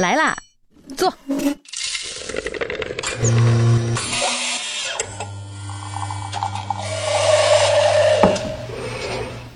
[0.00, 0.34] 来啦，
[0.96, 1.12] 坐。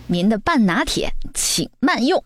[0.07, 2.22] 您的半拿铁，请慢用。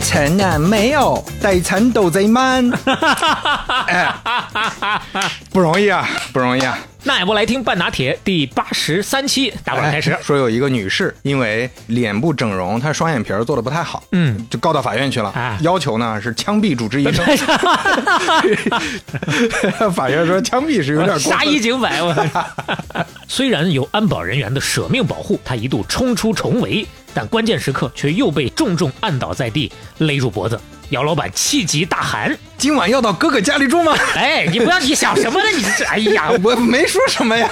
[0.00, 2.70] 趁俺没有，得趁都贼慢。
[3.86, 4.14] 哎，
[5.50, 6.78] 不容易啊，不容易啊！
[7.06, 10.16] 那也不来听半拿铁第八十三期，打板开始。
[10.22, 17.22] 说有一个女士，因为脸部整容，她双眼皮儿做的不太好，嗯，就告到法院去了，哎要求呢是枪毙主治医生。
[19.92, 22.14] 法院说枪毙是有点过杀分一儆百，我。
[23.28, 30.58] 虽然有安保人员的舍命保护，他一度冲出重围，但关键时刻却又被重重按倒在地，勒住脖子。
[30.90, 35.48] 姚老板气急大喊今晚要到哥哥家里住吗？：“哎，你不要你想什么呢？
[35.56, 37.50] 你这哎呀， 我没说什么呀。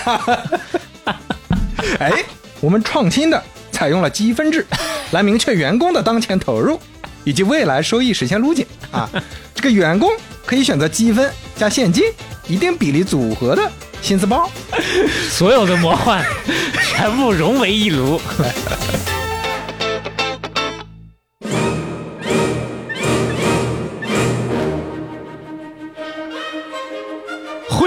[1.99, 2.13] 哎，
[2.61, 4.67] 我们创新的采用了积分制，
[5.11, 6.79] 来明确员工的当前投入
[7.25, 9.09] 以及未来收益实现路径啊。
[9.55, 10.11] 这个员工
[10.47, 12.05] 可以选择积分加现金
[12.47, 14.49] 一定比例组合的薪资包。
[15.31, 16.25] 所有的魔幻
[16.81, 18.21] 全部融为一炉。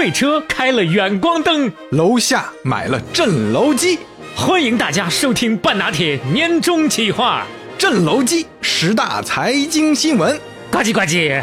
[0.06, 3.98] 会车开了远光灯，楼下买了震楼机，
[4.36, 7.44] 欢迎大家收听半拿铁年终企划，
[7.76, 10.40] 震楼机十大财经新闻。
[10.70, 11.42] 呱唧呱唧。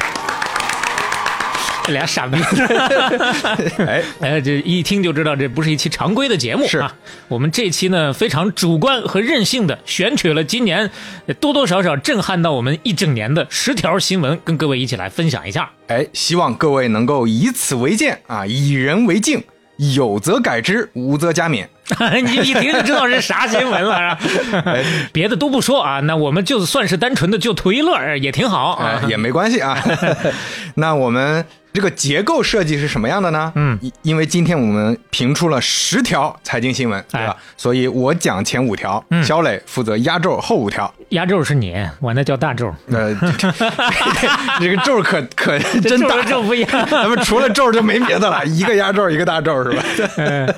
[1.86, 2.38] 这 俩傻逼，
[3.86, 6.94] 哎， 哎，这一听就知道这不是一期常规的节目是啊。
[7.28, 10.90] 我们这期呢非常主观和任性的选取了今年
[11.28, 15.70] 呃多多少少震撼到我们一整年的十条新闻，跟各位一起来分享一下。
[15.88, 19.44] 哎，希望各位能够以此为鉴啊，以人为镜，
[19.96, 21.68] 有则改之，无则加勉。
[22.26, 24.78] 你一听就知道是啥新闻了，是吧？
[25.12, 29.10] 别的都不说啊，那我们就算是单纯的就图一乐儿也挺好啊哎，。
[29.10, 29.78] 也没关系啊。
[30.76, 33.52] 那我们这个结构设计是什么样的呢？
[33.56, 37.36] 嗯因，因为今天我们评出了十条财经新闻，对吧？
[37.38, 40.94] 哎所以我讲前五条，嗯小磊负责压轴后五条。
[41.10, 43.14] 压轴是你，我那叫大轴，呃，
[44.60, 46.70] 这个轴可可真大轴，不一样。
[46.90, 49.84] 咱们除了轴就没别的了， 一个压轴，一个大轴，是吧？
[50.18, 50.54] 嗯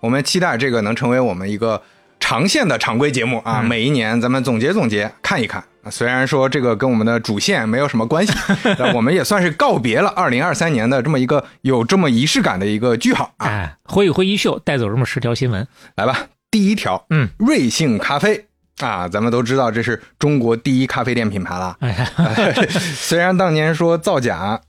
[0.00, 1.80] 我们期待这个能成为我们一个
[2.18, 3.60] 长线的常规节目啊！
[3.62, 5.62] 嗯每一年咱们总结总结，看一看。
[5.82, 8.32] 啊虽然说这个跟我们的主线没有什么关系，
[8.78, 13.46] 但我们也算是告别了二零二三年的这么一个有这么仪式感的一个句号啊！
[13.46, 15.66] 哎，挥一挥衣袖，带走这么十条新闻。
[15.96, 18.46] 来吧，第一条，嗯，瑞幸咖啡
[18.80, 21.76] 啊，咱们都知道这是中国第一咖啡店品牌了。
[21.80, 24.60] 哎， 虽然当年说造假，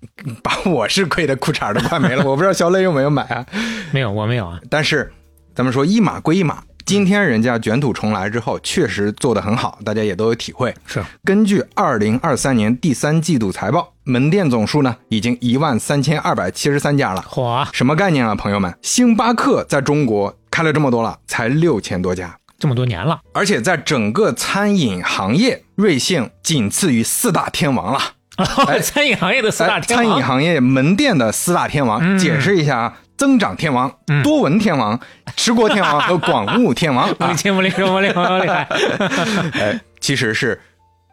[0.41, 3.46] 把我是亏的裤衩都快没了，我不知道小磊有没有买啊？
[3.91, 4.59] 没有，我没有啊。
[4.69, 5.12] 但是
[5.53, 10.74] 咱们说一码归一码，今天人家卷土重来之后，确实做得很好，大家也都有体会。
[10.86, 17.26] 是，根据二零二三年第三季度财报，门店总数呢已经一万三千二百七十三家了。
[17.30, 18.74] 嚯，什么概念啊，朋友们？
[18.82, 22.38] 星巴克在中国开了这么多了，才六千多家。
[22.60, 28.00] 这么多年了，而且在整个餐饮行业，瑞幸仅次于四大天王了。
[28.82, 35.00] 餐饮行业的四大哎天王餐饮行业门店的四大天王，嗯解释一下啊：增长天王、嗯多闻天王、
[35.38, 37.34] 持国天王 和广务天王我啊。
[37.34, 38.67] 亲我厉害，我厉害，我厉害。
[39.56, 40.59] 哎，其实是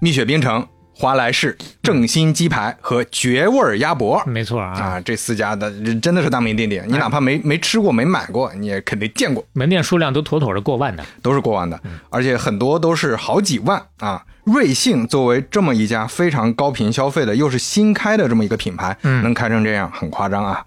[0.01, 4.21] 蜜雪冰城、华莱士、正新鸡排和绝味鸭脖。
[4.27, 11.05] 没错啊，啊，这四家的真的是大名鼎鼎，你哪怕没没吃过、没买过，你也肯定见过，门店数量都妥妥的过万的。
[11.23, 14.25] 都是过万的，而且很多都是好几万啊。
[14.43, 20.65] 瑞幸作为这么一家非常高频消费的，又是新开的这么一个品牌，嗯能开成这样，很夸张啊。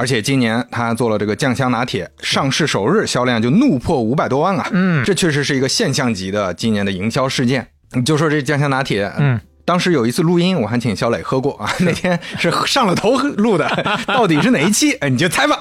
[0.00, 4.66] 而且今年他做了这个酱香拿铁，上市首日销量就怒破五百多万啊！
[4.72, 7.68] 嗯这确实是一个现象级的今年的营销事件。
[7.92, 13.68] 你就说这酱香拿铁，嗯，当时有一次录音，我还请小磊喝过 啊，那天是上了头录的，
[14.08, 14.92] 到底是哪一期？
[15.00, 15.58] 哎，你就猜吧。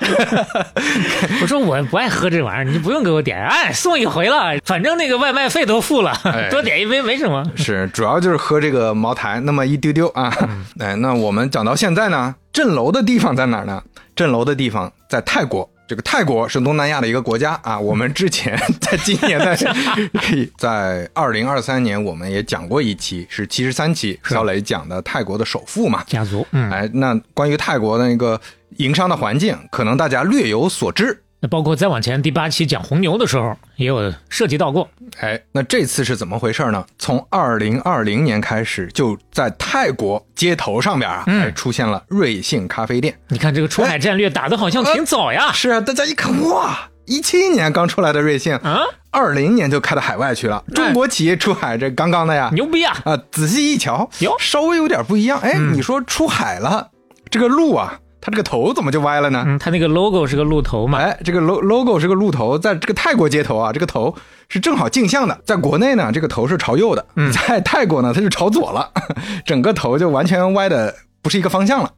[1.42, 7.44] 我说我不爱喝这玩意儿，你就不用给我点，哎，送一回了，反正那个外卖费都付了，哎多点一杯没什么。
[7.58, 10.34] 是，主要就是喝这个茅台那么一丢丢啊。
[10.80, 13.84] 哎，那我们讲到现在呢，镇楼的地方在哪儿呢？
[14.20, 15.68] 镇楼的地方在泰国。
[15.88, 17.80] 这个泰国是东南亚的一个国家啊。
[17.80, 19.56] 我们之前在今年的，
[20.60, 26.04] 在二零二三年，我们也讲过一期，是七十三期，小磊讲的泰国的首富嘛。
[26.12, 28.38] 家族，嗯，哎，那关于泰国的那个
[28.76, 31.24] 营商的环境，可能大家略有所知。
[31.41, 34.90] 那包括再往前第八期讲红牛的时候，也有涉及到过。
[35.20, 36.86] 哎，那这次是怎么回事呢？
[36.97, 41.26] 从二零二零年开始，就在泰国街头上边啊，
[41.56, 43.18] 出现了瑞幸咖啡店。
[43.30, 45.52] 你看这个出海战略打的好像挺早呀。
[45.53, 50.64] 是啊，大家一看，哇，一七年刚出来的瑞幸，啊，二零年就开到海外去了。
[50.76, 52.97] 中国企业出海，这刚刚的呀，牛逼啊！
[53.06, 55.40] 啊，仔细一瞧哟，稍微有点不一样。
[55.40, 56.90] 哎，嗯你说出海了，
[57.30, 59.44] 这个路啊，它这个头怎么就歪了呢？
[59.48, 64.16] 嗯，它那个 logo 是个鹿头嘛，哎，这个 lo logo 是个鹿头，在这个泰国街头啊，这个头
[64.50, 65.40] 是正好镜像的。
[65.46, 68.92] 在国内呢，这个头是朝右的；嗯在泰国呢，它就朝左了，
[69.46, 71.92] 整个头就完全歪的不是一个方向了。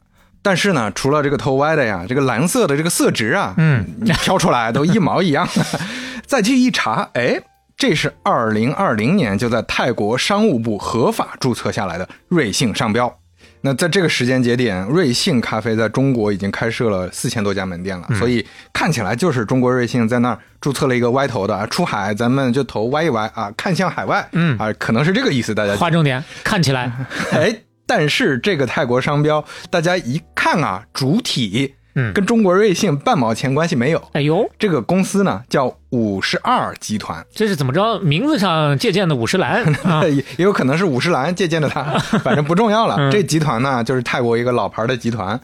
[0.44, 5.48] 但是呢，除了这个头歪的呀，这个蓝色的这个色值啊，嗯，你挑出来都一毛一样。
[6.26, 7.42] 再去一查，哎，
[7.78, 13.14] 这是二零二零年就在泰国商务部合法注册下来的瑞幸商标。
[13.64, 24.58] 那在这个时间节点，瑞幸咖啡在中国已经开设了四千多家门店了，所以看起来就是中国瑞幸在那儿注册了一个歪头的啊，出海咱们就头歪一歪啊，看向海外，嗯。
[24.58, 26.92] 啊，可能是这个意思，大家划重点，看起来，
[27.32, 27.56] 哎，
[27.86, 34.02] 但是这个泰国商标，大家一看啊，主体嗯，跟中国瑞幸半毛钱关系没有。
[34.14, 38.00] 哎呦，这个公司呢叫五十二集团，这是怎么着？
[38.00, 41.84] 名字上借鉴的五十岚 啊，也也有可能是五十岚借鉴的它，
[42.24, 42.96] 反正不重要了。
[42.98, 45.40] 嗯这集团呢，就是泰国一个老牌的集团，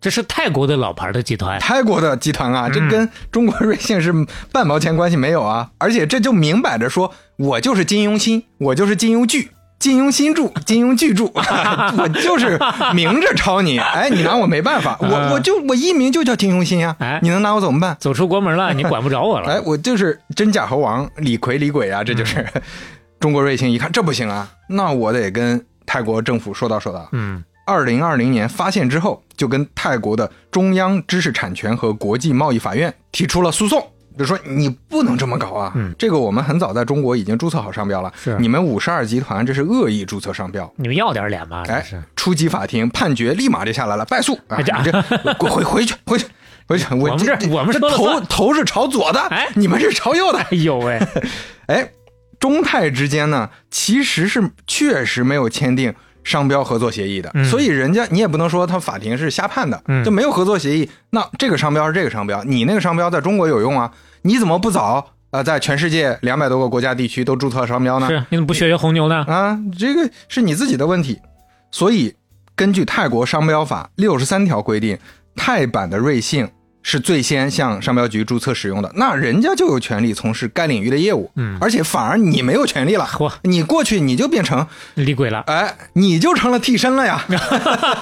[0.00, 4.12] 这是泰国的老牌的集团，泰国的集团啊，嗯这跟中国瑞幸是
[4.52, 5.70] 半毛钱关系没有啊！
[5.78, 9.50] 而且这就明摆着说，我就是金庸新，我就是金庸剧。
[9.80, 12.56] 金庸新著， 金庸巨著， 我就是
[12.94, 17.96] 明着抄你， 哎，你拿我没办法，我嗯我就我艺名就叫金庸新呀、哎你能拿我怎么办？
[17.98, 19.50] 走出国门了，你管不着我了。
[19.50, 22.46] 哎，我就是真假猴王李逵李鬼啊，这就是、
[23.18, 27.08] 中国瑞星一看这不行啊，那我得跟泰国政府说道说道。
[27.12, 33.86] 嗯，二零二零年发现之后，就跟泰国的中央知识产权和国际贸易法院提出了诉讼。
[34.20, 35.72] 就说你不能这么搞啊！
[35.74, 41.62] 嗯这个我们很早在中国已经注册好商标了，是你们五十二集团这是恶意注册商标，你们要点脸吧？
[41.66, 41.82] 这哎，
[42.14, 44.58] 初级法庭判决立马就下来了，败诉啊！
[44.58, 45.02] 你这
[45.40, 46.26] 回回回去回去
[46.68, 51.00] 回去，我我们这我们这头头是朝左的，哎你们是朝右的，哎呦喂，
[51.68, 51.90] 哎，
[52.38, 60.88] 中泰之间呢，其实是确实没有签订商标合作协议的，嗯所以人家你也不能说他法庭是瞎判的，嗯就没有合作协议。
[61.10, 63.90] 那这个商标是这个商标，你那个商标在中国有用啊，
[64.22, 68.08] 你怎么不早呃在全世界两百多个国家地区都注册商标呢？
[68.08, 69.24] 是你怎么不学学红牛呢？
[69.26, 71.18] 啊，这个是你自己的问题。
[71.70, 72.14] 所以
[72.54, 74.98] 根据泰国商标法六十三条规定，
[75.36, 76.48] 泰版的瑞幸
[76.82, 81.30] 是最先向商标局注册使用的，那人家就有权利从事该领域的业务。
[81.36, 87.24] 嗯而且反而你没有权利了，嚯你过去你就变成，厉鬼了，哎，你就成了替身了呀。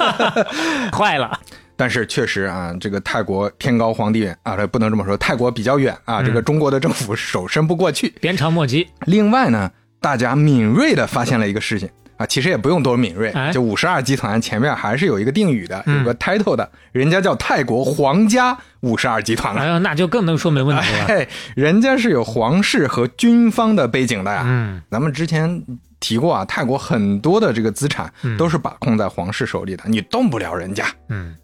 [0.92, 1.38] 坏了，
[1.76, 8.10] 但是确实啊，这个泰国天高皇帝远啊，这不能这么说，泰国比较远啊，这个中国的政府手伸不过去。
[8.20, 8.86] 鞭长莫及。
[9.06, 9.70] 另外呢，
[10.00, 11.88] 大家敏锐的发现了一个事情
[12.19, 19.61] 啊，其实也不用多敏锐哎，就五十二集团前面还是有一个定语的，嗯有个 title 的，人家叫泰国皇家五十二集团了。
[19.62, 21.05] 哎呦，那就更能说没问题了。
[21.06, 24.43] 哎，人家是有皇室和军方的背景的呀。
[24.44, 25.65] 嗯，咱们之前
[26.00, 30.85] 提过啊，泰国很多的这个资产嗯都是把控在皇室手里的，你动不了人家。
[31.09, 31.35] 嗯，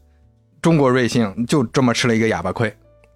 [0.61, 2.75] 中国瑞幸就这么吃了一个哑巴亏，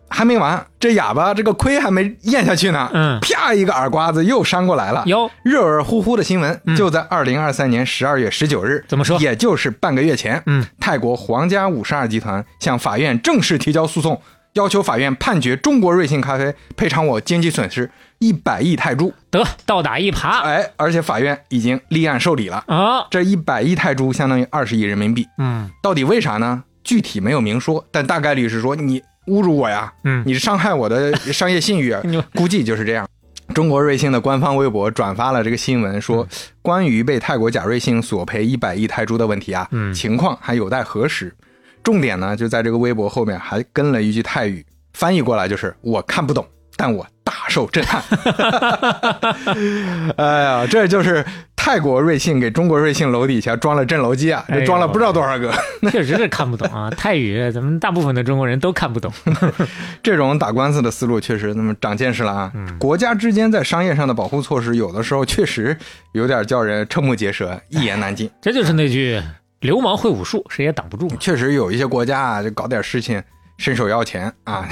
[0.08, 5.02] 还没完，这哑巴这个亏还没咽下去呢，嗯啪一个耳刮子又扇过来了。
[5.06, 14.20] 哟，热热乎乎的新闻嗯就在二零二三年十二月十九日，怎么说也就是半个月前，嗯，泰国皇家五十二集团向法院正式提交诉讼，
[14.54, 19.12] 要求法院判决中国瑞幸咖啡赔偿我经济损失一百亿泰铢。
[19.30, 23.06] 得倒打一耙哎，而且法院已经立案受理了，啊。
[23.10, 25.26] 这一百亿泰铢相当于二十亿人民币。
[25.38, 26.64] 嗯到底为啥呢？
[26.84, 32.02] 具体没有明说，但大概率是说你侮辱我呀，嗯，你是伤害我的 商业信誉啊，
[32.34, 33.06] 估计就是这样。
[33.54, 36.26] 中国瑞幸的官方微博转发了这个新闻，说
[36.60, 41.34] 关于被泰国假瑞幸索赔一百亿泰铢的问题啊，嗯情况还有待核实。
[41.82, 48.02] 重点呢就在这个微博后面还跟了一句泰语，翻译过来就是我看不懂，但我大受震撼。
[50.16, 51.24] 哎呀，这就是
[51.60, 55.52] 泰国瑞幸给中国瑞幸楼底下装了震楼机啊，这装了不知道多少个。
[55.90, 59.12] 确实是看不懂啊， 泰语咱们大部分的中国人都看不懂。
[60.02, 62.52] 这种打官司的思路确实那么长见识了啊！
[62.54, 65.76] 嗯国家之间在商业上的保护措施，有的时候确实
[66.12, 68.30] 有点叫人瞠目结舌、 一言难尽。
[68.40, 69.20] 这就是那句
[69.60, 71.08] “流氓会武术，谁也挡不住”。
[71.20, 73.20] 确实有一些国家啊，就搞点事情
[73.58, 74.66] 伸手要钱啊，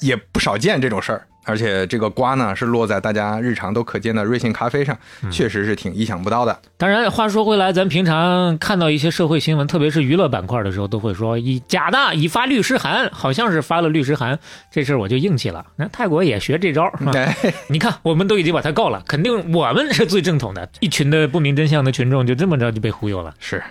[0.00, 1.26] 也不少见这种事儿。
[1.44, 4.96] 而且这个瓜呢，是落在大家日常都可见的瑞幸咖啡上，
[5.30, 6.58] 确实是挺意想不到的。
[6.76, 14.38] 当然，话说回来，咱平常看到一些社会新闻，特别是娱乐板块的时候，都会说以假的，以发律师函，好像是发了律师函，
[14.70, 15.64] 这事儿我就硬气了。
[15.76, 17.12] 那泰国也学这招，是吧？
[17.14, 17.36] 哎，
[17.68, 20.68] 你看，我们都已经把他告了，肯定我们是最正统的。
[20.80, 23.34] 一群的不明真相的群众就这么着就被忽悠了。
[23.38, 23.62] 是。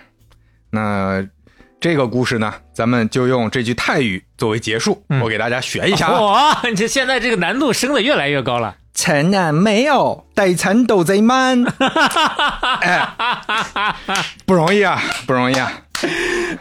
[0.69, 1.25] 那
[1.83, 6.21] 这个故事呢，咱们就用这句泰语作为结束，嗯我给大家学一下啊。
[6.21, 8.73] 哇，你这现在这个难度升的越来越高了。
[8.93, 11.61] 城南没有，底层都贼慢。
[12.79, 13.05] 哎，
[14.45, 15.73] 不容易啊，不容易啊。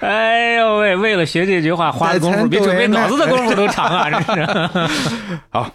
[0.00, 4.10] 哎呦喂，为了学这句话，花的功夫比准备脑子的功夫都长啊！
[4.10, 4.44] 真是。
[5.50, 5.70] 好，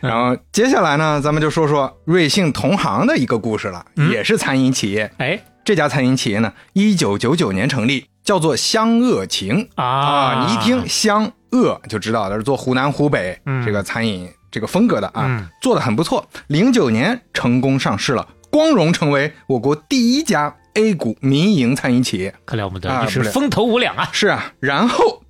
[0.00, 5.08] 然后接下来呢，咱们就说说瑞幸同行的一个故事了，也是餐饮企业。
[5.18, 16.26] 哎这家餐饮企业呢，一九九九年成立，叫做湘鄂情啊，你一听湘鄂就知道它是做湖南、湖北嗯这个餐饮这个风格的啊，嗯做的很不错。
[16.48, 22.34] 零九年成功上市了，光荣成为我国第一家 A 股民营餐饮企业。
[22.44, 24.08] 可了不得，啊是风头无两啊！
[24.12, 25.22] 是啊，然后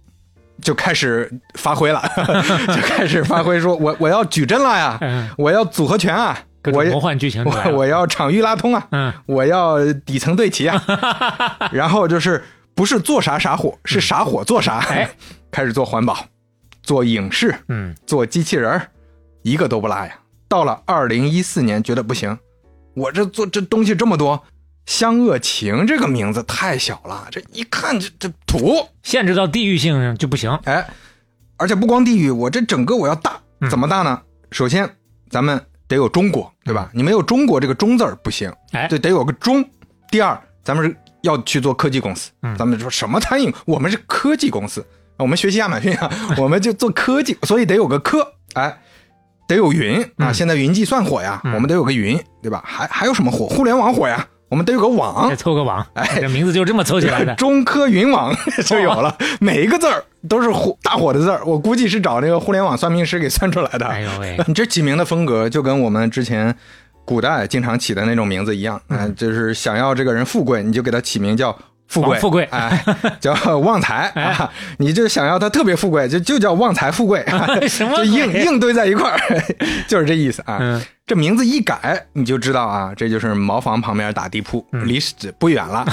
[0.62, 2.02] 就开始发挥了，
[2.68, 7.70] 就开始发挥说，我我要矩阵了呀，嗯，我要组合拳啊，我各种魔幻剧情我。
[7.72, 10.82] 我要场域拉通啊，嗯，我要底层对齐啊，
[11.72, 12.44] 然后就是
[12.78, 15.10] 不是做啥啥火，是啥火做啥，哎，
[15.50, 16.16] 开始做环保，
[16.80, 18.88] 做影视，嗯，做机器人儿，
[19.42, 20.16] 一个都不落呀。
[20.46, 22.38] 到了二零一四年，觉得不行，
[22.94, 24.44] 我这做这东西这么多，
[24.86, 30.48] 湘鄂情这个名字太小了，这一看这这土，限制到地域性上就不行。
[30.62, 30.88] 哎，
[31.56, 34.22] 而且不光地域，我这整个我要大，嗯怎么大呢？
[34.52, 34.88] 首先，
[35.28, 36.88] 咱们得有中国，对吧？
[36.94, 39.68] 你没有中国这个“中”字儿不行，哎，对，得有个中。
[40.12, 40.96] 第二，咱们是
[41.28, 44.84] 要去做科技公司，嗯咱们说什么餐饮，我们是科技公司，
[45.18, 48.78] 我们学习亚马逊啊， 我们就做科技，所以得有个科，哎，
[49.46, 50.30] 得有云啊。
[50.30, 52.62] 嗯现在云计算火呀，嗯我们得有个云，对吧？
[52.66, 53.46] 还还有什么火？
[53.46, 55.34] 互联网火呀，我们得有个网。
[55.36, 57.34] 凑个网，哎这名字就这么凑起来的。
[57.36, 58.34] 中科云网
[58.66, 63.86] 就有了，每一个字儿都是火大火的字儿，我估计是找那个互联网算命师给算出来的。
[63.86, 66.54] 哎呦喂，你这起名的风格就跟我们之前
[67.08, 72.44] 古代经常起的那种名字一样，嗯、就是想要这个人富贵，你就给他起名叫富贵，富贵。
[72.50, 72.84] 哎，
[73.18, 74.24] 叫旺财哎。
[74.24, 74.52] 啊。
[74.76, 77.24] 你就想要他特别富贵，就就叫旺财富贵，
[77.66, 79.18] 什么就硬硬堆在一块儿，
[79.88, 80.58] 就是这意思啊。
[80.60, 80.82] 嗯。
[81.06, 84.86] 这名字一改，你就知道啊，这就是茅房旁边打地铺，嗯。
[84.86, 84.98] 离
[85.38, 85.86] 不远了。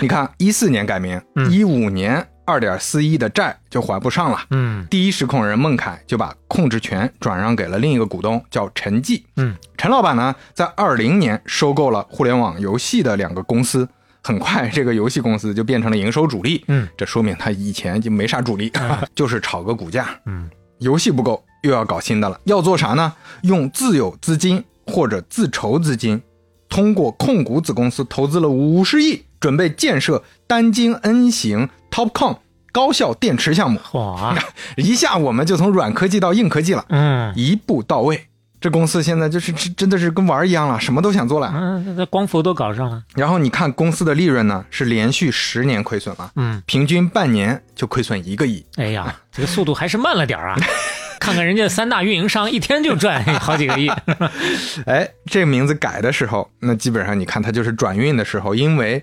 [0.00, 1.52] 你看，一四年改名，嗯。
[1.52, 4.40] 一五年二点四亿的债就还不上了。
[4.48, 9.26] 嗯第一实控人孟凯就把控制权转让给了另一个股东，叫陈记。
[9.36, 13.86] 嗯，陈老板呢，在二零年收购了互联网游戏的两个公司，
[14.22, 16.64] 很快这个游戏公司就变成了营收主力。
[16.68, 18.72] 嗯，这说明他以前就没啥主力，
[19.14, 20.08] 就是炒个股价。
[20.24, 22.40] 嗯，游戏不够，又要搞新的了。
[22.44, 23.12] 要做啥呢？
[23.42, 26.22] 用自有资金或者自筹资金，
[26.70, 32.36] 通过控股子公司投资了五十亿，准备建设单晶 N 型 TOPCon
[32.72, 33.80] 高效电池项目。
[33.92, 34.36] 哇，
[34.76, 38.24] 一下我们就从软科技到硬科技了，嗯一步到位。
[38.60, 41.48] 这公司现在就是真真的是跟玩儿一样了，什么都想做了。
[41.54, 43.00] 嗯，那光伏都搞上了。
[43.14, 48.66] 然后你看公司的利润呢，是连续十年亏损了，嗯，平均半年就亏损一个亿。
[48.74, 50.56] 哎呀，这个速度还是慢了点儿啊。
[51.20, 53.88] 看看人家三大运营商一天就赚好几个亿。
[54.86, 59.00] 哎，这名字改的时候，那基本上你看它就是转运的时候，因为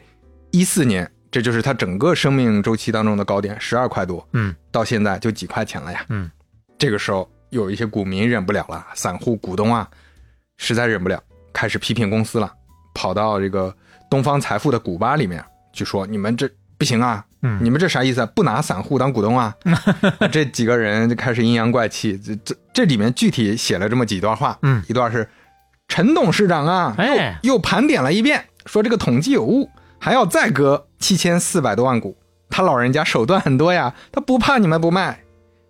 [0.52, 6.06] 一四年，这就是它整个生命周期当中的高点，十二块多，嗯，到现在就几块钱了呀。
[6.08, 6.32] 嗯，
[6.78, 9.86] 这个时候有一些股民忍不了了，散户股东啊，
[10.56, 12.50] 实在忍不了，开始批评公司了，
[12.94, 13.76] 跑到这个
[14.10, 18.26] 东方财富的股吧里面去说：“你们这不行啊，嗯你们这啥意思啊？
[18.34, 19.54] 不拿散户当股东啊？”
[20.32, 22.18] 这几个人就开始阴阳怪气。
[22.18, 25.28] 这这这里面具体写了这么几段话，嗯一段是
[25.90, 29.70] 陈董事长啊，哎又又盘点了一遍，说这个统计有误，
[30.06, 32.16] 还要再割七千四百多万股。
[32.48, 35.20] 他老人家手段很多呀，他不怕你们不卖。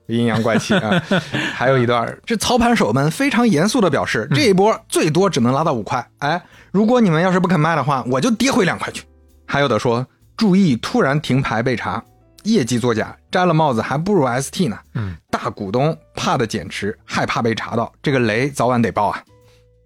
[0.07, 1.01] 阴阳怪气啊！
[1.55, 6.05] 还有一段，这操盘手们非常严肃的表示，这一波最多只能拉到五块。
[6.17, 9.05] 哎，如果你们要是不肯卖的话，我就跌回两块去。
[9.45, 12.03] 还有的说，注意突然停牌被查，
[12.43, 14.77] 业绩作假，摘了帽子还不如 ST 呢。
[14.95, 19.23] 嗯，大股东怕的减持，害怕被查到，这个雷早晚得爆啊。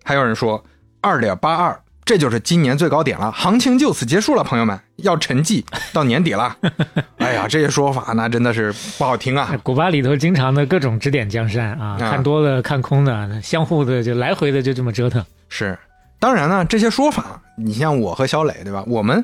[0.04, 0.64] 还有人说，
[1.02, 5.64] 二点八二，这就是今年最高点了，行情就此结束了，朋友们要沉寂
[5.94, 6.58] 到年底了。
[7.20, 9.56] 哎呀，这些说法那真的是不好听啊。
[9.62, 15.24] 古巴里头经常的各种指点江山啊，啊看多了看空的，相互的就来回的就这么折腾。
[15.50, 15.78] 是，
[16.20, 18.84] 当然呢，这些说法，你像我和小磊，对吧？
[18.88, 19.24] 我们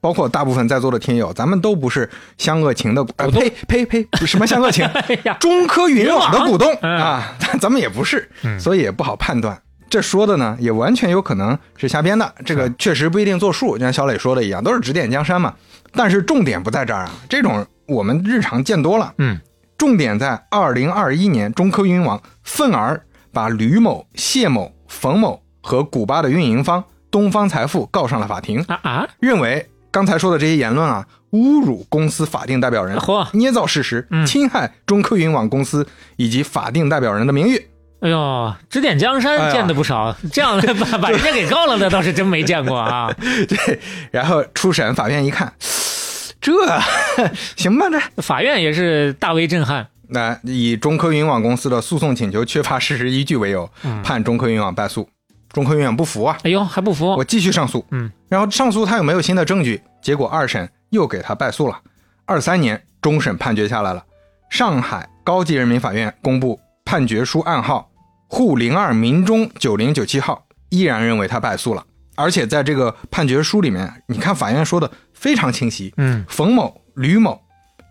[0.00, 2.08] 包括大部分在座的听友，咱们都不是
[2.38, 4.88] 湘鄂情的，呃、股东呸呸呸，什么湘鄂情，
[5.38, 9.60] 中科云网的股东嗯啊，咱咱们也不是，嗯所以也不好判断。
[9.92, 15.52] 这说的呢，也完全有可能是瞎编的，这个确实不一定作数，就像小磊说的一样，都是指点江山嘛。
[15.92, 19.12] 但是重点不在这儿啊，这种我们日常见多了。
[19.18, 19.38] 嗯，
[19.76, 22.98] 重点在二零二一年，中科云网愤而
[23.34, 37.66] 把吕某、谢某、冯某和古巴的运营方东方财富告上了法庭，啊啊，认为刚才说的这些言论啊，侮辱公司法定代表人，嚯捏造事实，嗯侵害中科云网公司以及法定代表人的名誉。
[38.02, 43.08] 哎呦，指点江山见的不少， 这样的把 把人家给告了的倒是真没见过啊。
[43.48, 43.78] 对，
[44.10, 45.52] 然后初审法院一看，
[46.40, 46.52] 这
[47.56, 49.86] 行吧，这法院也是大为震撼。
[50.08, 55.08] 那以中科云网公司的诉讼请求缺乏事实依据为由，嗯判中科云网败诉。
[55.52, 57.22] 中科云网不服啊，哎呦，还不服我？
[57.22, 57.86] 继续上诉。
[57.92, 59.80] 嗯，然后上诉他有没有新的证据？
[60.02, 61.78] 结果二审又给他败诉了。
[62.24, 64.02] 二三年终审判决下来了，
[64.50, 67.88] 上海高级人民法院公布判决书案号
[68.34, 71.84] 沪零二民中九零九七号，依然认为他败诉了。
[72.14, 77.38] 而且在这个判决书里面，你看法院说的非常清晰，嗯冯某、吕某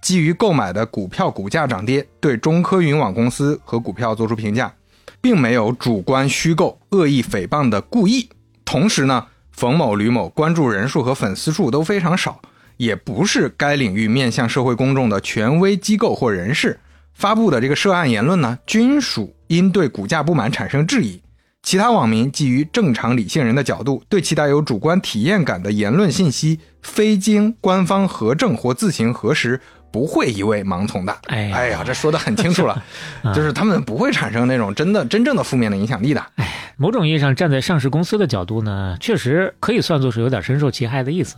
[0.02, 4.74] 基于购买的股票股价涨跌，对中科云网公司和股票作出评价，
[5.22, 8.28] 并没有主观虚构、恶意诽谤的故意。
[8.66, 12.42] 同时呢，冯某、吕某关注人数和粉丝数都非常少，
[12.78, 16.80] 也不是该领域面向社会公众的权威机构或人士
[17.22, 21.22] 发布的这个涉案言论呢，均属因对股价不满产生质疑。
[21.62, 29.62] 其他网民基于正常理性人的角度，对其带有主观体验感的言论信息，非经官方核证或自行核实，
[29.92, 31.16] 不会一味盲从的。
[31.28, 32.84] 哎呀哎呀，这说的很清楚了，
[33.36, 36.26] 就是他们不会产生那种真的真正的负面的影响力的。
[36.38, 41.36] 哎某种意义上，站在上市公司的角度呢，确实可以算作是有点深受其害的意思。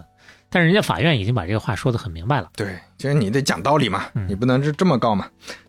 [0.53, 2.47] 但是人家法院已经把这个话说得很明白了。
[2.55, 5.25] 对，其实你得讲道理嘛，嗯你不能是这么告嘛。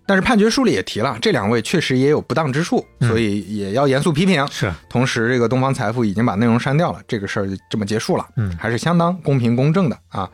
[0.06, 4.46] 但是判决书里也提了，这两位确实也有不当之处，嗯所以也要严肃批评。
[4.48, 10.28] 是，同时，这个东方财富已经把内容删掉了，这个事儿就这么结束了，嗯还是相当公平公正的啊。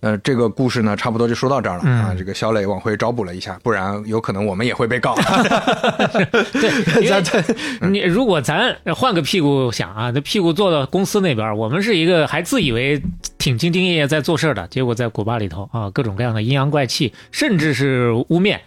[0.00, 2.08] 呃，这个故事呢，差不多就说到这儿了、啊。
[2.10, 5.14] 嗯这个小磊往回找补了一下，不然有可能我们也会被告。
[6.52, 7.22] 对，因为
[7.90, 13.00] 你如果咱换个屁股想啊，这屁股坐到公司那边，我们是一个还自以为
[13.38, 18.58] 挺兢兢业业在做事的，结果在古巴里头啊，各种各样的阴阳怪气，甚至是污蔑。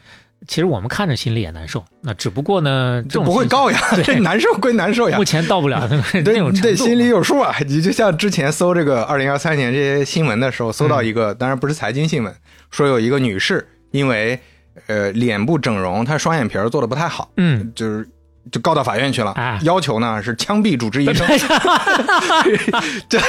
[0.48, 5.24] 其实我们看着心里也难受，那只不过呢，这不会告呀， 这难受归难受呀目。
[5.24, 6.52] 前到不了那种程度。
[6.52, 7.56] 你得心里有数啊！
[7.68, 12.34] 你就像之前搜这个二零二三年这些新闻的时候，搜到一个，当然不是财经新闻，
[12.72, 14.40] 说有一个女士因为
[14.88, 18.08] 呃脸部整容，她双眼皮儿做的不太好，嗯，就是
[18.52, 21.26] 就告到法院去了，啊要求呢是枪毙主治医生。
[23.10, 23.20] 对，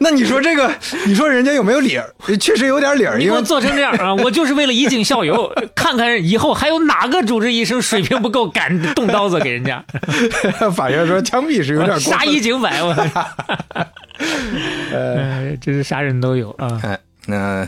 [0.00, 0.70] 那你说这个，
[1.06, 2.12] 你说人家有没有理儿？
[2.38, 4.14] 确实有点理儿，你给我做成这样啊！
[4.14, 9.82] 我就是为了以儆效尤， 看看以后还有哪个主治医生水平不够，敢动刀子给人家
[10.74, 12.24] 法院说枪毙是有点过杀。
[12.24, 12.94] 一儆百，我。
[14.92, 16.80] 呃，这是啥人都有啊。
[16.82, 17.66] 哎，那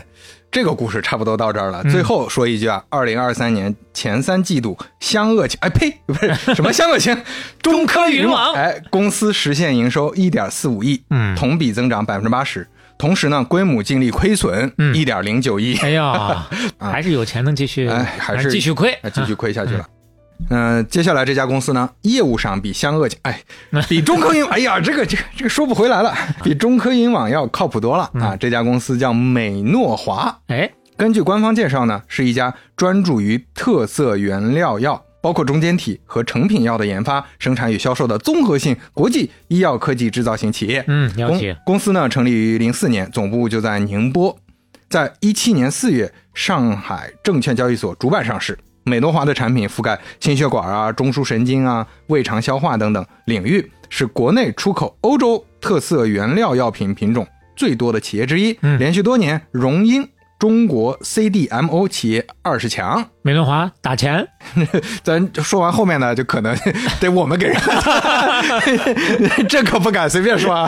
[0.51, 1.81] 这个故事差不多到这儿了。
[1.85, 7.17] 最后说一句啊，二零二三年前三季度，湘鄂情，哎呸，不是什么 湘鄂情，
[7.61, 8.53] 中科云云网。
[8.53, 11.33] 哎，公司实现营收一点四五亿，嗯。
[11.37, 12.67] 同比增长百分之八十。
[12.97, 14.93] 同时呢，归母净利亏损嗯。
[14.93, 16.45] 一点零九亿，哎呀，
[16.77, 18.91] 还是有钱能继续，哎还是继续亏。
[19.03, 19.87] 哎，继续亏下去了。
[20.49, 23.41] 嗯、接下来这家公司呢，业务上比湘鄂情，哎，
[23.87, 28.35] 比中科云，哎呀，这个这个这个说不回来了， 比中科云网要靠谱多了啊！
[28.35, 40.83] 这家公司叫美诺华，哎，根据官方介绍呢，是一家专注于特色原料药，包括中间体和成品药的研发、生产与销售的综合性国际医药科技制造型企业。
[40.87, 41.57] 嗯，了公解。
[41.65, 44.37] 公司呢成立于零四年，总部就在宁波，
[44.89, 48.57] 在一七年四月上海证券交易所主板上市。
[48.83, 60.07] 美诺华的产品覆盖心血管啊、中枢神经啊、胃肠消化等等领域，是国内出口欧洲特色原料药品品种最多的企业之一，嗯连续多年荣膺
[60.39, 63.05] 中国 CDMO 企业二十强。
[63.21, 64.27] 美诺华打钱，
[65.03, 66.57] 咱说完后面呢，就可能
[66.99, 67.57] 得我们给人，
[69.47, 70.67] 这可不敢随便说啊。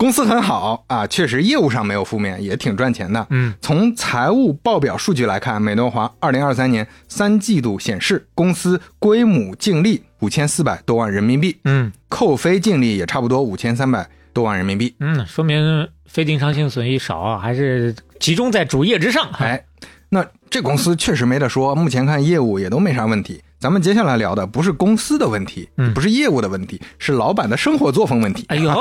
[0.00, 3.26] 公司很好啊，确实业务上没有负面，也挺赚钱的。
[3.28, 14.94] 嗯，从财务报表数据来看，美诺华二零二三年三季度显示，公司归母净利五千四百多万人民币，嗯扣非净利也差不多五千三百多万人民币。
[15.00, 19.28] 嗯，说明非经常性损益少啊，还是集中在主业之上。
[19.34, 19.62] 哎，
[20.08, 23.42] 那这公司确实没得说，目前看业务也都没啥问题。
[23.60, 28.46] 咱们接下来聊的不是公司的问题，嗯不是业务的问题，是老板的生活作风问题。
[28.48, 28.72] 哎呦，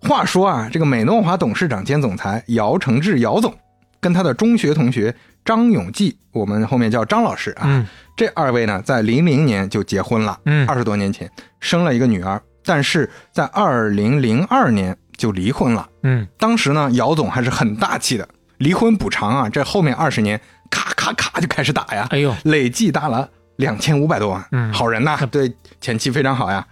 [0.00, 3.54] 话说啊，这个美诺华董事长兼总裁姚承志姚总，
[4.00, 15.86] 跟他的中学同学张永记，我们后面叫张老师啊，嗯这二位呢，在零零年就结婚了，嗯二十多年前生了一个女儿，但是在二零零二年就离婚了。
[16.04, 18.26] 嗯，当时呢，姚总还是很大气的，
[18.56, 24.72] 离婚补偿啊，这后面二十年咔咔咔就开始打呀，哎呦，累计打了两千五百多万，嗯。
[24.72, 26.66] 好人呐，对前期非常好呀。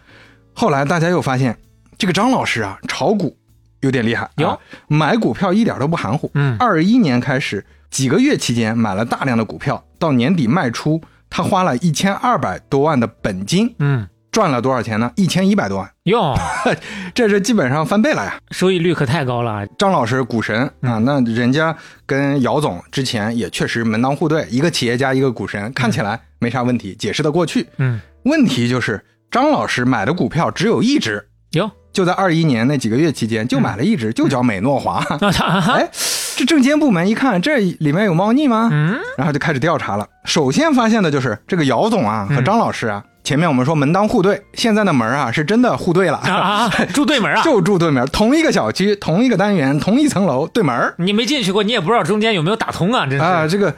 [0.52, 1.56] 后来大家又发现，
[1.98, 3.36] 这个张老师啊，炒股
[3.80, 4.48] 有点厉害，有。
[4.48, 6.30] 啊买股票一点都不含糊。
[6.34, 6.56] 嗯。
[6.58, 15.08] 二一年开始几个月期间买了大量的股票，到年底卖出，他花了一千二百多万的本金，嗯，赚了多少钱呢？
[15.14, 16.36] 一千一百多万，哟，
[17.14, 18.34] 这是基本上翻倍了呀。
[18.50, 19.64] 收益率可太高了。
[19.78, 21.72] 张老师股神啊，那人家
[22.04, 27.68] 跟姚总之前也确实门当户对，一个企业家，一个股神，看起来没啥问题，解释得过去。
[27.76, 35.00] 嗯，问题就是张老师买的股票只有一只，哟，就在二一年那几个月期间就买了一只，就叫美诺华。
[35.70, 35.88] 哎，
[36.36, 38.68] 这证监部门一看这里面有猫腻吗？
[38.72, 40.04] 嗯，然后就开始调查了。
[40.24, 47.42] 首先发现的就是这个姚总啊和张老师啊，前面我们说门当户对，现在的门啊是真的户对了，啊啊， 住对门啊。
[47.42, 53.06] 就住对门，同一个小区，同一个单元，同一层楼，对门儿你没进去过，你也不知道中间有没有打通啊！
[53.06, 53.74] 真是，啊，这个，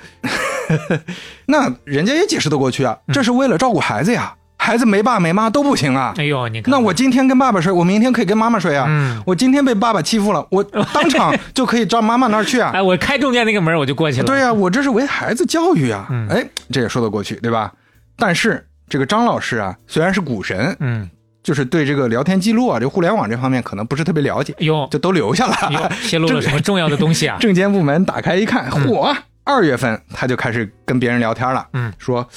[1.46, 6.12] 那人家也解释得过去啊，这是为了照顾孩子呀，孩子没爸没妈都不行啊。
[6.16, 8.87] 哎呦，你看，那我今天跟爸爸睡，我明天可以跟妈妈睡啊。
[8.88, 12.72] 嗯我今天被爸爸欺负了，我当场 就可以到妈妈那儿去啊。
[12.74, 14.26] 哎，我开中间那个门我就过去了。
[14.26, 16.09] 对呀、我这是为孩子教育啊。
[16.11, 17.72] 嗯哎，这也说得过去，对吧？
[18.18, 21.09] 但是这个张老师啊，虽然是股神，嗯，
[21.42, 25.72] 就是对这个聊天记录啊，这互联网这方面可能不是特别了解，哟就都留下了。
[25.72, 27.37] 哟，泄露了什么重要的东西啊？
[27.40, 29.16] 证监部门打开一看，嚯！
[29.44, 32.29] 二月份他就开始跟别人聊天了，嗯，说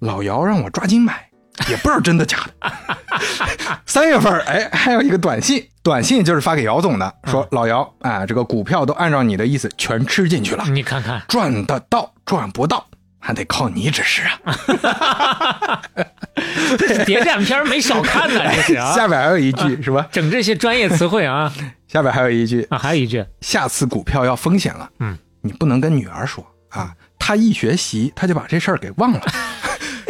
[0.00, 1.28] 老姚让我抓紧买，
[1.70, 2.72] 也不知道真的假的。
[3.86, 12.86] 三月份，哎，还有一个短信，短信就是发给姚总的，说老姚，哎，这个股票都按照你的意思全吃进去了，你看看，赚得到赚不到，
[13.18, 15.82] 还得靠你指示啊。
[17.06, 18.92] 谍战片没少看呢，这是啊。
[18.96, 20.06] 下边还有一句是吧？
[20.12, 21.52] 整这些专业词汇啊
[21.88, 29.20] 下边还有一句，啊，还有一句，下次股票要风险了，嗯，你不能跟女儿说啊，她一学习，她就把这事儿给忘了，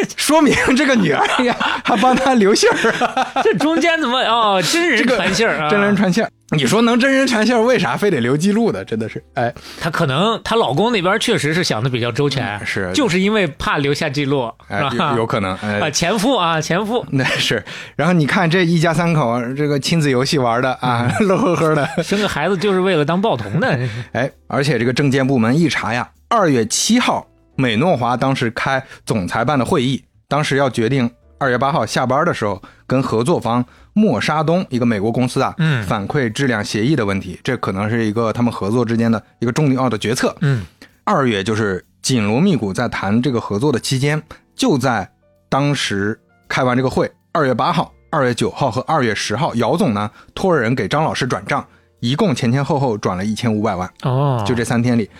[0.16, 5.68] 说明这个女儿呀 还帮他留信儿啊，这中间怎么哦，真人传信儿啊？
[5.70, 6.30] 真人传信儿。
[6.56, 8.82] 你说能真人传信儿，为啥非得留记录的？
[8.82, 12.90] 真的是，哎，她可能她老公那边确实是想的比较周全，嗯是。
[12.94, 15.10] 就是因为怕留下记录，哎是吧？
[15.12, 15.78] 有有可能，哎。
[15.78, 17.04] 啊，前夫啊，前夫。
[17.10, 17.62] 那 是。
[17.96, 23.78] 然后你看这一家三口，这个亲子游戏玩的啊，乐呵呵的，生个孩子就是为了当报童的，
[24.12, 27.26] 哎，而且这个证监部门一查呀，二月七号，
[27.60, 40.36] 美诺华当时开总裁办的会议，当时要决定二月八号下班的时候，跟合作方默沙东一个美国公司啊，嗯反馈质量协议的问题，这可能是一个他们合作之间的一个重要的决策。
[40.40, 40.64] 嗯，
[41.02, 44.22] 二月就是紧锣密鼓在谈这个合作的期间，
[44.54, 45.10] 就在
[45.48, 46.16] 当时
[46.48, 51.66] 开完这个会，二月八号、二月九号和二月十号，姚总呢托人给张老师转账，
[51.98, 53.92] 一共前前后后转了一千五百万。
[54.02, 55.10] 哦，就这三天里，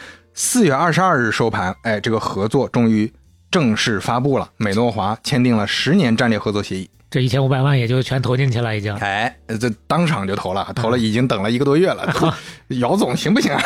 [0.41, 3.13] 四月二十二日收盘，哎，这个合作终于
[3.51, 6.89] 正式发布了，美诺华签订了十年战略合作协议。
[7.11, 8.95] 这一千五百万也就全投进去了，已经。
[8.99, 12.15] 哎，这当场就投了，投了已经等了一个多月了。
[12.79, 13.61] 姚总行不行啊？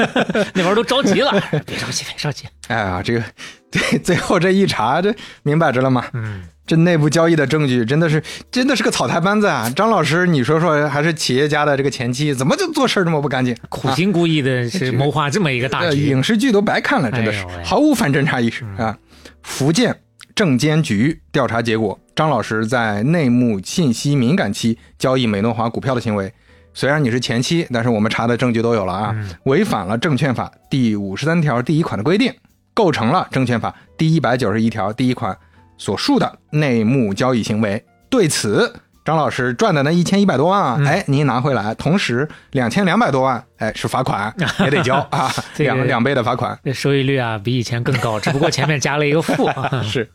[0.54, 1.30] 那边都着急了，
[1.66, 2.48] 别着急，别着急。
[2.68, 3.22] 哎呀，这个
[3.70, 6.06] 最最后这一查，这明摆着了吗？
[6.14, 9.70] 嗯，这内部交易的证据真的是真的是个草台班子啊！
[9.76, 13.54] 张老师，你说说，还是企业家的这个前妻，怎么就做事这么不干净？
[13.68, 16.06] 苦心故意的是谋划这么一个大呃，局。
[16.08, 18.96] 影视剧都白看了，真的是毫无反侦查意识啊！
[19.42, 19.94] 福建
[20.34, 26.32] 证监局调查结果，张老师在内幕信息敏感期交易美诺华股票的行为，
[26.72, 32.32] 虽然你是前妻，但是我们查的证据都有了啊，违反了证券法第五十三条第一款的规定，
[32.72, 35.36] 构成了证券法第一百九十一条第一款
[35.76, 37.84] 所述的内幕交易行为。
[38.08, 46.58] 对此，张老师赚的那一千一百多万啊，嗯哎，您拿回来，同时两千两百多万，哎，是罚款，也得交啊， 这个两两倍的罚款。
[46.64, 49.46] 这收益率啊，比以前更高，只不过前面加了一个负。
[49.46, 50.10] 啊 是，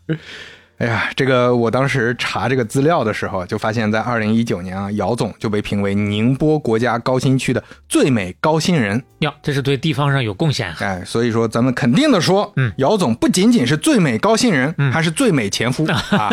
[0.80, 9.04] 哎呀，这个我当时查这个资料的时候，就发现，在二零一九年啊，姚总就被评为宁波国家高新区的最美高新人。
[9.20, 10.74] 哟，这是对地方上有贡献。
[10.76, 12.72] 哎，所以说咱们肯定的说，嗯。
[12.78, 14.90] 姚总不仅仅是最美高新人，嗯。
[14.90, 15.86] 还是最美前夫。
[16.16, 16.32] 啊，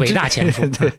[0.00, 0.66] 伟大前夫。
[0.78, 0.90] 对，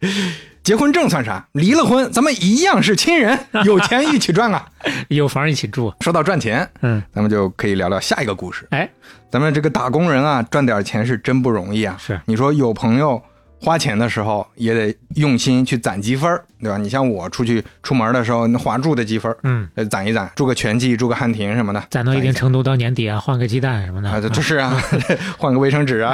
[0.63, 1.45] 结婚证算啥？
[1.51, 4.65] 离了婚，咱们一样是亲人，有钱一起赚啊。
[5.09, 5.93] 有房一起住。
[5.99, 8.65] 说到赚钱，嗯，咱们就可以聊聊下一个故事。
[8.71, 8.89] 哎，
[9.29, 11.97] 咱们这个打工人啊，赚点钱是真不容易啊。
[11.99, 13.21] 是你说有朋友
[13.63, 16.77] 花钱的时候，也得用心去攒积分儿，对吧？
[16.77, 24.09] 你像我出去出门的时候，那华住的积分，嗯，呃，攒一攒，住个全季，住个汉庭什么的，攒到一定程度，到年底啊，换个鸡蛋什么的。
[24.09, 24.75] 啊，这这是啊，
[25.39, 26.13] 换个卫生纸啊，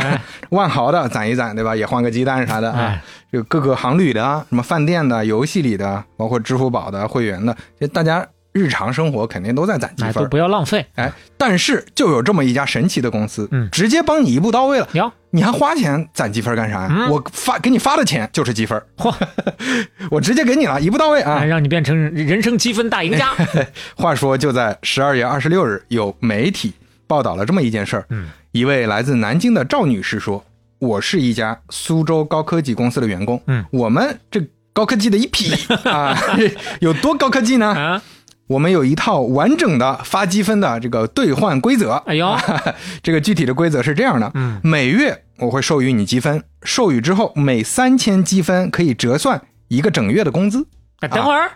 [0.52, 1.76] 万豪的攒一攒，对吧？
[1.76, 3.02] 也换个鸡蛋啥的啊哎。
[3.32, 10.26] 这个各个航旅的啊，什么饭店的、游戏里的，包括支付宝的会员的，这大家日常生活肯定都在攒积哎，分儿。
[10.26, 10.84] 都不要浪费。
[10.96, 14.88] 哎，但是就有这么一家神奇的公司，嗯直接帮你一步到位了。
[14.94, 16.88] 哟，你还花钱攒积分干啥呀？
[16.90, 19.14] 嗯我发给你发的钱就是积分，嚯，
[20.10, 21.46] 我直接给你了，一步到位啊哎！
[21.46, 23.34] 让你变成人生积分大赢家。
[23.96, 26.74] 话说，就在十二月二十六日，有媒体
[27.08, 28.06] 报道了这么一件事儿。
[28.10, 30.44] 嗯，一位来自南京的赵女士说
[30.80, 33.42] ：“我是一家苏州高科技公司的员工。
[33.48, 34.42] 嗯，我们这
[34.74, 35.52] 高科技的一批
[35.90, 36.18] 啊，
[36.80, 37.68] 有多高科技呢？
[37.68, 38.02] 啊，
[38.50, 41.94] 我们有一套完整的发积分的这个兑换规则。
[42.08, 42.36] 哎呦，
[43.04, 50.66] 这个具体的规则是这样的：嗯，每月我会授予你积分，授予之后每三千积分可以折算一个整月的工资。
[51.02, 51.52] 哎等会儿，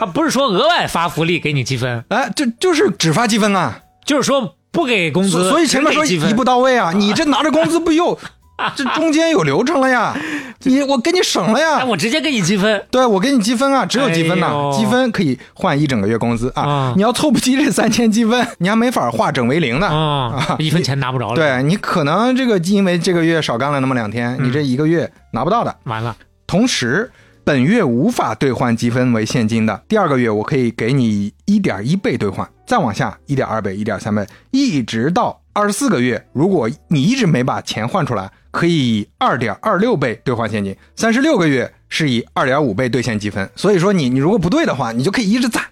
[0.00, 3.80] 啊，不是说额外发福利给你积分，哎， 这就是只发积分啊！
[4.04, 8.16] 就是说不给工资，所所以前面说一步到位啊，你这拿着工资不又
[8.74, 10.16] 这中间有流程了呀？
[10.64, 11.84] 你我给你省了哎，呀。
[11.84, 12.84] 我直接给你积分。
[12.90, 16.62] 对，我给你积分啊，只有积分呐、哎积分可以换一整个月工资啊。
[16.62, 19.86] 啊你要凑不齐这三千积分，你还没法化整为零呢。
[19.86, 25.74] 啊，一分钱拿不着了。，对你可能这个因为这个月少干了那么两天，你这一个月拿不到的。
[25.84, 26.16] 完了，
[26.46, 27.10] 同时，
[27.44, 43.48] 本月无法兑换积分为现金的，第二个月我可以给你一点一倍兑换，再往下一点二倍、一点三倍，一直到二十四个月，如果你一直没把钱换出来，可以以二点二六倍兑换现金，三十六个月是以二点五倍兑现积分。
[43.54, 45.64] 所以说你你如果不对的话，你就可以一直攒。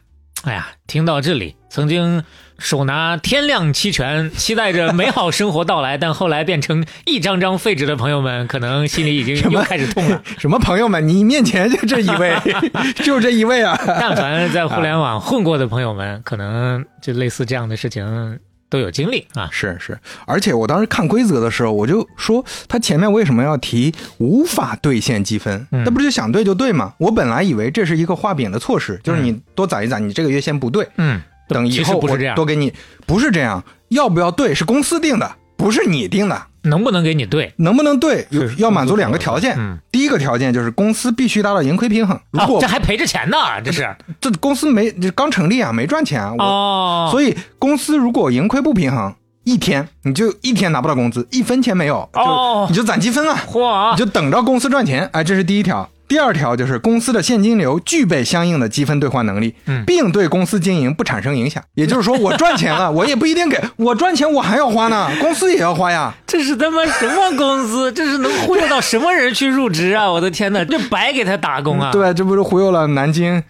[0.45, 2.23] 哎呀，听到这里，曾经
[2.59, 10.23] 手拿天量期权，期待着美好生活到来， 但后来变成一张张废纸的朋友们，可能心里已经又开始痛了。
[10.39, 12.37] 什么朋友们，你面前就这一位，
[13.03, 13.77] 就这一位啊！
[13.85, 18.39] 但凡在互联网混过的朋友们，可能就类似这样的事情
[18.69, 19.49] 都有经历啊。
[19.53, 25.67] 是是，而且我当时看规则的时候，我就说他前面为什么要提无法兑现积分？
[25.71, 26.95] 嗯那不是就想兑就兑吗？
[26.99, 32.01] 我本来以为这是一个画饼的措施，就是你多攒一攒，你这个月先不兑，嗯，等以后
[32.35, 32.73] 多给你。
[33.07, 36.47] 不是这样，要不要兑是公司定的，不是你定的。
[36.67, 37.53] 能不能给你对？
[37.57, 39.55] 能不能兑有要满足两个条件。
[39.59, 43.89] 嗯，第一个条件就是公司必须达到盈亏平衡，如哦，果这还赔着钱呢，这是
[44.21, 55.09] 这公司没这刚成立啊，没赚钱啊，我哦，所以公司如果盈亏不平衡，一天你就一天拿不到工资，一分钱没有，就、哦你就攒积分啊，嚯你就等着公司赚钱。
[55.13, 55.89] 哎，这是第一条。
[56.09, 61.63] 第二条就是公司的现金流具备相应的积分兑换能力，嗯并对公司经营不产生影响。
[61.75, 66.15] 也就是说，我赚钱了， 我也不一定给我赚钱，我还要花呢，公司也要花呀。
[66.27, 67.91] 这是他妈什么公司？
[67.93, 70.11] 这是能忽悠到什么人去入职啊？
[70.11, 73.43] 我的天哪，这白给他打工啊！，对，这不是忽悠了南京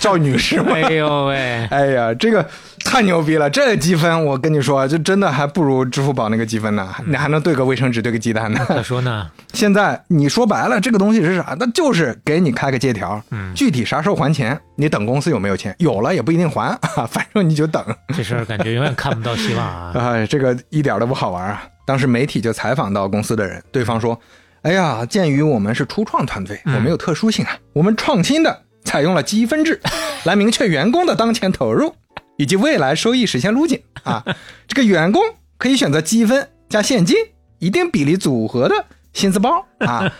[0.00, 0.72] 赵女士吗？
[0.74, 2.46] 哎呦喂，哎呀，这个
[2.88, 3.50] 太牛逼了！
[3.50, 8.64] 这积分，我跟你说，就真的还不如支付宝那个积分呢，你还能兑个卫生纸，兑个鸡蛋呢。
[8.68, 9.30] 咋说呢？
[9.52, 11.54] 现在你说白了，这个东西是啥？
[11.58, 17.84] 那就是给你开个借条，嗯具体啥时候还钱，你等公司有没有钱，有了也不一定还，啊、 反正你就等。
[18.16, 19.92] 这事儿感觉永远看不到希望啊！
[19.98, 21.64] 哎，这个一点都不好玩啊！
[21.84, 24.18] 当时媒体就采访到公司的人，对方说
[24.62, 29.78] ：“哎呀，鉴于我们是初创团队，嗯我们有特殊性啊，我们创新的采用了积分制，
[30.24, 31.94] 来明确员工的当前投入
[32.36, 34.24] 以及未来收益实现路径啊。
[34.68, 35.22] 这个员工
[35.58, 37.16] 可以选择积分加现金
[37.58, 40.10] 一定比例组合的薪资包啊。”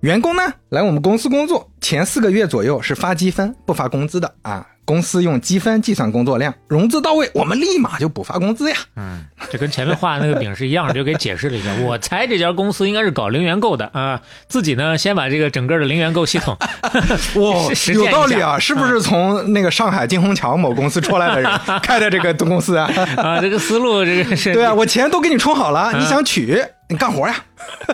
[0.00, 8.76] 员工呢来我们公司工作前四个月左右是发积分不发工资的啊，公司用积分计算工作量，融资到位我们立马就补发工资呀。
[8.96, 11.70] 嗯，这跟前面画的那个饼是一样的，就给解释了一下。
[11.84, 16.56] 我猜这家公司应该是搞零元购的啊，自己呢先把这个整个的零元购系统
[17.36, 18.58] 哇有道理啊！
[18.58, 21.50] 是不是从那个上海金虹桥某公司出来的人
[21.82, 22.90] 开的这个公司啊？
[23.18, 26.58] 啊，这个思路这个是对啊，我钱都给你充好了，你想取，
[26.90, 27.34] 你干活呀。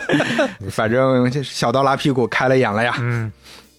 [0.71, 2.95] 反正这小刀拉屁股开了眼了呀。
[2.99, 3.31] 嗯，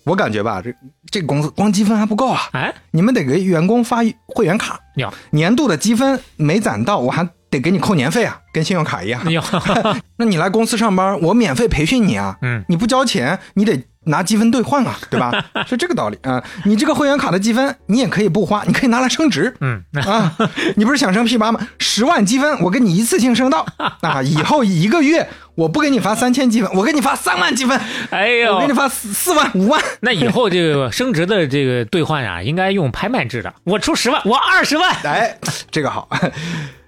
[0.04, 0.74] 我感觉吧，这
[1.12, 9.30] 这个公司光积分还不够啊，哎你们得给员工发会员卡，有年度的积分没攒到，我还得给你扣年费啊，跟信用卡一样。
[9.32, 9.42] 有，
[10.18, 15.32] 那你来公司上班，我免费培训你啊，嗯你不交钱，你得拿积分兑换啊， 对吧？
[15.68, 16.44] 是这个道理啊。
[16.66, 19.56] 你这个会员卡的积分，你也可以不花，你可以拿来升值。
[19.62, 20.36] 嗯，啊，
[20.76, 21.60] 你不是想升 P 八吗？
[21.80, 23.66] 十万积分，我给你一次性升到
[24.02, 24.22] 啊！
[24.22, 27.80] 以后一个月我不给你发三千积分，我给你发三万积分，
[28.12, 29.82] 哎呦，我给你发四四万五万。
[30.02, 34.96] 那以后这个升值的这个兑换呀，应该用拍卖制的，我出十万，我二十万。
[35.04, 35.38] 哎，
[35.72, 36.08] 这个好。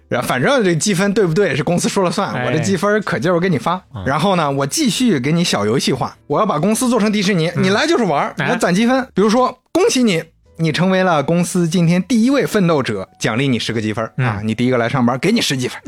[0.10, 3.82] 然后反正这积分对不对是公司说了算，哎我这积分可劲儿我给你发。
[4.06, 9.08] 然后呢，我继续给你小游戏化，我要把公司做成迪士尼，你来就是玩儿，哎我攒积分。
[9.14, 10.24] 比如说，恭喜你，
[10.58, 14.42] 你成为了公司今天第一位奋斗者，奖励你十个积分啊！
[14.44, 15.80] 你第一个来上班，给你十积分。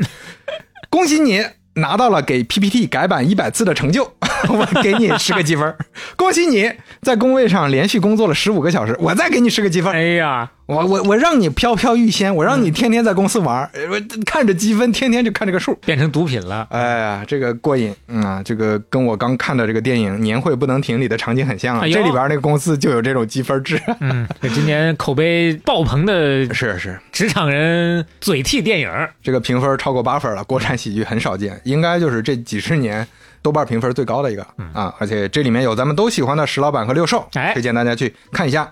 [0.88, 4.04] 恭喜你拿到了给 PPT 改版一百次的成就，
[4.48, 5.74] 我给你十个积分。
[6.16, 9.92] 恭喜你在工位上连续工作了十五个小时，我再给你十个积分。
[9.92, 16.66] 哎呀，我我我让你飘飘欲仙，我让你天天在公司玩，我看着积分，天天就看这个数，变成毒品了。
[16.70, 18.42] 哎呀，这个过瘾嗯啊！
[18.44, 21.82] 这个跟我刚看的这个电影《年会不能停》里的场景很像啊。
[21.82, 23.80] 这里边那个公司就有这种积分制。
[24.00, 26.12] 嗯，今年口碑爆棚的
[26.54, 28.90] 是是职场人嘴替电影，
[29.22, 33.06] 这个评分超过八分了，国产喜剧很少见，应该就是这几十年
[33.42, 34.94] 豆瓣评分最高的一个啊！
[34.98, 38.70] 而且这里面有咱们都喜欢的石老板和六兽，推荐大家去看一下。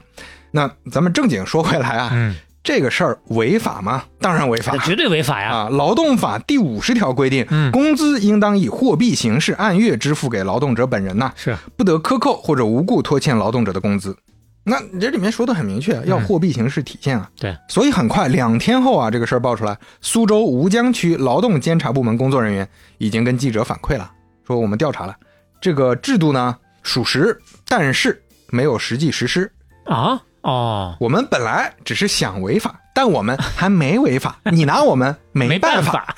[0.51, 4.05] 那咱们正经说回来啊，这个事儿违法吗？
[4.21, 5.51] 当然违法，绝对违法呀！
[5.51, 14.17] 啊，劳动法第五十条规定，工资应当以货币形式按月支付给劳动者本人呐，是不得克扣或者无故拖欠劳动者的工资。
[14.63, 17.31] 那这里面说的很明确，要货币形式体现啊。
[17.39, 24.11] 对，所以很快两天后啊，这个事儿爆出来，苏州吴江区劳动监察部门工作人员已经跟记者反馈了，
[24.47, 25.17] 说我们调查了
[25.63, 29.51] 这个制度呢属实，但是没有实际实施
[29.87, 30.21] 啊。
[30.43, 36.15] 哦，我们本来只是想违法，但我们还没违法， 你拿我们没办法。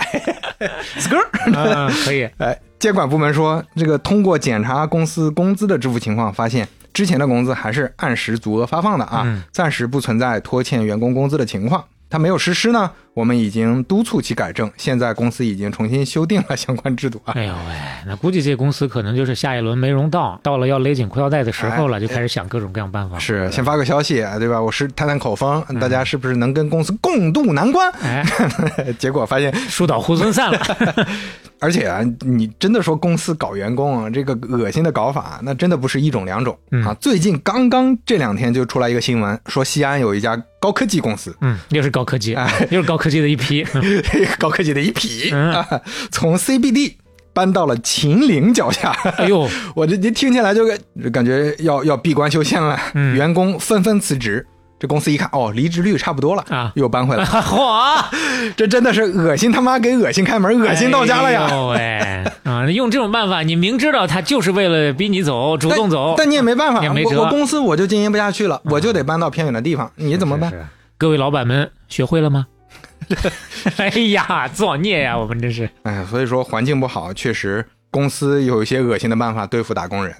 [2.04, 2.24] 可以。
[2.38, 11.84] 哎，监管部门说，这个通过检查公司工资的支付情况，发现之前的工资还是按时足额发放的啊，暂时不存在拖欠员工工资的情况。
[12.08, 14.70] 他没有实施呢，我们已经督促其改正。
[14.76, 17.34] 现在公司已经重新修订了相关制度啊。
[17.34, 17.74] 哎呦喂，
[18.06, 23.18] 那估计这公司可能就是下一轮没融到，到了要勒紧裤腰带的时候了，就开始想各种各样办法。
[23.18, 24.60] 是，先发个消息，对吧？
[24.60, 27.92] 我是探探口风，大家是不是能跟公司共度难关？
[28.02, 28.24] 哎，
[28.98, 30.60] 结果发现树倒猢狲散了。
[31.60, 36.92] 而且啊，你真的说公司搞员工啊，这个恶心的搞法，那真的不是一种两种啊。
[36.94, 43.64] 最近刚刚这两天就出来一个新闻，说西安有一家高科技公司，嗯，又是高科技，哎，又是高科技的一批，
[44.38, 45.32] 高科技的一批，
[46.10, 46.94] 从 CBD
[47.32, 48.90] 搬到了秦岭脚下。
[49.16, 50.64] 哎呦， 我这这听起来就
[51.10, 52.78] 感觉要要闭关修仙了，
[53.14, 54.46] 员工纷纷辞职。
[54.78, 57.22] 这公司一看，哦，离职率差不多了啊，又搬回来。
[57.40, 58.04] 嚯，
[58.56, 61.48] 这真的是恶心他妈给恶心开门，恶心到家了呀！
[61.76, 70.52] 哎，啊，用这种办法，你明知道他就是为了逼你走，主动走，但你也没办法，我我公司我就经营不下去了，我就得搬到偏远的地方，你怎么办？
[70.98, 72.46] 各位老板们，学会了吗？
[73.78, 75.68] 哎呀，造孽呀，我们这是。
[75.82, 80.14] 哎，所以说环境不好，确实公司有一些恶心的办法对付打工人。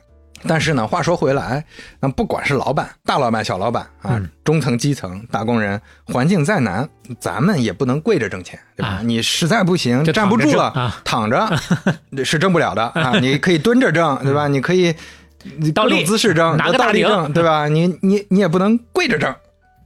[0.45, 1.65] 但是呢，话说回来，
[2.01, 6.89] 那不管是老板、大老板、小老板啊，中层、基层、打工人，环境再难，
[7.21, 9.01] 咱们也不能跪着挣钱，对吧？
[9.05, 11.49] 你实在不行，站不住了，躺着
[12.25, 13.13] 是挣不了的啊！
[13.23, 14.49] 你可以蹲着挣，对吧？
[14.49, 14.93] 你可以
[15.59, 17.69] 你倒立姿势挣，拿个大挣，对吧？
[17.69, 19.33] 你你你也不能跪着挣。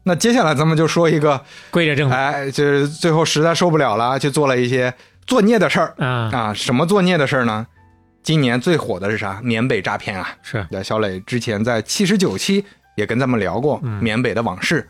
[0.09, 4.95] 那接下来咱们就说一个跪着挣，哎，就是最后实在受不了了，就做了一些
[5.27, 6.55] 作孽的事儿啊啊！
[6.55, 7.67] 什么作孽的事儿呢？
[8.23, 9.41] 今年最火的是啥？
[9.43, 10.29] 缅北诈骗啊！
[10.43, 12.65] 是，小磊之前在七十九期
[12.97, 14.89] 也跟咱们聊过缅北的往事，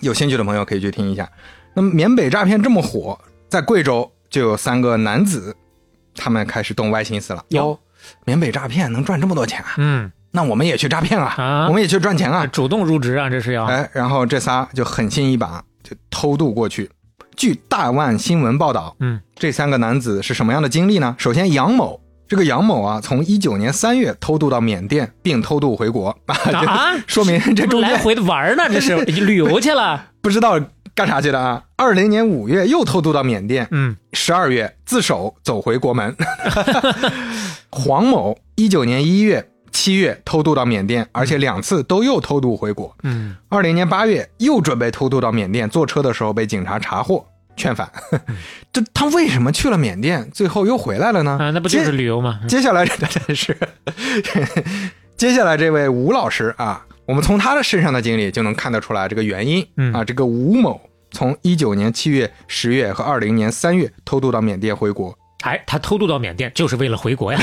[0.00, 1.28] 有兴趣的朋友可以去听一下。
[1.74, 5.54] 那么缅北诈骗这么火，在贵州就有三个男子，
[6.14, 7.44] 他们开始动歪心思了。
[7.48, 7.78] 哟，
[8.24, 9.74] 缅北诈骗能赚这么多钱啊？
[9.76, 11.66] 嗯，那我们也去诈骗啊！
[11.68, 12.46] 我们也去赚钱啊！
[12.46, 13.64] 主动入职啊，这是要。
[13.64, 16.90] 哎，然后这仨就狠心一把，就偷渡过去。
[17.36, 21.14] 据大万新闻报道，嗯，这三个男子是什么样的经历呢？
[21.18, 22.00] 首先，杨某。
[22.28, 30.60] 这个杨某啊，从一九年三月偷渡到缅甸，并偷渡回国啊，说明这中间来回的玩呢， 这是旅游去了，不知道
[30.94, 31.62] 干啥去了啊。
[31.76, 36.14] 二零年五月又偷渡到缅甸，嗯，十二月自首走回国门。
[37.72, 47.24] 黄某一九年一月、七月偷渡到缅甸，而且两次都又偷渡回国，嗯，二零年八月又准备偷渡到缅甸，坐车的时候被警察查获。
[47.56, 47.88] 劝返，
[48.72, 51.38] 这他为什么去了缅甸，最后又回来了呢？
[51.40, 52.40] 啊，那不就是旅游吗？
[52.48, 52.84] 接下来
[53.26, 53.56] 真是，
[55.16, 60.04] 接下来这位吴老师啊，我们从他的身上的经历就能看得出来这个原因啊。
[60.04, 60.80] 这个吴某
[61.12, 67.40] 从一九年七月、十月和二零年三月偷渡到缅甸回国，哎，他偷渡到缅甸就是为了回国呀。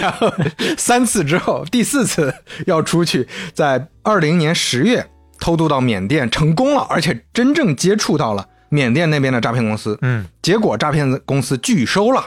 [0.00, 0.32] 然 后
[0.76, 2.34] 三次之后，第四次
[2.66, 5.06] 要出去，在二零年十月
[5.40, 8.46] 偷渡到缅甸成功了，而且真正接触到了。
[8.72, 12.24] 缅甸那边的诈骗公司，嗯，结果诈骗公司拒收了，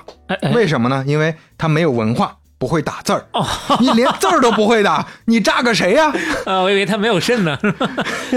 [0.54, 1.02] 为什么呢？
[1.08, 3.26] 因为他没有文化，不会打字儿。
[3.32, 3.47] 哦，
[3.80, 6.12] 你连字儿都不会打， 你诈个谁呀？
[6.45, 7.58] 啊，我以为他没有肾呢。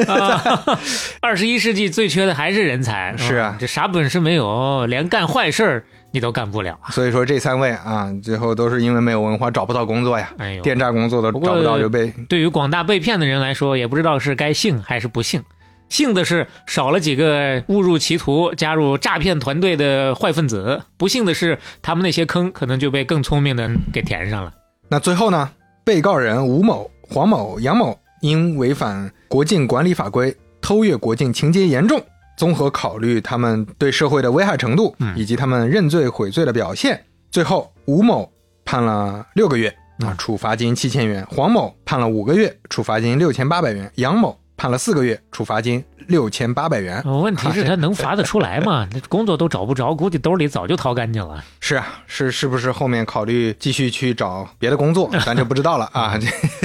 [1.21, 3.13] 二十一世纪最缺的还是人才。
[3.19, 6.79] 是啊，这啥本事没有，连干坏事儿你都干不了。
[6.91, 10.33] 所以说这三位啊，最后都是因为没有文化，找不到工作呀。
[10.39, 12.13] 哎呦，电诈工作都找不到就被。
[12.29, 15.43] 对于广大被骗的人来说，也不知道是该幸还是不幸。
[15.89, 24.53] 幸的是少了几个误入歧途、加入诈骗团队的坏分子；不幸的是，他们那些坑可能就被更聪明的给填上了。
[24.89, 25.51] 那最后呢？
[25.85, 32.03] 被告人吴某、黄某、杨某因违反国境管理法规，偷越国境情节严重。
[32.37, 38.31] 综合考虑他们对社会的危害程度，以及他们认罪悔罪的表现，最后吴某
[38.65, 47.03] 判了六个月，啊，处罚金七千元；黄某判了五个月，处罚金六千八百元；杨某判了四个月，处罚金六千八百元。
[47.05, 48.87] 问题是，他能罚得出来吗？
[48.93, 51.43] 那工作都找不着，估计兜里早就掏干净了。
[51.61, 56.19] 是啊，是是不是后面考虑继续去找别的工作， 咱就不知道了啊。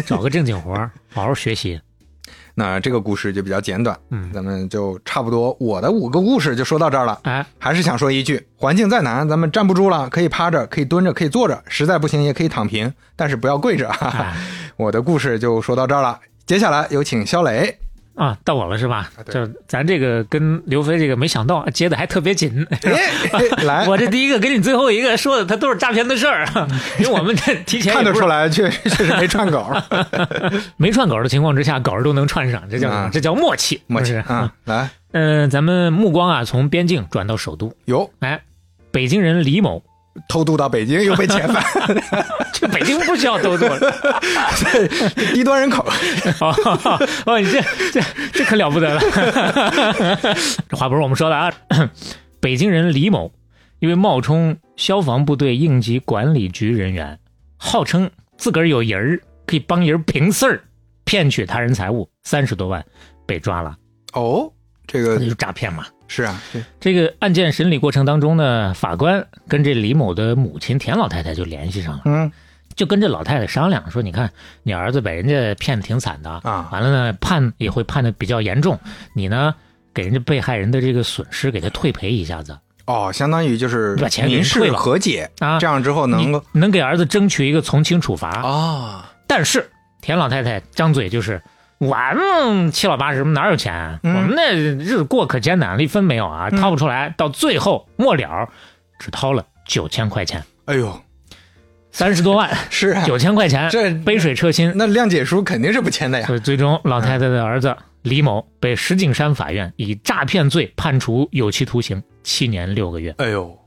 [0.06, 0.74] 找个正经活
[1.10, 1.80] 好好学习。
[2.56, 7.20] 那这个故事就比较简短，嗯，咱们就差不多，我的五个故事就说到这儿了。
[7.24, 13.90] 哎，还是想说一句，环境再难，咱们站不住了，可以趴着，可以蹲着，可以坐着，实在不行也可以躺平，但是不要跪着。
[14.78, 17.78] 我的故事就说到这儿了，接下来有请肖磊。
[18.16, 19.10] 啊，到我了是吧？
[19.30, 22.68] 就咱这个跟刘飞这个没想到接的还特别紧。
[23.64, 26.46] 来，我这第一个跟你最后一个说的，他都是诈骗的事儿，
[27.00, 29.72] 因为我们这提前看得出来，确确实没串稿，
[30.78, 33.10] 没串稿的情况之下，稿儿都能串上，这叫？
[33.10, 34.54] 这叫默契，默契啊！
[34.66, 38.42] 来，嗯，咱们目光啊，从边境转到首都，有，哎，
[38.92, 39.84] 北京人李某。
[40.28, 41.64] 偷渡到北京又被遣返，
[42.54, 43.66] 这北京不需要偷渡，
[45.34, 45.86] 低端人口。
[47.26, 48.02] 哦，你这这
[48.34, 49.02] 这可了不得了。
[50.70, 51.52] 这话不是我们说的啊。
[52.42, 53.32] 北京人李某
[53.80, 57.18] 因为冒充消防部队应急管理局人员，
[57.58, 60.62] 号称自个儿有人儿可以帮人平事儿，
[61.06, 62.84] 骗取他人财物三十多万，
[63.26, 63.78] 被抓了。
[64.14, 64.52] 哦，
[64.88, 65.86] 这个就是诈骗嘛。
[66.14, 66.42] 是啊，
[66.78, 72.30] 这个案件审理过程当中呢，法官跟这李某的母亲田老太太就联系上了，嗯，
[72.76, 74.30] 就跟这老太太商量说：“你看，
[74.62, 78.78] 你儿子把人家骗的挺惨的啊，完了呢，判也会判的比较严重，
[79.14, 79.56] 你呢，
[79.94, 82.58] 给人家被害人的这个损失给他退赔一下子，
[82.88, 88.28] 哦，相当于就是把钱民事和解啊，这样之后能够能给儿子争取一个从轻处罚。
[88.42, 89.14] 啊。
[89.26, 89.70] 但是
[90.02, 91.42] 田老太太张嘴就是。”
[91.82, 94.00] 我们七老八十哪有钱？
[94.04, 97.12] 我们那日子过可艰难了，一分没有啊，掏不出来。
[97.18, 98.50] 到最后末了，
[99.00, 100.44] 只掏了九千块钱。
[100.66, 101.02] 哎呦，
[101.92, 104.72] 三十多万 是九千块钱，这杯水车薪。
[104.76, 106.28] 那谅解书肯定是不签的呀。
[106.28, 113.10] 所以最终，老太太的儿子李某被石景山法院以诈骗罪判处有期徒刑七年六个月。
[113.18, 113.58] 哎呦，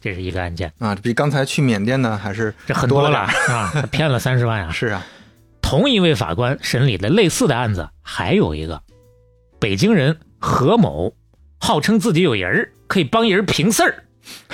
[0.00, 4.70] 这是一个案件啊，比刚才去缅甸呢还是这很多了啊，骗了三十万啊。
[4.74, 5.06] 是啊。
[5.64, 8.82] 同一位法官审理的类似的案子，还有一个
[9.58, 11.14] 北京人何某，
[11.58, 14.04] 号称自己有人儿可以帮人平事儿，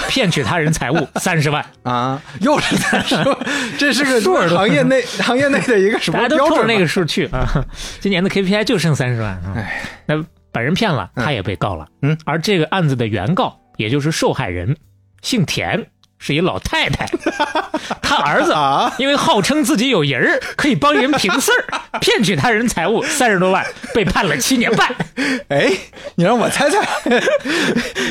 [0.09, 2.23] 骗取他人财物 三十万啊！
[2.41, 3.37] 又是三十万，
[3.77, 7.67] 这是个行业内行业内的一个什么大家都冲着那个数去啊！
[7.99, 9.53] 今年的 KPI 就剩三十万啊！
[9.57, 11.89] 哎，那把人骗了，他也被告了。
[12.03, 14.77] 嗯，而这个案子的原告，也就是受害人，
[15.23, 15.91] 姓田。
[16.21, 17.07] 是一老太太，
[18.03, 24.95] 他儿子啊，因为号称自己有人儿可以帮人平事儿， 骗取他人财物三十多万，被判了七年半。
[25.49, 25.73] 哎，
[26.17, 26.79] 你让我猜猜，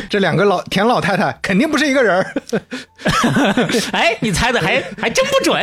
[0.09, 2.33] 这两个老田老太太肯定不是一个人儿。
[3.91, 5.61] 哎，你猜的还还真不准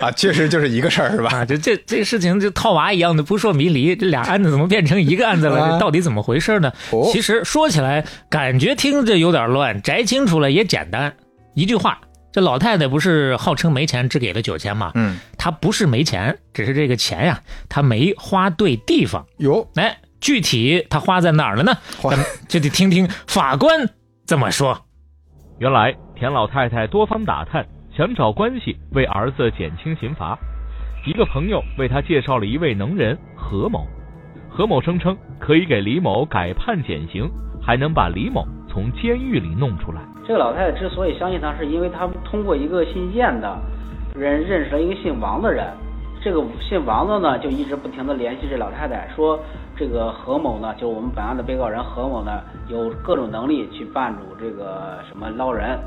[0.00, 0.10] 啊！
[0.16, 1.30] 确实就是一个事儿，是吧？
[1.36, 5.72] 啊，这这这事情就套娃一样的扑朔迷离，这俩案子怎么变成一个案子了？
[5.72, 6.72] 这到底怎么回事呢？
[7.12, 11.12] 其实说起来，感觉听着有点乱，摘清楚了也简单。
[11.54, 12.00] 一句话，
[12.32, 14.90] 这老太太不是号称没钱，只给了九千吗？
[14.94, 19.26] 嗯，她不是没钱，只是这个钱呀，她没花对地方。
[19.36, 21.72] 有，哎，具体她花在哪儿了呢？
[22.02, 23.88] 咱们就得听听法官
[24.24, 24.86] 怎么说。
[25.58, 30.38] 原来田老太太多方打探，想找关系为儿子减轻刑罚。
[31.06, 33.86] 一个朋友为他介绍了一位能人何某，
[34.48, 37.30] 何某声称可以给李某改判减刑，
[37.60, 40.00] 还能把李某从监狱里弄出来。
[40.32, 43.54] 这个老太太之所以相信他，是因为他通过一个姓燕的
[44.14, 45.66] 人认识了一个姓王的人。
[46.22, 49.38] 这个姓王的呢，就一直不停的联系这老太太，说
[49.76, 55.78] 这个何某呢，就是我们本案的被告人何某呢，有各种能力去办主这个什么捞人。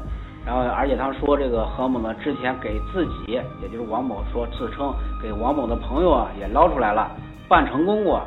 [0.45, 4.93] 然后，而且他说这个何某呢，之前给自己，也就是王某说自称
[5.23, 7.09] 给王某的朋友啊，也捞出来了，
[7.49, 8.21] 办成功过。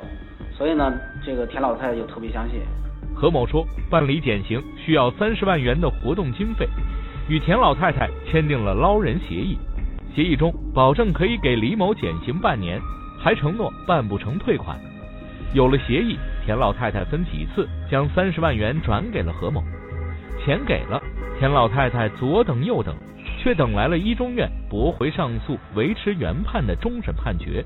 [0.50, 0.92] 所以呢，
[1.24, 2.62] 这个田老太太就特别相信。
[3.20, 6.68] 何某说，办理减刑需要三十万元的活动经费，
[7.28, 9.58] 与田老太太签订了捞人协议。
[10.14, 12.80] 协议中保证可以给李某减刑半年，
[13.18, 14.78] 还承诺办不成退款。
[15.52, 19.64] 有了协议，田老太太分几次将三十万元转给了何某。
[20.38, 21.02] 钱给了，
[21.40, 22.94] 田老太太左等右等，
[23.36, 27.64] 却等来了一中院驳回上诉、维持原判的终审判决。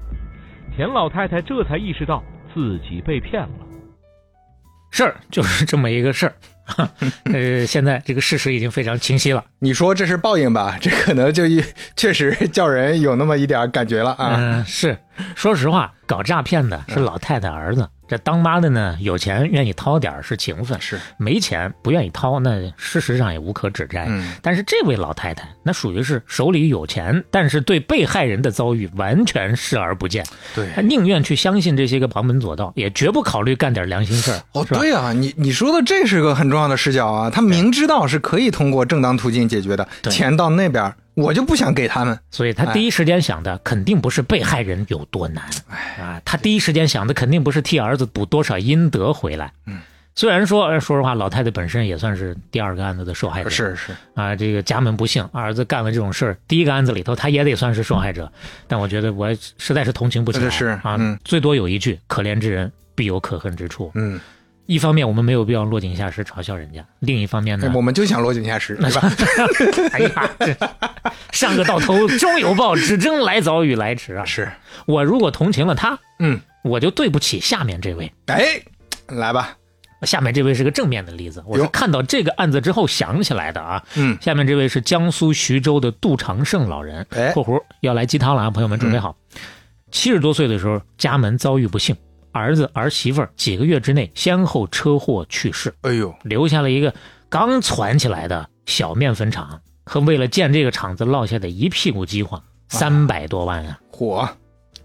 [0.75, 2.25] 田老太太这才意识到
[2.55, 3.72] 自己被骗了。
[4.93, 6.89] 事儿就是这么一个事儿，
[7.33, 9.45] 呃，现在这个事实已经非常清晰了。
[9.59, 10.77] 你说这是报应吧？
[10.81, 11.43] 这可能就
[11.97, 14.37] 确实叫人有那么一点感觉了啊。
[14.39, 14.97] 嗯，是。
[15.35, 17.89] 说实话，搞诈骗的是老太太儿子。
[18.13, 24.05] 这当妈的呢，有钱愿意掏点儿是情分，是，没钱不愿意掏，那事实上也无可指摘。
[24.07, 30.23] 嗯，但是这位老太太，那属于是手里有钱，但是对被害人的遭遇完全视而不见，
[30.55, 30.69] 对。
[30.75, 34.43] 她宁愿去相信这些个旁门左道，也绝不考虑干点良心事儿。
[34.53, 42.19] 哦，对啊，你你说的这是个很重要的视角啊，他明知道是可以通过正当途径解决的，钱到那边，我就不想给他们。
[42.31, 45.45] 所以他第一时间想的肯定不是被害人有多难，
[45.99, 49.53] 啊，他第一时间想的肯定不是替儿子补多少阴德回来。
[49.67, 49.81] 嗯，
[50.15, 58.31] 虽然说呃说实话，老太太本身也算是第二个案子的受害者，是是，啊，这个家门不幸，儿子干了这种事儿，第一个案子里头他也得算是受害者，
[58.67, 63.91] 但我觉得我实在是同情不起来，是啊，嗯最多有一句可怜之人必有可恨之处。
[63.95, 64.21] 嗯，
[64.67, 69.13] 一方面我们没有必要落井下石嘲笑人家，另一方面呢，我们就想落井下石，对吧？
[69.93, 70.57] 哎呀，这
[71.33, 74.25] 上个到头终有报，只争来早与来迟啊！
[74.25, 74.51] 是，
[74.87, 78.13] 我如果同情了他，嗯，我就对不起下面这位。
[78.27, 78.61] 哎，
[79.09, 79.57] 来吧，
[80.03, 83.83] 下面这位是个正面的例子，我是看到这个案子之后想起来的啊。
[83.97, 89.17] 嗯，下面这位是江苏徐州的杜长胜老人哎（括弧要来鸡汤了啊，朋友们准备好）。
[89.91, 91.95] 七十多岁的时候，家门遭遇不幸，
[92.33, 96.95] 儿子儿媳妇儿几个月之内先后车祸去世，哎呦，留下了一个
[97.29, 103.79] 刚攒起来的小面粉厂和为了建这个厂子落下的一屁股饥荒，三百多万啊！
[103.91, 104.29] 火，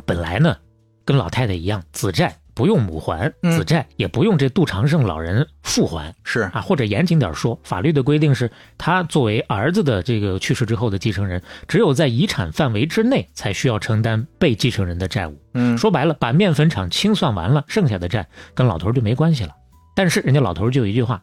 [0.06, 0.58] 本来呢，
[1.06, 6.60] 跟老太太一样，子债不用母还，嗯子债也不用这杜长胜老人父还是，啊。
[6.60, 8.50] 或者严谨点说，法律的规定是，
[8.80, 15.40] 他作为儿子的这个去世之后的继承人，只有在遗产范围之内才需要承担被继承人的债务。
[15.54, 19.52] 嗯，说白了，把面粉厂清算完了，剩下的债跟老头就没关系了。
[19.96, 21.22] 但是人家老头就一句话，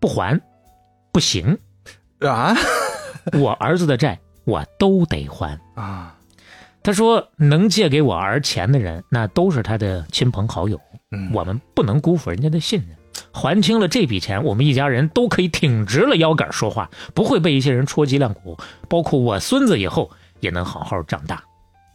[0.00, 0.40] 不还
[1.12, 1.56] 不行，
[2.18, 2.52] 啊
[3.40, 5.56] 我儿子的债我都得还。
[5.76, 6.16] 啊，
[6.84, 10.78] 他说，能借给我儿钱的人，那都是他的亲朋好友，
[11.12, 12.90] 嗯，我们不能辜负人家的信任。
[13.32, 20.10] 还清了这笔钱，我们一家人都可以挺直了腰杆说话，不会被一些人戳脊梁骨，包括我孙子以后
[20.40, 21.42] 也能好好长大。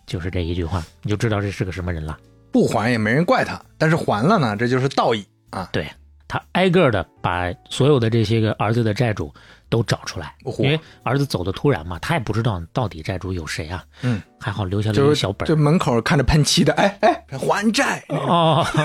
[0.07, 2.17] 就是这一句话，你就知道这是个什么人了。
[2.51, 5.69] 不还也没人怪他，但是还了呢，这就是道义啊。
[5.71, 5.87] 对
[6.30, 9.34] 他挨个的把所有的这些个儿子的债主
[9.67, 13.84] 都找出来，嚯因为儿子走的突然嘛，他也不知道到底债主有谁啊。
[14.03, 15.49] 嗯，还好留下了一小本儿。
[15.49, 18.63] 就门口看着喷漆的，哎哎，还债，哦，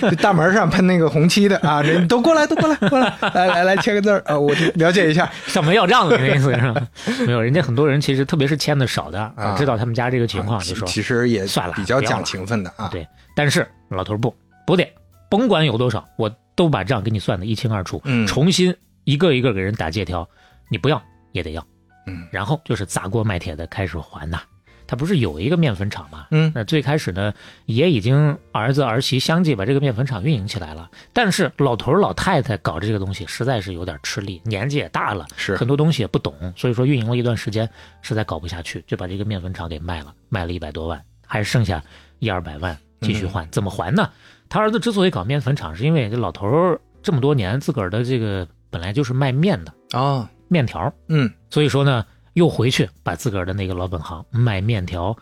[0.00, 5.30] 这大门上喷那个红漆的啊，人都过来，都过来，过来，来来来签个字儿啊，我了解一下。
[5.46, 6.86] 上门要账的那意思是吧？
[7.26, 12.88] 没有，人家很多人其实特别是签的少的，啊知道他们家这个情况，就说其实也算了比较讲情分的啊。
[12.90, 13.06] 对。
[13.34, 14.34] 但是老头儿不
[14.66, 14.92] 不得，
[15.30, 20.28] 甭管有多少，我都把账给你算的一清二楚，嗯重新一个一个给人打借条，
[20.68, 21.00] 你不要
[21.32, 21.64] 也得要，
[22.06, 24.40] 嗯然后就是砸锅卖铁的开始还呐。
[24.88, 26.28] 他不是有一个面粉厂吗？
[26.30, 30.88] 嗯那最开始呢，也已经儿子儿媳相继把这个面粉厂运营起来了。
[31.12, 37.68] 但是老头老太太搞这个东西实在是有点吃力，年纪也大了，是很多东西也不懂，所以说运营了一段时间，
[38.00, 41.82] 实在搞不下去，就把这个面粉厂给卖了，卖了一百多万，还剩下
[42.20, 43.44] 一二百万继续还。
[43.50, 44.08] 怎么还呢？
[44.48, 55.16] 他儿子之所以搞面粉厂，是因为这老头儿这么多年自个儿的这个本来就是卖面的哦，面条，嗯所以说呢，又回去把自个儿的那个老本行卖面条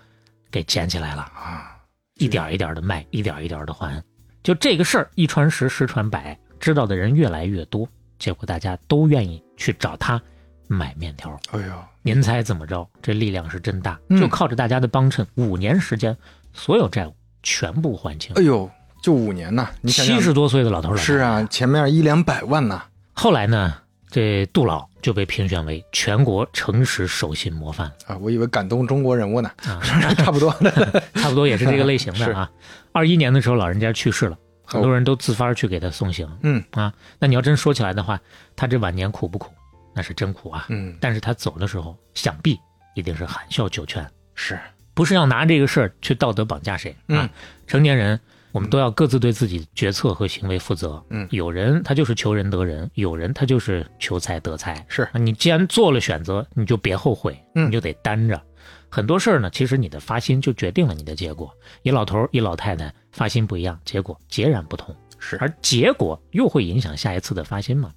[0.51, 1.77] 给捡起来了，啊，
[2.17, 4.03] 一点一点的卖，一点一点的还。
[4.43, 10.21] 就这个事儿一传十，十传百，知道的人越来越多，结果大家都愿意去找他
[10.69, 11.39] 买面条。
[11.53, 11.73] 哎呦，
[12.03, 12.87] 您猜怎么着？
[13.01, 16.17] 这力量是真大，嗯就靠着大家的帮衬，五年时间，
[16.53, 18.43] 所有债务全部还清哎。
[18.43, 18.71] 呦，
[19.05, 22.83] 就五年呐，你七十多岁的老头儿了，是啊，前面一两百万呐，
[23.13, 23.75] 后来呢，
[24.09, 29.79] 这杜老就被评选为全国诚实守信模范啊，我以为感动中国人物呢，啊，
[30.17, 31.03] 差不多的。
[31.21, 32.51] 差不多也是这个类型的啊。
[32.93, 36.91] 二一年的时候，老人家去世了，很多哦人都自发去给他送行嗯啊。
[37.19, 38.19] 那你要真说起来的话，
[38.57, 39.53] 他这晚年苦不苦？
[39.95, 40.65] 那是真苦啊。
[40.71, 42.59] 嗯，但是他走的时候，想必
[42.95, 44.59] 一定是含笑九泉，是，
[44.95, 47.29] 不是要拿这个事儿去道德绑架谁啊嗯。
[47.67, 48.19] 成年人，
[48.55, 51.03] 我们都要各自对自己决策和行为负责。
[51.11, 54.87] 嗯有人他就是求人得人，有人他就是求财得财。
[54.89, 58.41] 是啊你既然做了选择，你就别后悔，嗯你就得担着。
[58.89, 61.53] 很多事儿呢，其实你的发心就决定了你的结果。
[61.83, 67.91] 一老头儿一老太太发心不一样，结果截然不同，是，而结果又会影响下一次的发心嘛。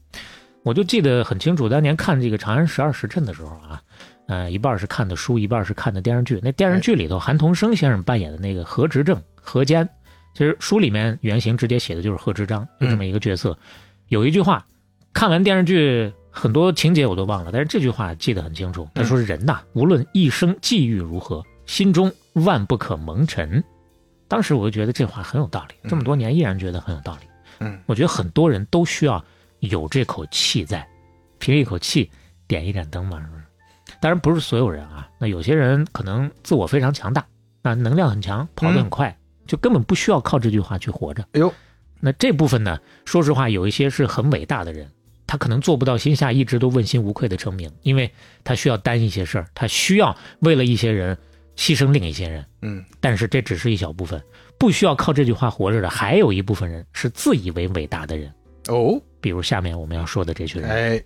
[0.63, 3.79] 我就记得很清楚，当年看这个《长安十二时辰》的时候啊，
[4.27, 6.39] 呃，一半儿是看的书，一半儿是看的电视剧。
[6.41, 9.87] 那电视剧里头，韩童生先生扮演的那个何执政何坚，
[10.37, 13.57] 其实书里面原型直接写的就是贺知章，就这么一个角色。
[14.09, 14.63] 有一句话，
[15.11, 18.87] 看完电视剧很多情节我都忘了，但是这句话记得很清楚。
[18.93, 23.63] 他说：“人呐，无论一生际遇如何，心中万不可蒙尘。”
[24.29, 27.27] 当时我就觉得这话很有道理，这么多年依然觉得很有道理。
[27.61, 29.25] 嗯，我觉得很多人都需要
[29.61, 30.87] 有这口气在，
[31.39, 32.11] 凭一口气
[32.47, 33.43] 点一盏灯嘛，是不是？
[33.99, 37.25] 当然不是所有人啊，那有些人可能自我非常强大，
[37.63, 39.17] 那，能量很强，跑得很快，
[39.47, 41.23] 就根本不需要靠这句话去活着。
[41.31, 41.51] 哎呦，
[41.99, 44.87] 那这部分呢，说实话，有一些是很伟大的人，
[45.25, 48.11] 他可能做不到心下一直都问心无愧的成名，因为
[48.43, 51.17] 他需要担一些事儿，他需要为了一些人
[51.55, 52.45] 牺牲另一些人。
[52.61, 54.21] 嗯，但是这只是一小部分，
[54.59, 58.31] 不需要靠这句话活着的，还有一部分人是自以为伟大的人，
[58.67, 60.69] 哦，比如下面我们要说的这群人。
[60.69, 61.03] 哎，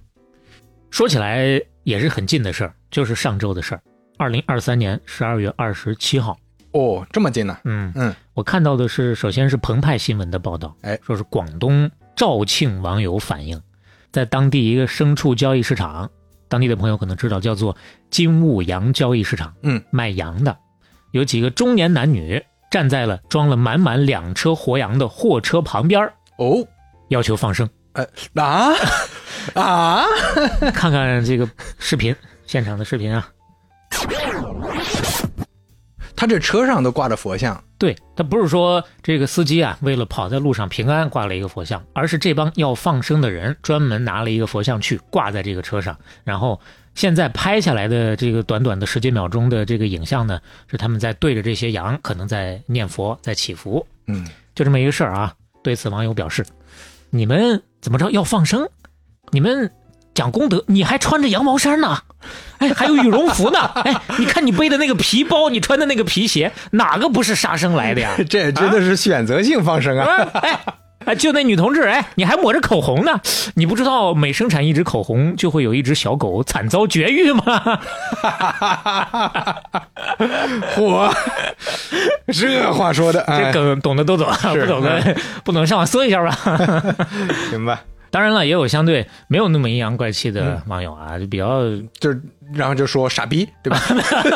[0.89, 3.81] 说起来也是很近的事儿，就是上周的事儿，
[4.17, 6.37] 二零二三年十二月二十七号。
[6.71, 7.57] 哦，这么近呢？
[7.65, 7.91] 嗯。
[7.95, 10.99] 嗯，我看到的是，首先是澎湃新闻的报道，哎。
[11.03, 13.61] 说是广东肇庆网友反映，
[14.11, 16.09] 在当地一个牲畜交易市场，
[16.47, 17.75] 当地的朋友可能知道，叫做
[18.09, 20.57] 金物羊交易市场，嗯，卖羊的，
[21.11, 26.65] 有几个中年男女站在了装了满满两车活羊的货车旁边儿，哦，
[27.09, 27.69] 要求放生。
[28.35, 28.71] 啊？
[29.55, 30.05] 啊，
[30.73, 32.15] 看看这个视频，
[32.45, 33.27] 现场的视频啊，
[36.21, 46.61] 他这车上都挂着佛像，对他不是说这个司机啊，为了跑在路上平安挂了一个佛像，而是这帮要放生的人专门拿了一个佛像去挂在这个车上，然后
[46.93, 55.33] 现在拍下来的这个短短的十几秒钟的这个影像呢，是他们在对着这些羊，可能在念佛，在祈福，嗯，就这么一个事儿啊。
[55.63, 56.45] 对此，网友表示
[57.09, 58.69] ：“你们怎么着要放生？
[59.31, 59.71] 你们
[60.21, 61.97] 讲功德，你还穿着羊毛衫呢？
[62.59, 63.57] 哎，还有羽绒服呢？
[63.83, 68.11] 哎，你看你背的那个皮包，你穿的那个皮鞋，哪个不是杀生来的呀？
[68.29, 70.27] 这真的是选择性放生啊！
[70.43, 70.59] 哎
[71.05, 73.19] 哎，就那女同志，哎，你还抹着口红呢？
[73.55, 77.79] 你不知道每生产一支口红，就会有一只小狗惨遭绝育吗？
[80.75, 81.11] 嚯，
[82.27, 86.29] 这话说的，这哎，梗懂的都懂，是不懂的不能上网搜一下吧。
[87.49, 87.81] 行吧，
[88.11, 91.61] 当然了，也有相对没有那么阴阳怪气的网友啊，就比较
[91.99, 92.21] 就是
[92.53, 93.79] 然后就说傻逼，对吧？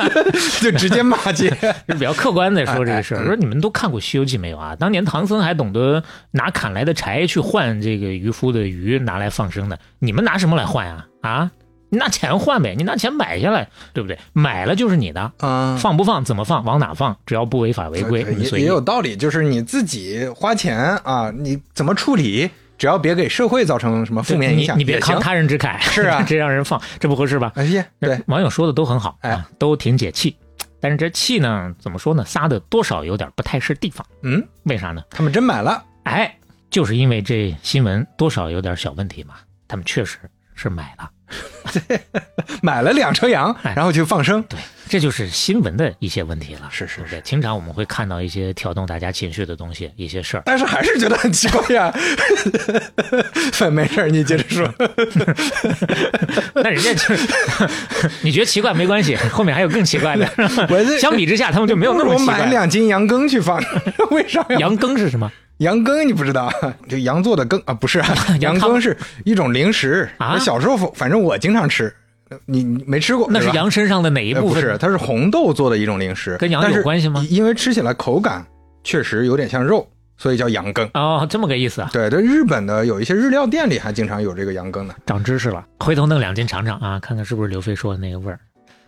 [0.61, 1.49] 就直接骂街，
[1.87, 4.75] 就比较客观的说这个事儿，哎哎说你们都看过《西游记》没有啊？
[4.75, 6.01] 当年唐僧还懂得
[6.31, 11.05] 拿砍来的柴去换这个渔夫的鱼拿来放生的，你们拿什么来换啊？
[11.21, 11.51] 啊，
[11.89, 14.17] 你拿钱换呗，你拿钱买下来，对不对？
[14.31, 18.25] 买了就是你的，嗯，放不放怎么放往哪放，只要不违法违规。
[18.53, 27.51] 也有道理，就是你自己花钱啊，你怎么处理，只要别给社会造成什么负面影响，你你别慷他人之慨，是啊 这让人放，这不合适吧？
[27.55, 30.35] 哎呀，对，网友说的都很好，哎啊，都挺解气。
[30.81, 32.23] 但是这气呢，怎么说呢？
[32.25, 34.05] 撒的多少有点不太是地方。
[34.21, 35.01] 嗯，为啥呢？
[35.09, 36.37] 他们真买了，哎，
[36.69, 39.35] 就是因为这新闻多少有点小问题嘛，
[39.67, 40.19] 他们确实
[40.53, 41.09] 是买了。
[42.61, 46.69] 买了两车羊，哎然后就放生，对，这就是新闻的一些问题了。
[46.71, 47.21] 是是对不对？
[47.21, 50.43] 经常我们会看到一些挑动大家情绪的东西，一些事儿。
[50.45, 51.93] 但是还是觉得很奇怪呀。
[53.71, 54.71] 没事儿，你接着说。
[56.55, 57.27] 那人家就是，
[58.21, 60.29] 你觉得奇怪没关系，后面还有更奇怪的。
[60.69, 62.35] 我这相比之下，他们就没有那么我奇怪。
[62.35, 63.61] 我买两斤羊羹去放，
[64.11, 64.57] 为啥呀？
[64.59, 65.31] 羊羹是什么？
[65.59, 66.51] 羊羹你不知道？
[66.89, 70.09] 就羊做的羹啊，不是啊，羊羹是一种零食。
[70.17, 71.93] 啊小时候反正我经常吃，
[72.45, 73.27] 你你没吃过？
[73.29, 74.49] 那是羊身上的哪一部分？
[74.49, 78.45] 呃不是，它是红豆做的一种零食，跟羊有关系吗因为吃起来口感
[78.83, 80.89] 确实有点像肉，所以叫羊羹。
[80.93, 84.95] 哦，这么个意思啊，对，这日本的有一些日料店里还经常有这个羊羹呢。
[85.05, 85.63] 长知识了。
[85.79, 88.39] 回头弄两斤尝尝啊，看看是不是刘飞说的那个味儿。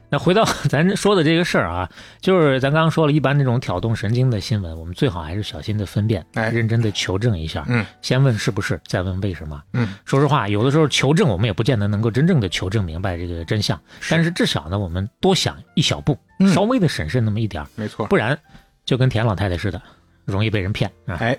[0.09, 1.89] 那回到 咱说的这个事儿啊，
[2.21, 7.65] 就是咱刚刚说了，一般这种挑动神经的新闻，我们最好还是小心的分辨，哎认真的求证一下。
[7.67, 9.61] 嗯，先问是不是，再问为什么。
[9.73, 13.79] 嗯，说实话，有的时候求证我们也不见得能够真正的求证明白这个真相，
[14.09, 18.05] 但是至少呢，我们多想一小步，嗯稍微的审慎那么一点儿，没错。
[18.07, 18.37] 不然
[18.85, 19.81] 就跟田老太太似的，
[20.23, 21.17] 容易被人骗啊。
[21.19, 21.37] 哎，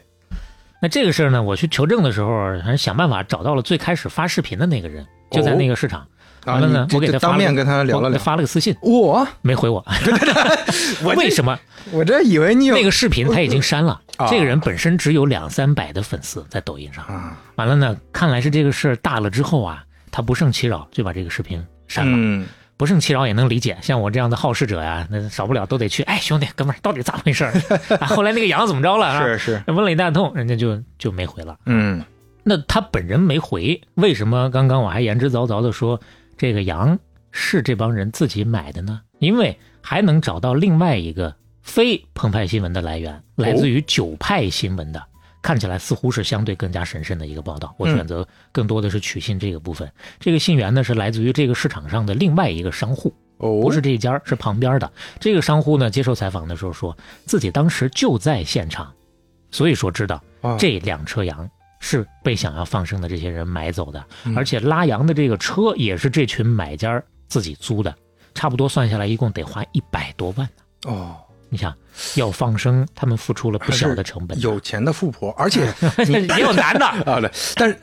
[0.83, 2.29] 那这个事儿呢，我去求证的时候，
[2.63, 6.01] 还是想办法找到了最开始发视频的那个人，就在那个市场。
[6.01, 6.09] 啊，
[6.53, 8.19] 完了呢我给他当面跟他聊了。
[8.19, 9.85] 发了个私信，我没回我。
[11.05, 11.59] 我 为什么？
[11.91, 14.01] 我这以为你有那个视频他已经删了。
[14.17, 17.05] 啊这个人本身只有两三百的粉丝在抖音上。
[17.05, 22.17] 啊，完了呢，看来是这个事儿大了之后啊，他不胜其扰，就把这个视频删了。
[22.17, 22.47] 嗯，
[22.77, 26.03] 不胜其扰也能理解，像我这样的好事者呀，那少不了都得去。
[26.03, 27.53] 哎，兄弟，哥们儿，到底咋回事儿？
[28.01, 29.23] 啊，后来那个羊怎么着了啊？
[29.23, 31.57] 是是，问了一大通，人家就就没回了。
[31.67, 32.03] 嗯
[32.43, 36.01] 那他本人没回，为什么刚刚我还言之凿凿的说
[36.39, 36.99] 这个羊
[37.33, 39.03] 是这帮人自己买的呢？
[39.19, 45.03] 因为还能找到另外一个非澎湃新闻的来源，来自于九派新闻的，
[45.43, 47.75] 看起来似乎是相对更加神圣的一个报道。
[47.77, 49.91] 我嗯选择更多的是取信这个部分。
[50.21, 54.91] 这个信源呢是来自于这个市场上的另外一个商户，哦，不是这一家，是旁边的。
[55.19, 58.93] 这个商户呢接受采访的时候说自己当时就在现场，
[59.51, 61.51] 所以说知道啊这两车羊
[61.81, 67.95] 是被想要放生的这些人买走的，嗯而且拉羊的这个车也是这群买家自己租的，
[68.35, 70.91] 差不多算下来一共得花一百多万呢。
[70.91, 71.17] 哦，
[71.49, 71.75] 你想
[72.15, 74.39] 要放生，他们付出了不小的成本。
[74.41, 75.73] 有钱的富婆，而且
[76.07, 77.77] 也有男的， 啊，对，但是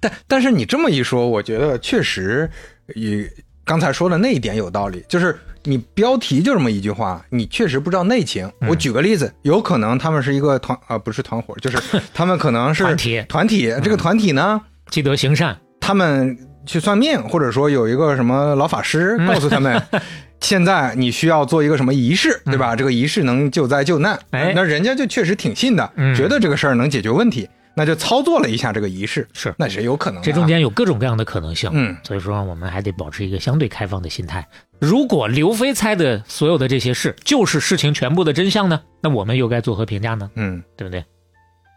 [0.00, 2.50] 但但是你这么一说，我觉得确实，
[2.94, 3.30] 也
[3.64, 8.50] 刚才说的那一点有道理，就是你标题就这么一句话，你确实不知道内情。
[8.60, 8.68] 嗯。
[8.68, 11.76] 我举个例子，有可能他们是一个团啊、不是团伙，就是
[12.14, 13.24] 他们可能是团体。
[13.28, 14.60] 团体，这个团体呢，
[14.90, 19.26] 积德行善，他们去算命，或者说有一个什么老法师嗯。
[19.26, 19.82] 告诉他们。
[20.38, 22.76] 现在你需要做一个什么仪式，对吧？
[22.76, 24.52] 这个仪式能救灾救难，嗯哎。
[24.54, 26.14] 那人家就确实挺信的，嗯。
[26.14, 30.22] 觉得这个事儿能解决问题，那就操作了一下这个仪式，是那是有可能。
[30.22, 31.70] 这中间有各种各样的可能性。
[31.74, 34.46] 嗯所以说我们还得保持一个相对开放的心态。
[34.80, 40.30] 如果刘飞猜的所有的这些事就是事情全部的真相呢，那我们又该作何评价呢？
[40.34, 41.04] 嗯，对不对？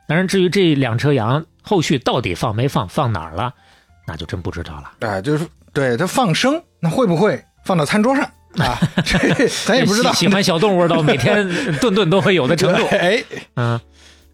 [0.08, 3.54] 当然，至于这两车羊后续到底放没放，放哪儿了，
[4.08, 4.92] 那就真不知道了。
[5.02, 8.24] 哎，就是对它放生，那会不会放到餐桌上
[8.58, 8.80] 啊？
[9.06, 10.12] 这咱也不知道。
[10.14, 11.48] 喜喜欢小动物到每天
[11.80, 12.84] 顿顿都会有的程度。
[12.88, 13.24] 哎，
[13.56, 13.80] 嗯，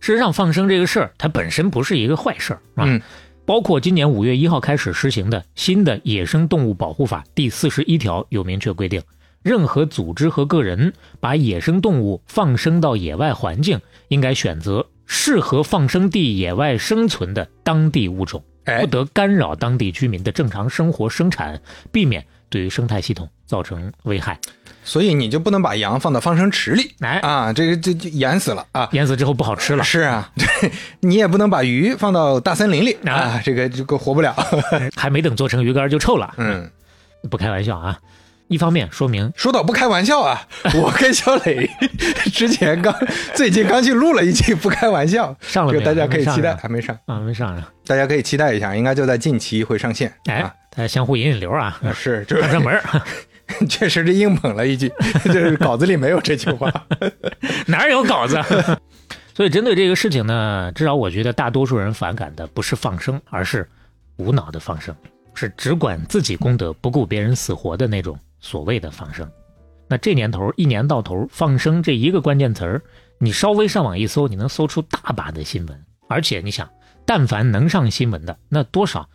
[0.06, 2.86] 事实上，放生这个事儿，它本身不是一个坏事儿啊。
[2.86, 3.02] 嗯
[3.44, 9.02] 包括今年五月一号开始实行的新的《野生动物保护法》第四十一条有明确规定，
[9.42, 21.60] 任何组织和个人把野生动物放生到野外环境，应该选择适合放生地野外生存的当地物种，哎不得干扰当地居民的正常生活生产，
[21.92, 24.40] 避免对于生态系统造成危害。
[24.86, 28.88] 所以你就不能把羊放到放生池里哎，啊，这个这就淹死了啊。
[28.94, 29.84] 淹死之后不好吃了。
[29.84, 30.72] 是啊， 对
[31.02, 34.34] 你也不能把鱼放到大森林里啊啊，这个这个活不了。
[34.96, 36.34] 还没等做成鱼干就臭了。
[36.38, 36.70] 嗯，
[37.30, 37.98] 不开玩笑啊。
[38.48, 40.48] 一方面说明说到不开玩笑啊，
[40.80, 41.68] 我跟小磊
[42.32, 42.96] 之前刚
[43.34, 50.14] 最近刚去录了一期不开玩笑，上了大家可以期待，还还没上，啊没上啊，大家可以期待一下，应该就在近期会上线。
[50.28, 52.84] 哎啊，，大家相互引引流啊，是，就是看上门儿
[53.70, 54.92] 确实是硬捧了一句，
[55.26, 56.72] 就是稿子里没有这句话。
[57.68, 58.42] 哪有稿子？
[59.34, 63.70] 所以针对这个事情呢，至少我觉得大多数人反感的不是放生，而是
[64.16, 64.96] 无脑的放生，
[65.34, 69.30] 是只管自己功德不顾别人死活的那种所谓的放生。
[69.88, 72.82] 那这年头一年到头放生这一个关键词儿，
[73.20, 75.86] 你稍微上网一搜，你能搜出大把的新闻。
[76.08, 76.70] 而且你想，
[77.06, 79.08] 但凡能上新闻的，那多少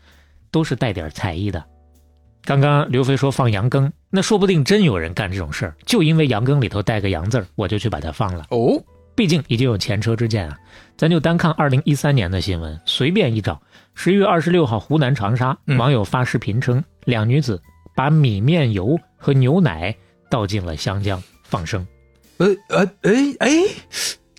[0.51, 1.65] 都是带点才艺的。
[2.45, 8.47] 刚刚刘飞说放羊羹，那说不定真有人干这种事儿，就因为羊羹里头带个“羊”字儿，我就去把它放了。
[8.51, 8.83] 哦，
[9.15, 10.59] 毕竟已经有前车之鉴啊。
[10.97, 13.61] 咱就单看二零一三年的新闻，随便一找，
[13.95, 17.61] 十一月二十六号，湖南长沙嗯网友发视频称，两女子
[17.95, 19.95] 把米面油和牛奶
[20.31, 21.87] 倒进了湘江放生。
[22.39, 23.51] 呃呃哎哎，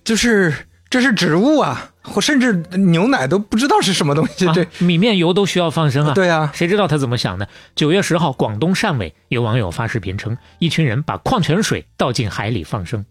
[0.04, 0.54] 就是
[0.90, 4.48] 这是植物啊，或甚至牛奶都不知道是什么东西。
[4.48, 6.14] 啊这，米面油都需要放生啊？
[6.14, 7.48] 对啊，谁知道他怎么想的？
[7.76, 13.06] 九月十号，广东汕尾有网友发视频称，一群人把矿泉水倒进海里放生。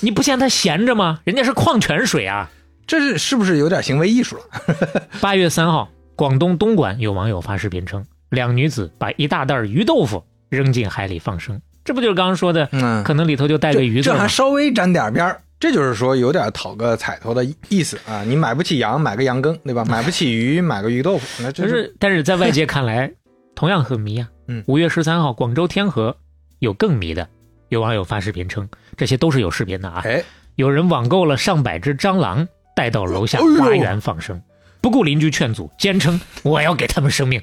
[0.00, 1.20] 你不嫌他闲着吗？
[1.24, 2.50] 人家是矿泉水啊！
[2.86, 5.02] 这是是不是有点行为艺术了？
[5.22, 14.28] 八月三号，广东东莞有网友发视频称，两女子把一大袋鱼豆腐扔进海里放生，这不就是刚刚说的，嗯，可能里头就带个鱼这还？
[14.28, 15.40] 稍微沾点边儿。
[15.64, 18.22] 这就是说有点讨个彩头的意思啊！
[18.22, 19.82] 你买不起羊，买个羊羹，对吧？
[19.88, 23.10] 买不起鱼，买个鱼豆腐， 可是， 但是在外界看来，
[23.54, 24.28] 同样很迷啊。
[24.46, 26.14] 嗯五月十三号，广州天河
[26.58, 27.26] 有更迷的，
[27.70, 30.02] 有网友发视频称，这些都是有视频的啊。
[30.04, 30.22] 哎，
[30.56, 32.46] 有人网购了上百只蟑螂，
[32.76, 34.38] 带到楼下花园放生，
[34.82, 37.40] 不顾邻居劝阻，坚称我要给他们生命。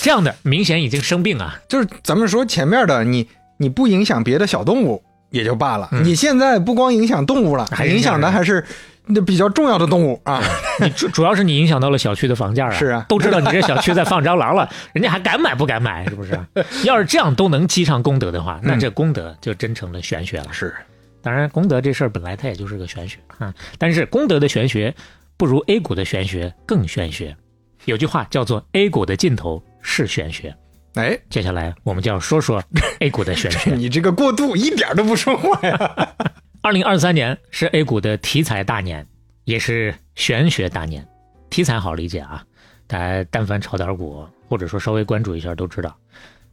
[0.00, 1.58] 这样的明显已经生病啊！
[1.68, 5.02] 就是咱们说前面的，你你不影响别的小动物
[5.32, 6.04] 也就罢了，嗯。
[6.04, 8.64] 你现在不光影响动物了，还影影响的还是
[9.06, 10.20] 那比较重要的动物。
[10.24, 10.40] 啊。
[10.80, 13.04] 你主主要是你影响到了小区的房价啊，是啊。
[13.08, 16.38] 都知道你这小区在放蟑螂了， 人家还敢买不敢买，是不是？
[16.84, 20.46] 要是这样都能积上功德的话，那这功德就真成了玄学了。
[20.52, 20.74] 是，
[21.22, 24.94] 当然，功德这事儿本来它也就是个玄学啊，但是功德的玄学
[25.36, 27.36] 不如 A 股的玄学更玄学。
[27.84, 30.54] 有句话叫做 “A 股的尽头是玄学
[30.94, 32.62] 哎，”，接下来我们就要说说
[33.00, 33.74] A 股的玄学。
[33.74, 36.14] 你这个过渡一点都不说话呀。
[36.62, 39.06] 二零二三年是 A 股的题材大年，
[39.44, 41.06] 也是玄学大年。
[41.50, 42.44] 题材好理解啊，
[42.86, 45.96] 大家但凡炒点股，或者说稍微关注一下都知道。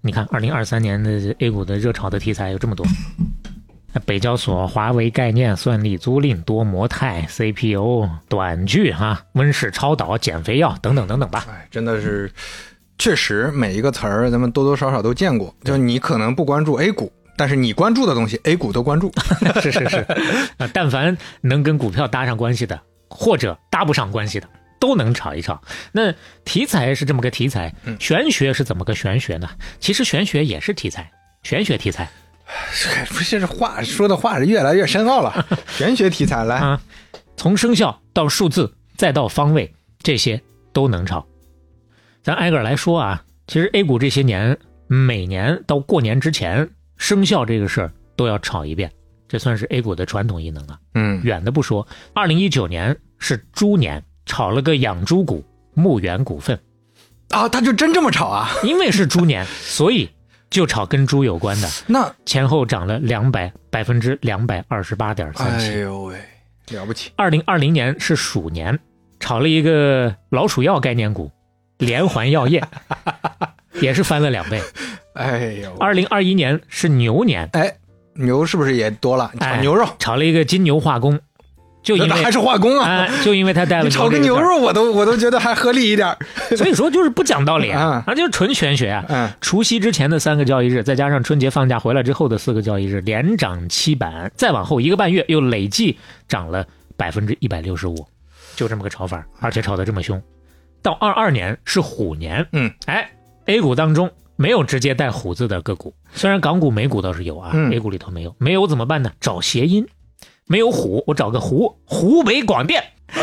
[0.01, 2.85] 你看，二零二三年的 A 股的热炒的题材有这么多，
[4.05, 11.45] 北交所、华为概念、算力租赁、多模态、CPU、短剧哈、温室超导、减肥药等等等等吧。
[11.49, 12.31] 哎，真的是，
[12.99, 15.55] 确实每一个词儿咱们多多少少都见过。
[15.63, 19.11] 就你可能不关注 A 股，但是你关注的东西 A 股都关注。
[19.61, 19.97] 是 是是，
[20.57, 22.79] 啊， 但凡能跟股票搭上关系的，
[23.09, 24.47] 或者搭不上关系的，
[24.79, 25.59] 都能炒一炒。
[25.93, 29.49] 那题材是这么个题材，玄学是怎么个玄学呢？
[29.79, 31.09] 其实玄学也是题材，
[31.41, 32.07] 玄学题材。
[33.09, 35.45] 不是这话说的话是越来越深奥了，
[35.77, 36.81] 玄学题材来啊，
[37.37, 39.71] 从生肖到数字再到方位，
[40.03, 40.41] 这些
[40.73, 41.25] 都能炒。
[42.29, 44.55] 咱挨个来说啊，其实 A 股这些年
[44.85, 48.91] 每年到过年之前，生效这个事儿都要炒一遍，
[49.27, 50.77] 这算是 A 股的传统异能啊。
[50.93, 56.59] 嗯，远的不说，二零一九年是猪年，炒了个养猪股牧原股份
[57.31, 58.51] 啊，他就真这么炒啊？
[58.63, 60.07] 因为是猪年，所以。
[60.51, 65.65] 就炒跟猪有关的，那前后涨了两百百分之两百二十八点三七。
[65.67, 66.19] 哎呦喂，
[66.69, 67.11] 了不起！
[67.15, 68.79] 二零二零年是鼠年，
[69.19, 71.31] 炒了一个老鼠药概念股，
[71.79, 72.63] 连环药业，
[73.81, 74.61] 也是翻了两倍。
[75.13, 77.75] 哎呦，二零二一年是牛年，哎，
[78.13, 79.31] 牛是不是也多了？
[79.39, 81.19] 炒牛肉，炒了一个金牛化工。
[81.81, 86.15] 就因为还是化工啊，就因为他带了 炒个牛肉，我都我都觉得还合理一点。
[86.57, 89.35] 所以说就是不讲道理啊，啊就是纯玄学啊。
[89.39, 96.67] 除夕之前的三个交易日，再加上春节放假回来之后的四个交易日，连涨七板，再往后一个半月又累计涨了
[96.97, 98.05] 百分之一百六十五，
[98.57, 100.21] 就这么个炒法，而且炒得这么凶。
[100.81, 103.09] 到二二年是虎年，嗯，哎
[103.45, 109.11] ，A 股当中没有直接带虎字的个股，虽然港股、美股倒是有啊，A 股里头没有，没有怎么办呢？
[109.19, 109.87] 找谐音。
[110.47, 112.83] 没有虎，我找个湖，湖北广电，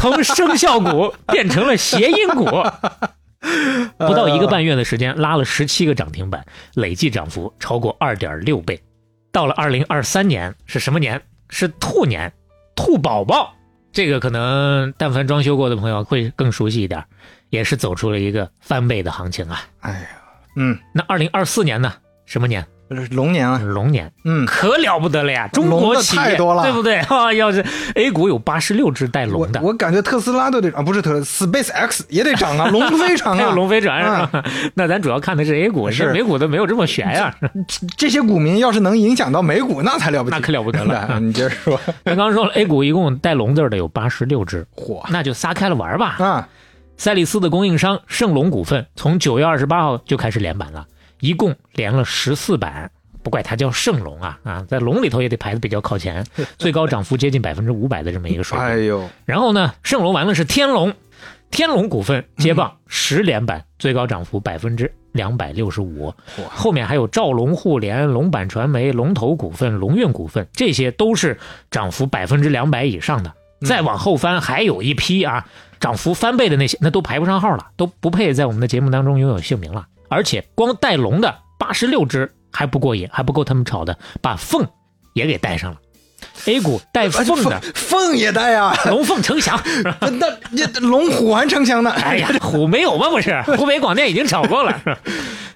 [0.00, 2.44] 从从生肖股变成了谐音股，
[3.98, 6.44] 不到一个半月的时间，拉了十七个涨停板，
[6.74, 8.80] 累计涨幅超过二点六倍。
[9.30, 11.22] 到了二零二三年是什么年？
[11.50, 12.32] 是兔年，
[12.74, 13.54] 兔宝宝，
[13.94, 17.02] 这个可能但凡装修过的朋友会更熟悉一点，
[17.50, 19.62] 也是走出了一个翻倍的行情啊！
[19.80, 20.08] 哎呀，
[20.56, 21.94] 嗯，那二零二四年呢？
[22.26, 22.66] 什么年？
[23.10, 25.48] 龙年啊，龙年，嗯，可了不得了呀！
[25.52, 27.32] 中国企业对不对 啊？
[27.32, 27.64] 要是
[27.94, 34.44] A 股有八十六只带龙的，我感觉特斯拉都得啊，不是特 Space X 也得涨啊， 龙飞船啊，还有龙飞船是吧？
[34.74, 37.34] 那咱主要看的是 A 股，是美股都没有这么悬呀。
[37.96, 41.18] 这些股民要是能影响到美股，那才了不得，那可了不得了。
[41.20, 46.48] 你接着说，咱刚说了，A 股一共带龙字的有八十六只，嚯，那就撒开了玩吧啊！
[46.96, 50.86] 赛利斯的供应商圣龙股份从九月二十八号就开始连板了，
[51.24, 52.90] 一共连了十四板。
[53.22, 56.26] 不怪它叫圣龙啊啊，在龙里头也得排的比较靠前，
[56.58, 58.66] 最高涨幅接近百分之五百的这么一个水平。
[58.66, 60.92] 哎呦，然后呢，圣龙完了是天龙，
[61.50, 66.12] 天龙股份接棒十连板，最高涨幅百分之两百六十五。
[66.50, 71.38] 后面还有兆龙互联、龙板传媒、龙头股份、龙运股份，这些都是
[71.70, 73.32] 涨幅百分之两百以上的。
[73.66, 75.46] 再往后翻，还有一批啊，
[75.80, 79.86] 涨幅翻倍的那些，那都排不上号了，都不配在我们的节目当中拥有姓名了。
[80.14, 82.32] 而且光带龙的八十六只。
[82.56, 84.64] 还不过瘾，还不够他们炒的，把凤
[85.12, 85.78] 也给带上了。
[86.46, 89.60] A 股带凤的，凤也带啊，龙凤呈祥。
[90.00, 91.90] 那那龙虎还呈祥呢？
[91.98, 93.10] 哎呀，虎没有吗？
[93.10, 94.80] 不是， 湖北广电已经炒过了。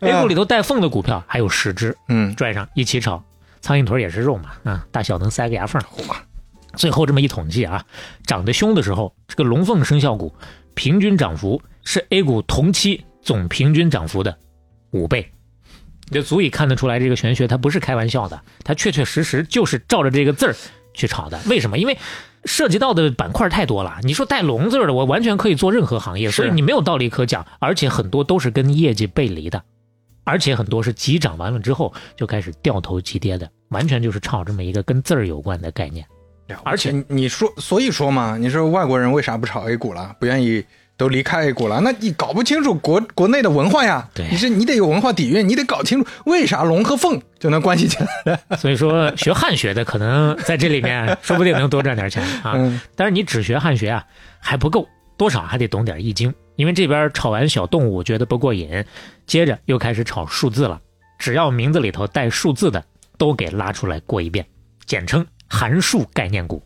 [0.00, 3.22] A 股里头带凤的股票还有十只，嗯，拽上一起炒。
[3.60, 5.80] 苍蝇腿也是肉嘛，啊，大小能塞个牙缝。
[6.74, 7.84] 最后这么一统计啊，
[8.26, 10.34] 涨得凶的时候，这个龙凤生肖股
[10.74, 14.36] 平均涨幅是 A 股同期总平均涨幅的
[14.90, 15.30] 五倍。
[16.10, 20.56] 就足以看得出来，这个玄学它不是开玩笑的，它确确实实就是照着这个字儿
[20.94, 21.38] 去炒的。
[21.46, 21.76] 为什么？
[21.76, 21.98] 因为
[22.44, 23.98] 涉及到的板块太多了。
[24.02, 27.46] 你说带龙字的，我完全可以做任何行业，所以你没有道理可讲。
[27.58, 29.62] 而且很多都是跟业绩背离的，
[30.24, 36.06] 而且很多是急涨完了之后就开始掉头急跌的，完全就是炒这么一个跟字儿有关的概念。
[36.64, 40.16] 而且你说，所以说嘛，你说外国人为啥不炒 A 股了？
[40.18, 40.64] 不愿意。
[40.98, 44.06] 都离开 A 股了，那你搞不清楚国国内的文化呀？
[44.12, 48.38] 对，你是你得有文化底蕴，你得搞清楚为啥龙和凤就能关系起来。
[48.58, 52.54] 所以说学汉学的可能在这里面说不定能多赚点钱啊。
[52.96, 54.04] 但是你只学汉学啊
[54.40, 56.34] 还不够，多少还得懂点易经。
[56.56, 58.84] 因为这边炒完小动物觉得不过瘾，
[59.24, 60.80] 接着又开始炒数字了。
[61.16, 62.84] 只要名字里头带数字的，
[63.16, 64.44] 都给拉出来过一遍，
[64.84, 66.60] 简称函数概念股。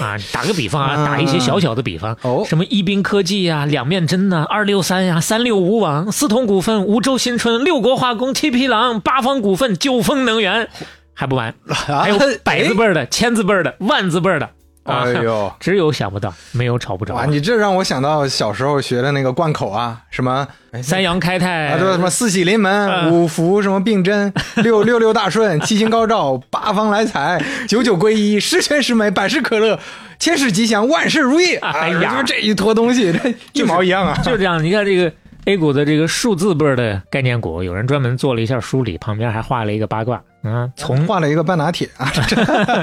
[0.00, 10.68] 啊，打个比方啊，打一些小小的比方，哦，什么一兵科技呀、两面针呐、二六三呀、三六五网、四通股份、梧州新春、六国化工、七匹狼、八方股份、九丰能源，
[11.14, 14.50] 还不完，还有百字辈的、千字辈的、万字辈的，
[14.90, 17.24] 啊哎呦，只有想不到，没有吵不着哇，。
[17.26, 29.78] 你这让我想到小时候学的那个贯口啊，什么哎三阳开泰啊，对，什么四喜临门，嗯五福什么并真，六六六大顺，七星高照，八方来财，九九归一，十全十美，百事可乐，
[30.18, 31.54] 千事吉祥，万事如意。
[31.56, 34.16] 哎呀啊这一坨东西，这一毛一样啊。
[34.24, 35.12] 就这样，你看这个
[35.46, 42.12] A 股的这个数字辈儿的概念股，有人专门做了一下梳理，旁边还画了一个八卦啊，从画了一个半拿铁啊，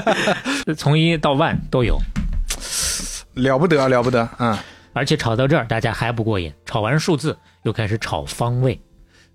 [0.76, 1.98] 从一到万都有。
[3.34, 4.62] 了不得了不得啊！
[4.92, 8.80] 而且炒到这儿，大家还不过瘾，炒完数字又开始炒方位。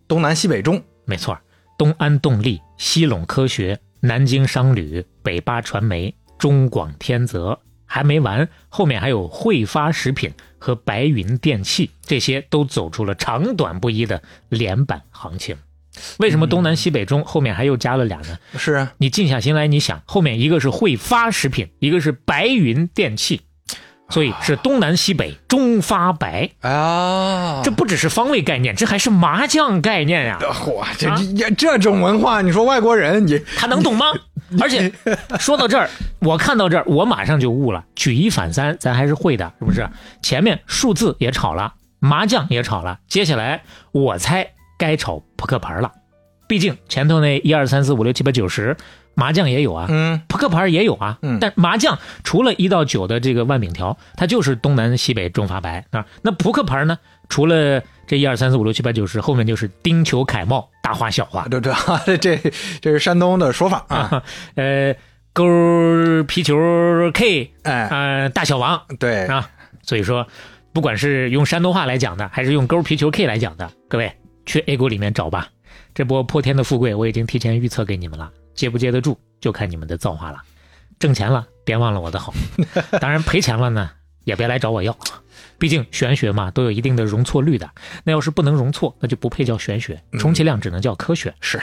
[0.08, 1.38] 东南西北中，没错，
[1.78, 7.58] 东安动力、西陇科学、南京商旅、北巴传媒、中广天泽
[7.94, 15.56] 还没完，后面还有汇发食品和白云电器，这些都走出了长短不一的连板行情。
[16.18, 18.40] 为什么东南西北中后面还又加了俩呢？
[18.58, 23.42] 是啊，你静下心来，你想后面一个是汇发食品，一个是白云电器，
[24.10, 26.50] 所以是东南西北中发白。
[26.62, 34.08] 啊，这不只是方位概念，这还是麻将概念呀、嚯，这啊这这种文化，你说外国人你他能懂吗？
[34.62, 34.92] 而且
[35.40, 35.90] 说到这儿，
[36.20, 37.84] 我看到这儿，我马上就悟了。
[37.96, 39.90] 举一反三，咱还是会的，是不是？
[40.22, 45.92] 前面数字也炒了，麻将也炒了，接下来我猜该炒扑克牌了。
[46.48, 48.76] 毕竟前头那一二三四五六七八九十，
[49.16, 51.18] 麻将也有啊，嗯扑克牌也有啊。
[51.22, 56.06] 嗯但麻将除了一到九的这个万饼条，它就是东南西北中发白啊。
[56.22, 57.00] 那扑克牌呢？
[57.30, 61.48] 除了这一二三四五六七八九十，后面就是丁球凯帽大花小花。
[61.48, 61.74] 对对，
[62.18, 62.38] 这
[62.82, 64.24] 这是山东的说法啊，
[64.56, 64.96] 呃，
[65.32, 66.56] 勾儿皮球
[67.14, 69.50] K，哎，呃，大小王对，啊，
[69.82, 70.28] 所以说，
[70.74, 74.12] 不管是用山东话来讲的，还是用勾儿皮球 K 来讲的，各位
[74.46, 75.48] 去 A 股里面找吧。
[75.96, 80.42] 这波破天的富贵，我已经提前预测给你们了，接不接得住就看你们的造化了。
[81.00, 82.32] 挣钱了，别忘了我的好；
[83.00, 83.90] 当然赔钱了呢，
[84.24, 84.96] 也别来找我要。
[85.64, 87.70] 毕竟玄学嘛，都有一定的容错率的。
[88.04, 91.34] 那要是不能容错，那就不配叫玄学，充其量只能叫科学。
[91.40, 91.58] 是，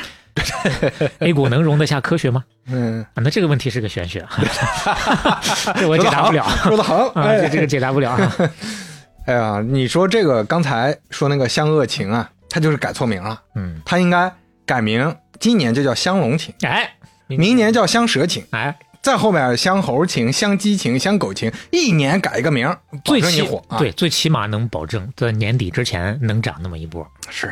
[1.21, 2.43] A 股能容得下科学吗？
[2.69, 4.27] 嗯，啊，那这个问题是个玄学，
[5.77, 6.49] 这我解答不了。
[6.63, 7.43] 说的好，啊，哎。
[7.43, 8.37] 这这个解答不了啊。
[9.29, 14.33] 哎呀，你说这个刚才说那个香恶情啊，它就是改错名了，嗯，它应该
[14.65, 16.91] 改名，今年就叫香龙情，哎，
[17.27, 23.79] 明年叫香蛇情，哎，再后面相猴情、相鸡情、相狗情，一年改一个名最起证你火啊！
[23.79, 27.07] 对，最起码能保证在年底之前能涨那么一波。
[27.31, 27.51] 是，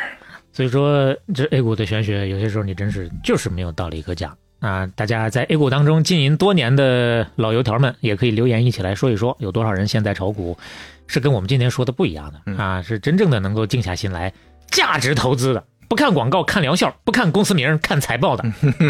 [0.52, 4.86] 所以说，这 A 股的玄学有些时候你真是就是没有道理可讲啊！
[4.88, 10.58] 大家在 A 股当中经营多年的老油条们，也可以留言一起来说一说，有多少人现在炒股
[11.06, 12.82] 是跟我们今天说的不一样的啊？
[12.82, 14.30] 是真正的能够静下心来
[14.70, 18.44] 价值投资的，不看广告看疗效，不看公司名看财报的。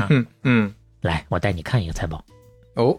[0.09, 2.25] 嗯 嗯，来，我带你看一个财报。
[2.79, 2.97] 哦，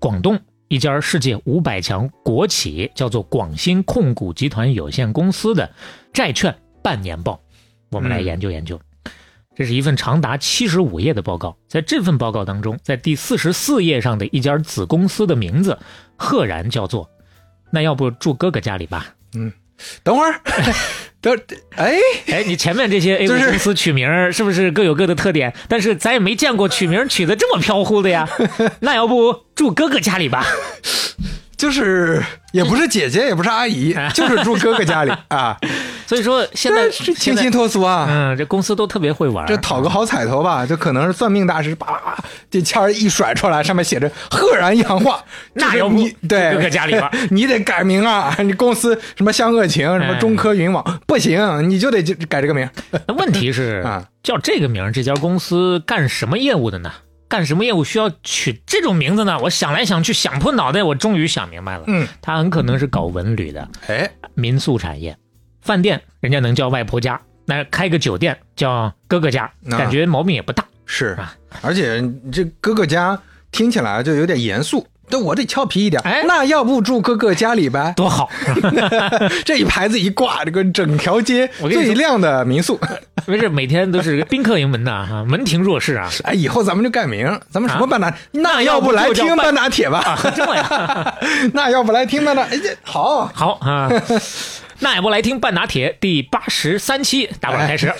[0.00, 5.70] 广东一家世界五百强国企叫做广新控股集团有限公司的
[6.12, 6.52] 债券
[6.82, 7.40] 半年报，
[7.92, 8.80] 我们来研究研究。
[9.54, 15.78] 这是一份长达七十五页的报告，在这份报告当中，在第四十四页上的一家子公司的名字，
[16.16, 17.08] 赫然叫做
[17.70, 19.14] “那要不住哥哥家里吧
[20.02, 20.40] 等会儿，
[21.20, 21.38] 等，
[21.76, 21.96] 哎，”。
[22.28, 25.52] 哎，你前面这些 A 股公司取名儿是不是各有各的特点？
[25.68, 28.28] 但是咱也没见过取名取的这么飘忽的呀。
[28.80, 30.46] 那要不住哥哥家里吧？
[31.62, 35.56] 就是也不是姐姐，也不是阿姨， 就是住哥哥家里啊，
[36.08, 38.04] 所以说现在是清新脱俗啊。
[38.10, 42.16] 嗯，这公司都特别会玩，这讨个好彩头吧，就可能是算命大师叭
[42.50, 45.22] 这签儿一甩出来，上面写着“赫然阳化”，
[45.54, 48.34] 就是那要不你对哥哥家里吧 你得改名啊！
[48.42, 52.68] 你公司什么湘鄂情，什么中科云网，不行，你就得改这个名。
[53.06, 56.90] 那问题是啊，叫这个名，这家公司干什么业务的呢？
[57.32, 59.38] 干什么业务需要取这种名字呢？
[59.38, 61.84] 我想来想去，想破脑袋，我终于想明白了。
[61.86, 65.16] 嗯，他很可能是搞文旅的，哎，民宿产业，
[65.62, 70.62] 饭店人家能叫外婆家，那开个酒店叫哥哥家，啊感觉毛病也不大。
[70.84, 73.18] 是啊，而且这哥哥家
[73.50, 74.86] 听起来就有点严肃。
[75.08, 77.92] 这我得俏皮一点，哎那要不住哥哥家里呗？
[77.96, 78.30] 多好！
[79.44, 82.80] 这一牌子一挂，这个整条街最亮的民宿。
[83.26, 86.08] 没事，每天都是宾客盈门呐，哈，门庭若市啊。
[86.24, 88.12] 哎，以后咱们就改名，咱们什么啊半打？
[88.32, 89.98] 那要要不来听半打铁吧？
[90.00, 91.14] 啊，这么呀？
[91.52, 92.42] 那要不来听半打？
[92.44, 93.88] 哎，这好，好啊，
[94.82, 97.92] 那也不来听半拿铁第八十三期打板开始。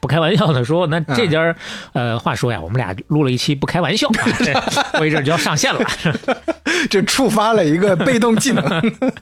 [0.00, 1.56] 不开玩笑的说，那这家儿
[1.92, 4.08] 呃，话说呀，我们俩录了一期不开玩笑，
[4.92, 5.80] 过一阵就要上线了。
[6.90, 8.64] 这触发了一个被动技能。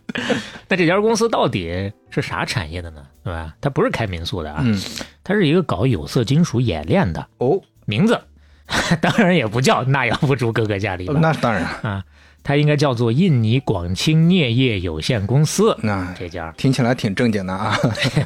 [0.68, 3.02] 那这家公司到底是啥产业的呢？
[3.22, 3.54] 对吧？
[3.60, 4.80] 它不是开民宿的啊，嗯，
[5.22, 8.20] 它是一个搞有色金属冶炼的，哦，名字
[9.00, 12.04] 当然也不叫那样不住哥哥家里吧，那当然，啊，
[12.44, 15.76] 它应该叫做印尼广清镍业有限公司。
[15.82, 17.76] 那这家听起来挺正经的啊。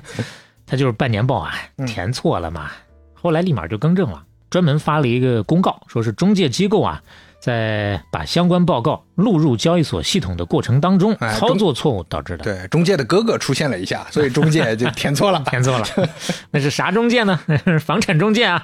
[0.67, 1.55] 他就是半年报啊，
[1.87, 2.71] 填错了嘛，
[3.15, 7.01] 后来立马就更正了，专门发了一个公告，说是中介机构啊，
[7.41, 12.45] 在把相关报告录入交易所系统的过程当中，哎操作错误导致的。
[12.45, 15.43] 对，中介的哥哥出现了一下，所以中介就填错了。
[15.49, 15.87] 填错了，
[16.53, 17.41] 那是啥中介呢？
[17.81, 18.63] 房产中介啊？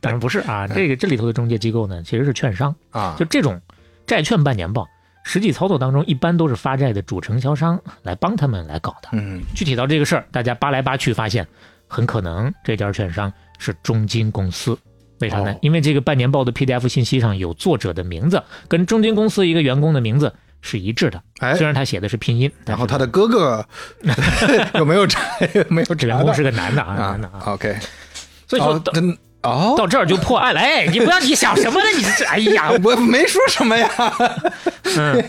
[0.00, 2.72] 当然不是啊，这个这里头的中介机构呢，其实是券商。
[2.92, 3.60] 啊就这种
[4.06, 4.86] 债券半年报，
[5.24, 9.08] 实际操作当中一般都是发债的主承销商来帮他们来搞的。
[9.12, 11.46] 嗯，具体到这个事儿，大家扒来扒去，发现
[11.86, 14.76] 很可能这家券商是中金公司。
[15.20, 15.52] 为啥呢？
[15.52, 21.22] 哦因为这个半年报的 PDF 信息上有作者的名字，跟中金公司一个员工的名字是一致的。
[21.38, 23.64] 哎虽然他写的是拼音，然后他的哥哥
[24.74, 25.20] 有没有查？
[25.54, 27.40] 有没有这员工是个男的啊，啊男的啊。
[27.46, 27.76] ？OK，
[28.48, 30.60] 所以说真哦，到这儿就破案了。
[30.60, 31.86] 哎，你不要你想什么呢？
[31.96, 33.88] 你这哎呀， 我没说什么呀。
[34.96, 35.24] 嗯，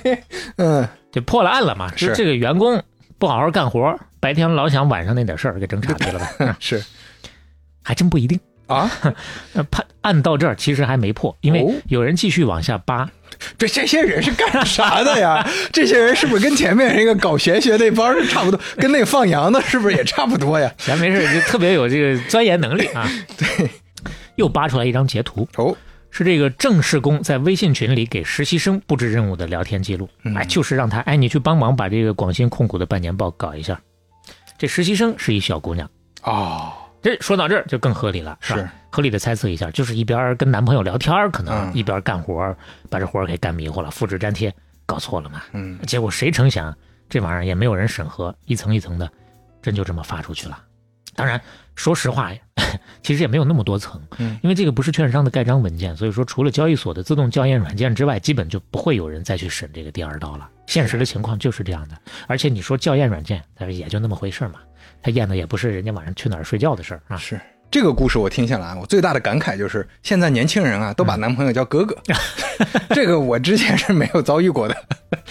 [0.57, 1.91] 嗯，就破了案了嘛。
[1.95, 2.81] 是这个员工
[3.17, 6.55] 不好好干活，白天老想晚上那点事儿给整岔劈了吧？
[6.59, 6.83] 是
[7.83, 8.39] 还真不一定。
[8.67, 8.89] 啊，
[9.53, 13.09] 呃，判案到这儿其实还没破，因哦为有人继续往下扒。
[13.57, 15.45] 这这些人是干啥的呀？
[15.73, 18.59] 这些人是不是跟前面那个搞玄学那帮儿是差不多？
[18.77, 20.71] 跟那个放羊的是不是也差不多呀？
[20.77, 23.05] 闲没事就特别有这个钻研能力啊。
[23.37, 23.69] 对，
[24.35, 25.75] 又扒出来一张截图，哦，
[26.09, 30.09] 是这个正式工在微信群里给实习生布置任务的聊天记录。
[30.23, 33.79] 嗯哎，就是让他哎，你去帮忙把这个广信控股的半年报搞一下。
[34.57, 35.89] 这实习生是一小姑娘，
[36.23, 36.71] 哦，
[37.01, 42.55] 这说到这儿就更合理了，是合理的猜测一下，就是一边跟男朋友聊天，可能嗯一边干活儿，
[42.89, 44.53] 把这活给干迷糊了，复制粘贴
[44.85, 45.41] 搞错了嘛。
[45.51, 46.73] 嗯，结果谁成想，
[47.09, 49.11] 这玩意儿也没有人审核，一层一层的，
[49.61, 50.57] 真就这么发出去了。
[51.15, 51.41] 当然，
[51.75, 52.31] 说实话，
[53.01, 60.49] 其实也没有那么多层，嗯因为这个不是券商的盖章文件，所以说除了交易所的自动校验软件之外，基本就不会有人再去审这个第二道了。
[60.67, 61.97] 现实的情况就是这样的，
[62.27, 64.55] 而且你说校验软件，但是也就那么回事嘛，
[65.01, 67.17] 他验的也不是人家晚上去哪儿睡觉的事儿啊。
[67.17, 71.97] 是这个故事我听下来，我最大的感慨就是，现在年轻人啊都把男朋友叫哥哥，
[72.93, 74.77] 这个我之前是没有遭遇过的。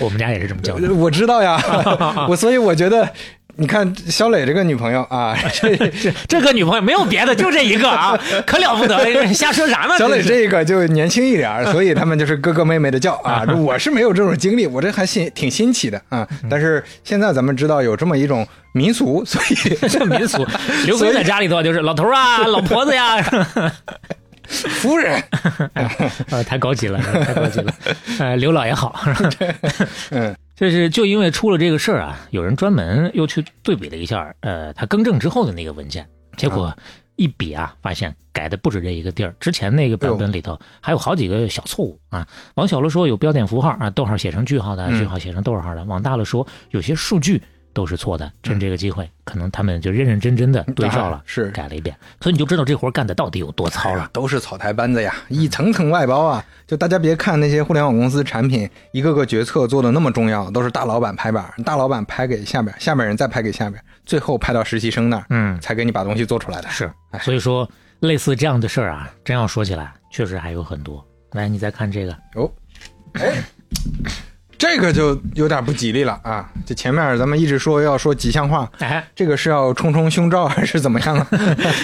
[0.01, 0.93] 我们家也是这么叫的。
[0.93, 1.61] 我知道呀，
[2.29, 3.09] 我所以我觉得，
[3.57, 5.77] 你看小磊这个女朋友啊， 这
[6.27, 9.97] 这个女朋友没有别的，就这一个啊， 可了不得了，瞎说啥呢？
[9.99, 13.45] 小磊是这个就年轻一点儿， 所以他们就是哥哥妹妹的叫啊。
[13.59, 16.27] 我是没有这种经历，我这还新挺新奇的啊。
[16.49, 19.55] 但是现在咱们知道有这么一种民俗，所以
[19.89, 20.47] 这民俗。
[20.87, 23.23] 刘飞在家里头就是老头啊，老婆子呀，
[24.49, 25.23] 夫人，
[26.31, 27.73] 呃，太高级了，太高级了。
[28.19, 28.99] 呃，刘老爷好，
[30.11, 36.77] 嗯，就是就因为出了这个事儿啊，有人专门又去对比了一下，呃，他更正之后的那个文件，结果
[37.17, 42.27] 一比啊，发现改的不止这一个地儿，之前那个版本里头还有好几个小错误啊。
[42.55, 44.99] 往小了说有标点符号啊，逗号写成句号的，嗯。
[44.99, 47.43] 句号写成逗号的；往大了说有些数据
[47.73, 48.31] 都是错的。
[48.43, 54.05] 趁这个机会，可能他们就认认真真的对照了，啊是改了一遍，所以你就知道这活干的到底有多糙了。
[54.05, 56.45] 哎都是草台班子呀，一层层外包啊。
[56.67, 66.69] 就大家别看那些互联网公司产品一个个决策做的那么重要，都是大老板拍板，大老板拍给下边，下边人再拍给下边，最后拍到实习生那儿，嗯，才给你把东西做出来的。
[66.71, 67.69] 是哎，所以说
[68.01, 71.05] 类似这样的事儿啊，真要说起来，确实还有很多。
[71.33, 72.51] 来，你再看这个，哦，
[73.15, 73.43] 哎，
[74.63, 76.49] 这个就有点不吉利了啊！
[76.65, 81.27] 这前面咱们一直说要说吉祥话，哎，这个是要冲冲胸罩还是怎么样啊？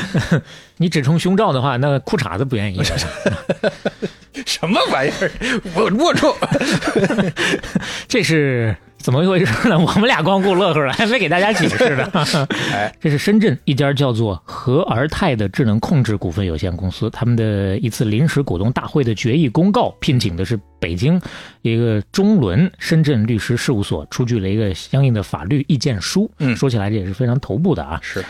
[0.78, 2.80] 你只冲胸罩的话，那裤衩子不愿意。
[4.46, 5.28] 什么玩意儿？
[5.74, 7.32] 我龌龊！
[8.06, 9.78] 这是怎么一回事呢？
[9.78, 12.10] 我们俩光顾乐呵了，还没给大家解释呢。
[12.72, 21.20] 哎，这是深圳一家叫做和而泰的智能控制股份有限公司，他们的一次临时股东大会的决议公告，聘请的是北京
[21.62, 26.30] 一个中伦深圳律师事务所，出具了一个相应的法律意见书。
[26.38, 27.98] 嗯说起来这也是非常头部的啊。
[28.02, 28.24] 是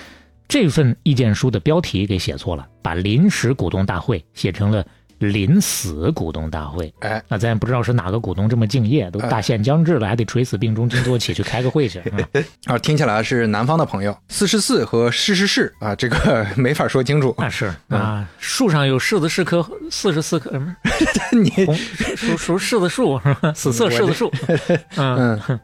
[0.46, 4.84] 这份意见书的标题给写错了，把临时股东大会写成了
[5.18, 6.92] 临死股东大会。
[7.00, 11.98] 哎，那咱也不知道是哪个股东这么敬业，都大限将至了，还得垂死病中惊坐起去开个会去。
[11.98, 12.06] 啊
[12.74, 17.34] 啊，听起来是南方的朋友，四十四和是是是啊，这个 没法说清楚。
[17.38, 20.76] 那是啊，树上有柿子是棵四十四棵，嗯
[21.42, 24.32] 你红属属柿子树，是吧死色柿子树。
[24.96, 25.60] 嗯，嗯，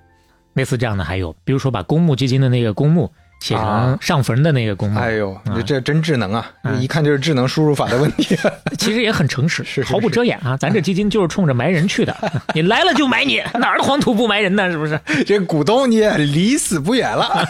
[0.55, 3.11] 类似这样的还有，比如说把公募基金的那个公募
[3.41, 6.51] 写成啊上坟的那个公募，哎呦，你这这真智能啊！
[6.63, 8.37] 嗯一看就是智能输入法的问题。
[8.79, 10.57] 其实也很诚实，毫不遮掩啊。
[10.61, 12.17] 咱这基金就是冲着埋人去的，
[12.55, 14.71] 你来了就埋你，哪儿的黄土不埋人呢？
[14.71, 14.99] 是不是？
[15.27, 17.47] 这股东你也离死不远了。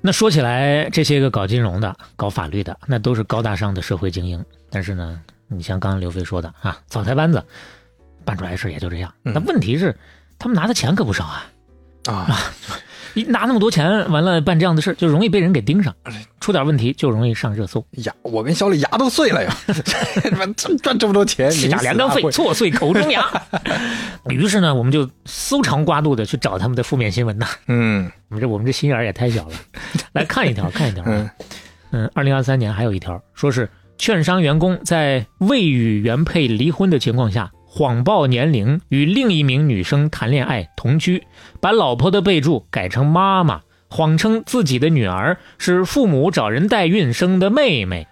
[0.00, 4.44] 那说起来，这些个搞金融的、搞法律的，那都是高大上的社会精英。
[4.68, 7.40] 但是呢，你像刚刚刘飞说的啊，草台班子
[8.24, 9.14] 办出来的事也就这样。
[9.24, 9.96] 嗯那问题是，
[10.40, 11.46] 他们拿的钱可不少啊。
[12.06, 12.26] 啊，
[13.14, 17.84] 一拿那么多钱，完了办这样的事，就容易被人给盯上，哎出点问题就容易上热搜。
[17.92, 19.56] 牙，我跟小李牙都碎了呀！
[20.56, 23.24] 赚赚这么多钱，吃下两张肺，名死大挫碎口中牙。
[24.28, 27.46] 于是呢，我们就搜肠刮肚的去找他们的负面新闻呐。
[27.68, 29.54] 嗯我们这我们这心眼儿也太小了，
[30.12, 31.04] 来看一条，看一条。
[31.90, 33.68] 嗯，二零二三年还有一条，说是
[33.98, 41.26] 券商员工在未与原配离婚的情况下，谎报年龄与另一名女生谈恋爱同居，
[41.58, 48.06] 把老婆的备注改成妈妈，谎称自己的女儿是父母找人代孕生的妹妹。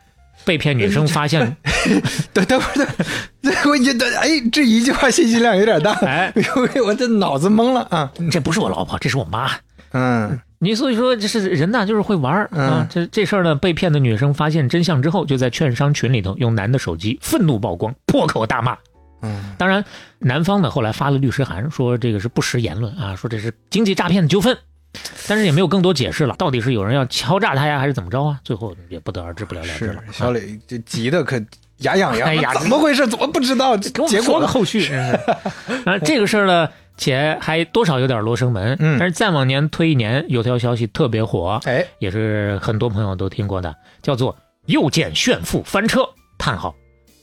[0.47, 1.59] 被骗女生发现，
[2.33, 3.07] 对，等会儿，等会儿，
[3.43, 8.11] 这我觉得，哎，这一句话信息量有点大，哎，我我这脑子懵了啊！
[8.33, 9.51] 这不是我老婆，这是我妈。
[9.93, 12.87] 嗯你所以说这是人呐，就是会玩儿嗯啊。
[12.89, 18.75] 这这事儿呢，被骗的女生发现真相之后，就在券商群里头用男的手机愤怒曝光，破口大骂。
[19.23, 19.85] 嗯当然，
[20.19, 24.57] 男方呢后来发了律师函，说这个是不实言论啊，说这是经济诈骗的纠纷，
[25.29, 28.41] 但是也没有更多解释了，到底是有人要敲诈他呀，还是怎么着啊？
[28.45, 30.03] 最后也不得而知，不了了之了。
[30.13, 31.41] 小磊这急的可
[31.79, 33.07] 牙痒痒，哎呀怎么回事？
[33.07, 34.81] 怎么不知道结果们说个后续。
[34.87, 35.19] 真是
[35.85, 38.77] 啊，这个事儿呢，且还多少有点罗生门。
[38.81, 44.37] 嗯但是再往年推一年，有条消息特别火，哎，也是很多朋友都听过的，叫做
[44.67, 46.03] “又见炫富翻车”。
[46.37, 46.75] 叹号，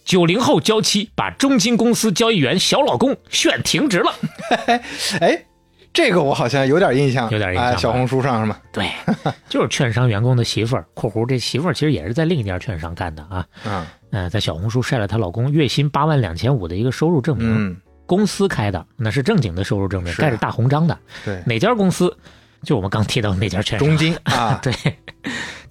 [0.08, 4.14] 九零后娇妻把中金公司交易员小老公炫停职了。
[5.20, 5.46] 哎，
[5.92, 8.58] 这个我好像有点印象，有点印象哎小红书上是吗？
[8.72, 8.90] 对，
[9.50, 13.46] 就是券商员工的媳妇儿（括弧这媳妇儿其实也是在另一家券商干的啊）。
[13.68, 17.76] 嗯嗯、在小红书晒了她老公月薪八万两千五的一个收入证明，嗯，
[18.06, 20.98] 公司开的，那是正经的收入证明，盖着大红章的。
[21.26, 22.18] 对，哪家公司？
[22.64, 23.86] 就我们刚提到的那家券商。
[23.86, 24.74] 中金啊， 对，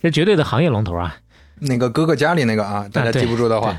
[0.02, 1.16] 这绝对的行业龙头啊！
[1.58, 3.76] 那个哥哥家里那个啊，大家记不住的话，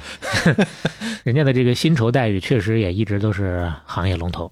[1.24, 4.52] 人家的这个薪酬待遇确实也一直都是行业龙头，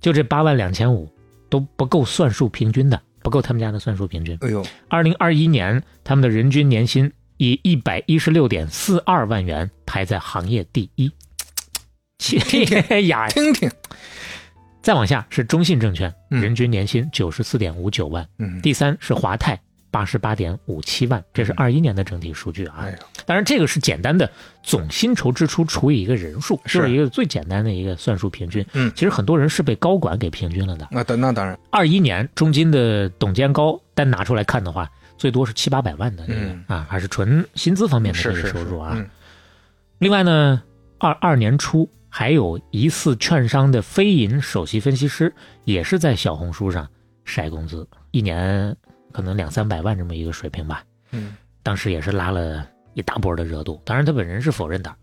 [0.00, 1.08] 就这八万两千五
[1.48, 4.36] 都不够算术平均的，不够他们家的算术平均。
[4.40, 11.12] 哎呦，二零二一年他们的人均年薪以一百一十六点四二万元排在行业第一。
[12.18, 12.38] 切
[13.06, 13.70] 呀，听听，
[14.82, 16.40] 再往下是中信证券，嗯。
[16.40, 19.60] 人均年薪九十四点五九万，嗯，第三是华泰。
[19.94, 22.88] 八十八点五七万，这是二一年的整体数据啊。
[23.24, 24.28] 当然，这个是简单的
[24.64, 28.66] 总薪酬支出除以一个人数，是就是一个最简单的一个算术平均。
[28.72, 30.88] 嗯其实很多人是被高管给平均了的。
[30.90, 38.94] 那当那当然，二一年中金的董监高单拿出来看的话，最多是七八百万的这个、嗯啊，还是纯薪资方面的这个收入啊。
[38.96, 39.08] 嗯
[39.98, 40.60] 另外呢，
[40.98, 45.32] 二二年初还有疑似券商的非银首席分析师
[45.64, 46.88] 也是在小红书上
[47.24, 48.76] 晒工资，一年
[49.14, 50.84] 可能两三百万这么一个水平吧。
[51.12, 54.94] 嗯当时也是拉了一大波的热度，当然他本人是否认的，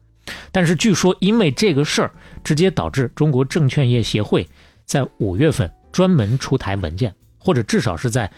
[0.52, 2.12] 但是据说因为这个事儿，
[2.44, 4.48] 直接导致中国证券业协会
[4.86, 8.30] 在五月份专门出台文件，或者至少是在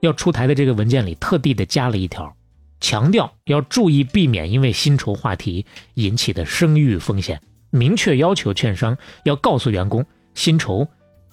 [0.00, 2.34] 要出台的这个文件里特地的加了一条，
[2.80, 5.64] 强调要注意避免因为薪酬话题
[5.94, 7.40] 引起的声誉风险，
[7.70, 10.88] 明确要求券商要告诉员工薪酬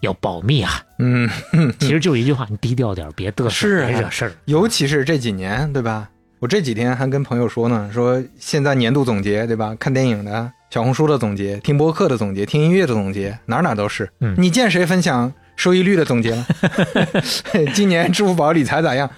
[0.06, 0.82] 要保密啊。
[1.00, 1.30] 嗯，
[1.80, 4.32] 其实就是一句话，你低调点，别嘚瑟，是啊别惹事儿。
[4.46, 6.10] 尤其是这几年，对吧？
[6.40, 9.76] 我这几天还跟朋友说呢，说现在年度总结，对吧？
[9.80, 14.08] 看电影的、小红书的总结、听播客的总结、听音乐的总结，哪哪都是。
[14.20, 16.46] 嗯你见谁分享收益率的总结了？
[17.74, 19.10] 今年支付宝理财咋样？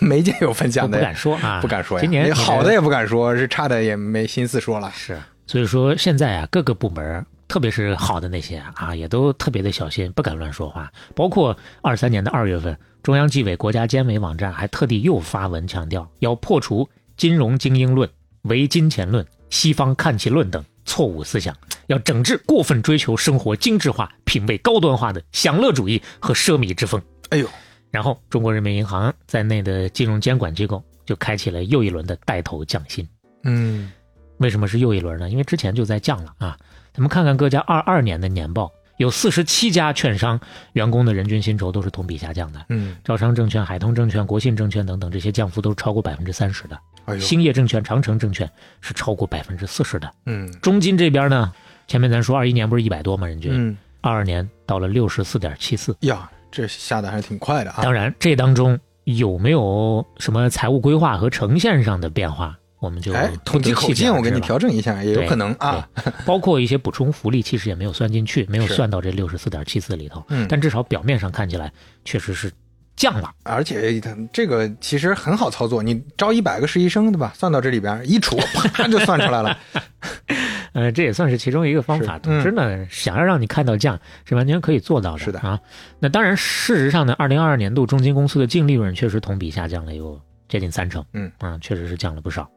[0.00, 2.02] 没见有分享的不，敢说啊，不敢说呀。
[2.02, 4.92] 今年好的也不敢说，是差的也没心思说了。
[4.94, 10.88] 是，所以说现在啊，各个部门，特别是好的那些啊，也都特别的小心，不敢乱说话。
[11.16, 18.08] 包括二三年的二月份，中央纪委国家监委网站还特地又发文强调，要破除金融精英论、
[18.42, 21.52] 唯金钱论、西方看齐论等错误思想，
[21.88, 27.02] 要整治过分追求生活精致化、品味高端化的享乐主义和奢靡之风。
[27.30, 27.48] 哎呦，
[27.90, 33.06] 然然后，中国人民银行在内的金融监管机构就开启了又一轮的带头降薪。
[33.42, 33.92] 嗯
[34.38, 35.28] 为什么是又一轮呢？
[35.28, 36.56] 因为之前就在降了啊。
[36.92, 40.38] 咱们看看各家二二年的年报，有四十七家券商
[40.72, 42.66] 员工的人均薪酬都是同比下降的。
[42.68, 46.78] 嗯，招商证券、海通证券、国信证券等等这些降幅都是超过百分之三十的。
[47.18, 48.48] 兴业证券、长城证券
[48.80, 50.08] 是超过百分之四十的。
[50.26, 51.52] 嗯中金这边呢，
[51.88, 53.26] 前面咱说二一年不是一百多吗？
[53.26, 55.96] 人均嗯二二年到了六十四点七四。
[56.00, 57.80] 呀，这下的还是挺快的啊。
[57.82, 65.86] 当然，这当中有没有什么财务规划和呈现上的变化，我们就哎，统计口径我给你调整一下，也有可能啊。
[66.24, 70.24] 包括一些补充福利，其实也没有算进去，没有算到这六十四点七四里头。
[70.30, 71.70] 嗯但至少表面上看起来，
[72.04, 72.50] 确实是
[72.96, 73.30] 降了。
[73.44, 74.00] 而且
[74.32, 77.32] 这个其实很好操作，你招一百个实习生对吧？
[77.36, 78.36] 算到这里边一除，
[78.72, 79.56] 啪就算出来了。
[80.72, 82.14] 呃，这也算是其中一个方法。
[82.14, 85.18] 是总之呢，想要让你看到降是完全可以做到的。
[85.18, 85.58] 是的啊。
[85.98, 91.04] 那当然，事实上呢，二零二二年度中金公司的净利润确实同比下降了有接近三成。
[91.12, 92.48] 嗯啊，确实是降了不少。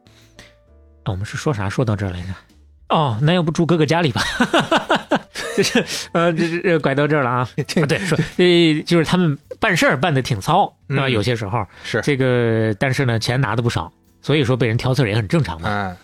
[1.04, 2.28] 啊，我们是说啥说到这儿来着？
[2.88, 4.22] 哦，那要不住哥哥家里吧？
[5.56, 7.48] 这是呃，这这这拐到这儿了啊。
[7.56, 15.68] 啊对，说呃，就是他们办事儿办的挺糙啊，嗯有些时候是，这个，但是呢，钱拿的不少，所以说被人挑刺儿也很正常嘛。
[15.68, 15.96] 嗯，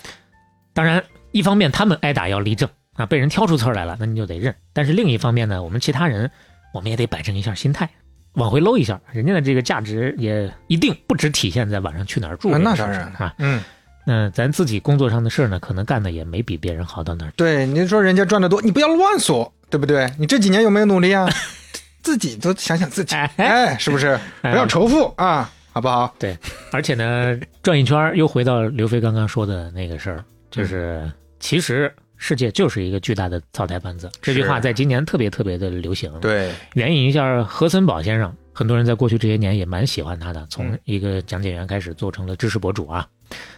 [0.72, 1.02] 当然，
[1.32, 4.54] 一方面他们挨打要立正啊，被人挑出刺儿来了，那你就得认。
[4.72, 6.30] 但是另一方面呢，我们其他人，
[6.72, 7.88] 我们也得摆正一下心态，
[8.34, 13.34] 往回搂一下，人家的这个价值也一定不只体现在晚上去哪儿住啊那当然上啊。
[13.38, 13.62] 嗯，
[14.04, 17.32] 那咱自己工作上的事儿呢，可能干的也没比别人好到哪儿。
[17.36, 20.10] 对，您说人家赚的多，你不要乱说，对不对？
[20.18, 21.28] 你这几年有没有努力啊？
[22.02, 24.18] 自己都想想自己，哎哎，是不是？
[24.40, 26.14] 不哎要仇富啊，好不好？
[26.18, 26.36] 对，
[26.72, 34.10] 而且呢，转一圈又回到刘飞刚刚说的那个事儿，就是其实世界就是一个巨大的草台班子。
[34.22, 43.08] 这句话在今年特别特别的流行。，对，援引一下何森堡先生，很多人在过去这些年也蛮喜欢他的，从嗯一个讲解员开始做成了知识博主啊。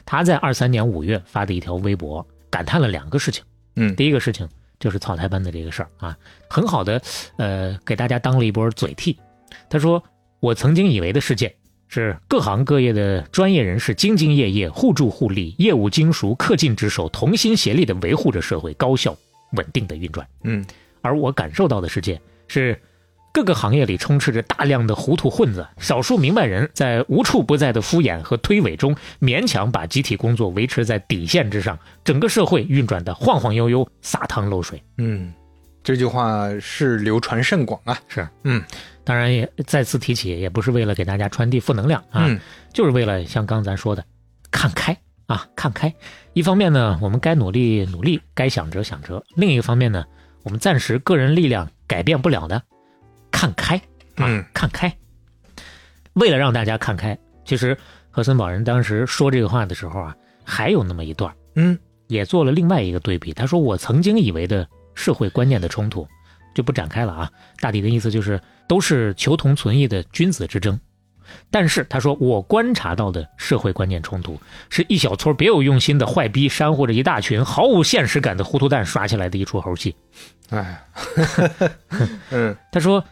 [0.05, 3.43] 他在二三年五月发的一条微博，感叹了两个事情。
[3.77, 4.47] 嗯第一个事情
[4.79, 6.17] 就是草台班的这个事儿啊，
[6.49, 7.01] 很好的
[7.37, 9.19] 呃给大家当了一波嘴替。
[9.71, 10.03] 他说
[10.41, 11.55] ：“我曾经以为的世界
[11.89, 19.17] 是各行各业的专业人士兢兢业业、互助互利、业务精熟、恪尽职守、同心协力的维护着社会高效
[19.53, 20.27] 稳定的运转。
[20.45, 20.65] 嗯，
[21.01, 22.79] 而我感受到的世界是，
[23.33, 34.83] 各个行业里充斥着大量的糊涂混子，少数明白人在无处不在的敷衍和推诿中，勉强把集体工作维持在底线之上，整个社会运转的晃晃悠悠、撒汤漏水。
[34.99, 35.33] 嗯，
[35.83, 37.99] 这句话是流传甚广啊。
[38.07, 38.63] 是，嗯，
[39.03, 42.39] 当然也再次提起，也不是为了给大家传递负能量啊，嗯
[42.75, 44.05] 就是为了像刚咱说的，
[44.51, 44.95] 看开
[45.27, 45.93] 啊，看开。
[46.35, 50.05] 一方面呢，我们该努力努力，该想辙想辙；另一个方面呢，
[50.43, 52.63] 我们暂时个人力量改变不了的，
[53.33, 53.77] 看开
[54.15, 54.95] 啊，嗯看开。
[56.13, 57.77] 为了让大家看开，其实
[58.11, 60.15] 和森堡人当时说这个话的时候啊，
[60.45, 61.77] 还有那么一段，嗯
[62.09, 63.33] 也做了另外一个对比。
[63.33, 66.07] 他说：“我曾经以为的社会观念的冲突，
[66.55, 67.31] 就不展开了啊。
[67.59, 68.39] 大体的意思就是
[68.69, 70.79] 都是求同存异的君子之争。
[71.51, 74.39] 但是他说，我观察到的社会观念冲突，
[74.69, 79.97] 是一小撮别有用心的坏逼煽乎着一大群毫无现实感的糊涂蛋耍起来的一出猴戏。
[80.51, 80.85] 哎，
[82.31, 83.03] 嗯他说，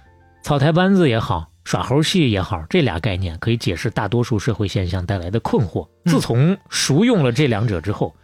[0.43, 5.87] 草台班子也好，耍猴戏也好，这俩概念可以解释大多数社会现象带来的困惑。
[6.05, 8.15] 嗯自从熟用了这两者之后，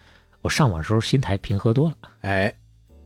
[0.43, 1.95] 我上网时候心态平和多了。
[2.23, 2.53] 哎，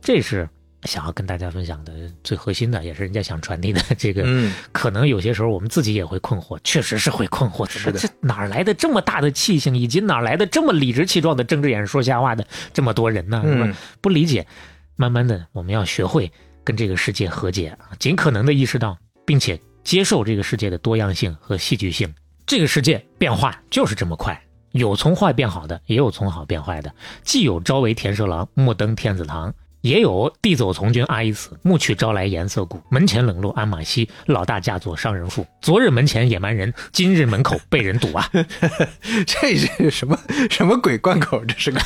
[0.01, 0.49] 这是
[0.83, 1.93] 想要跟大家分享的
[2.23, 4.23] 最核心的，也是人家想传递的这个。
[4.25, 7.65] 嗯可能有些时候我们自己也会困惑，确实是会困惑。
[7.65, 12.43] 的是的这哪来的这么大的气性，以及哪来的这么理直气壮的睁着眼说瞎话的
[12.73, 13.41] 这么多人呢？
[13.45, 13.75] 是吧嗯？
[13.99, 14.47] 不理解，
[14.95, 16.31] 慢慢的我们要学会
[16.63, 22.13] 跟这个世界和解，尽可能的意识到，并且接受这个世界的多样性和戏剧性。
[22.45, 26.93] 这个世界变化就是这么快，有从坏变好的，也有从好变坏的。
[27.23, 32.81] 既有朝为田舍郎，暮登天子堂，也有地走从军阿姨死，暮去朝来颜色故。
[32.89, 35.45] 门前冷落鞍马稀，老大嫁作商人妇。
[35.61, 38.29] 昨日门前野蛮人，今日门口被人堵啊！
[39.25, 40.17] 这是什么
[40.49, 41.43] 什么鬼贯口？
[41.45, 41.79] 这是个，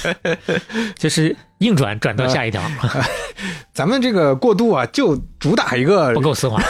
[0.98, 2.62] 就是硬转转到下一条，
[3.74, 6.62] 咱们这个过渡啊，就主打一个不够丝滑。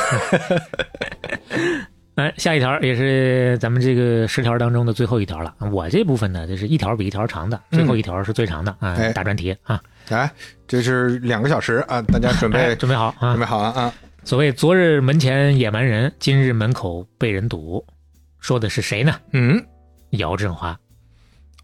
[2.15, 5.53] 哎，下一条也是咱们这个十条当中的最后一条了。
[5.71, 10.31] 我这部分呢，就是一条比一条长的，最后一条是最长的啊哎，大专题啊，哎，
[10.67, 13.45] 这是两个小时啊，大家准备 哎准备好啊准备。
[13.45, 13.93] 好了啊。
[14.23, 17.85] 所谓昨日门前野蛮人，今日门口被人堵，
[18.39, 19.13] 说的是谁呢？
[19.31, 19.63] 嗯，
[20.11, 20.71] 姚振华。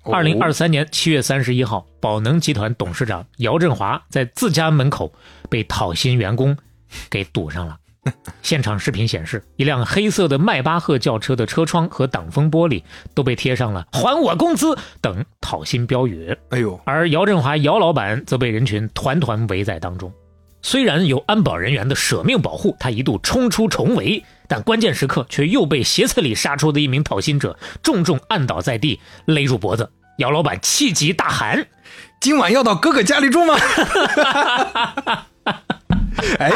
[0.03, 5.11] 哦二零二三年七月三十一号，宝能集团董事长姚振华在自家门口
[5.49, 6.55] 被讨薪员工
[7.09, 7.77] 给堵上了。
[8.41, 12.83] 现场视频显示，一辆黑色的迈巴赫轿车的车窗和挡风玻璃
[13.13, 20.11] 都被贴上了“还我工资”等讨薪标语，哎呦，而姚振华姚老板则被人群团团围在当中。
[20.63, 29.91] 虽然有安保人员的舍命保护，他一度冲出重围，但关键时刻却又被斜刺里杀出的一名讨薪者重重按倒在地，勒住脖子。
[30.17, 31.67] 姚老板气急大喊
[32.19, 33.55] 今晚要到哥哥家里住吗？
[36.37, 36.51] 哎，：“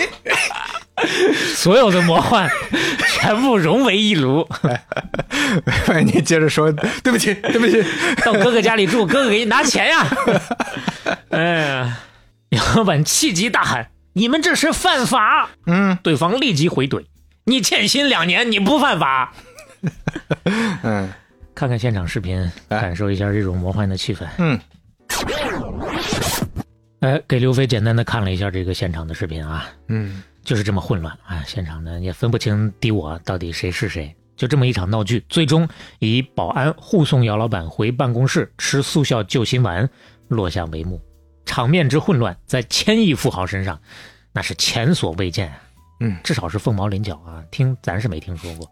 [1.56, 2.50] 所有的魔幻
[3.20, 4.48] 全部融为一炉，
[5.88, 6.72] 哎，你接着说，
[7.04, 7.84] 对不起，对不起。
[8.24, 10.06] 到哥哥家里住，哥哥给你拿钱呀！”
[11.30, 11.98] 哎呀，
[12.50, 17.04] 杨老板气急大喊：“你们这是犯法！”嗯，对方立即回怼
[17.46, 19.34] ：“你欠薪两年，你不犯法。”
[20.84, 21.12] 嗯
[21.54, 22.40] 看看现场视频，
[22.70, 24.26] 哎感受一下这种魔幻的气氛。
[24.38, 24.60] 嗯，
[27.00, 31.44] 哎，给刘飞简单的看了一下这个现场的视频啊，嗯就是这么混乱啊！
[31.46, 35.68] 现场呢也分不清敌我到底谁是谁，就这么一场闹剧，最终
[36.00, 39.90] 以保安护送姚老板回办公室吃速效救心丸
[40.28, 41.02] 落下帷幕。
[41.46, 43.80] 场面之混乱，在千亿富豪身上
[44.32, 45.62] 那是前所未见啊！
[46.00, 48.72] 嗯至少是凤毛麟角啊，听咱是没听说过。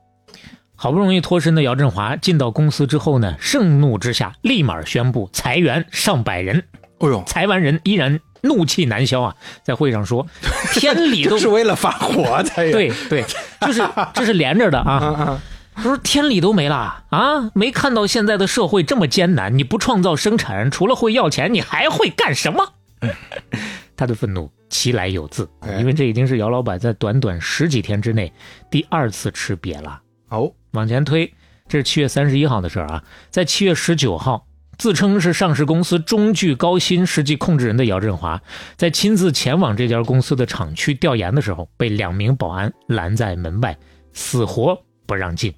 [0.75, 6.67] 好不容易脱身的姚振华进到公司之后呢，盛怒之下立马宣布裁员上百人。
[6.99, 10.27] 哎呦，裁完人依然怒气难消啊，在会上说
[10.73, 12.71] ：“天理都是为了发火才有。
[12.71, 13.25] 对对，
[13.61, 13.81] 就是
[14.13, 14.91] 这是连着的啊。
[14.93, 15.41] 啊啊，
[15.75, 22.73] 他说天理都没了啊，没看到现在的社会这么艰难，你不创造生产，除了会要钱，你还会干什么？
[23.95, 28.31] 他的愤怒其来有自，哎因为这已经是姚老板在短短十几天之内
[28.69, 30.01] 第二次吃瘪了。
[30.29, 31.31] 哦，往前推，
[31.67, 34.45] 这是七月三十一号的事儿啊，在七月十九号，
[34.77, 38.41] 自称是上市公司中聚高新实际控制人的姚振华，
[38.75, 43.77] 在亲自前往这家公司的厂区调研的时候，被两名保安拦在门外，
[44.13, 45.53] 死活不让进，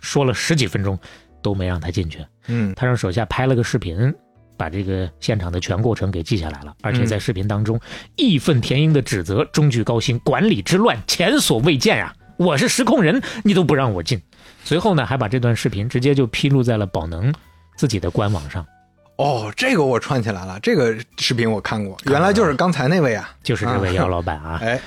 [0.00, 0.98] 说了十几分钟
[1.42, 2.24] 都没让他进去。
[2.48, 4.12] 嗯他让手下拍了个视频，
[4.56, 7.80] 把这个现场的全过程给记下来了，而且在视频当中
[8.16, 12.12] 义愤填膺地指责中聚高新管理之乱前所未见啊！
[12.36, 14.20] 我是实控人，你都不让我进。
[14.62, 17.32] 随后呢，还把这段视频直接就披露在了宝能
[17.76, 18.66] 自己的官网上，
[19.16, 23.30] 哦，这个我串起来了，这个视频我看过，原来就是刚才那位啊。
[23.42, 24.58] 就是这位姚老板啊。
[24.64, 24.80] 哎，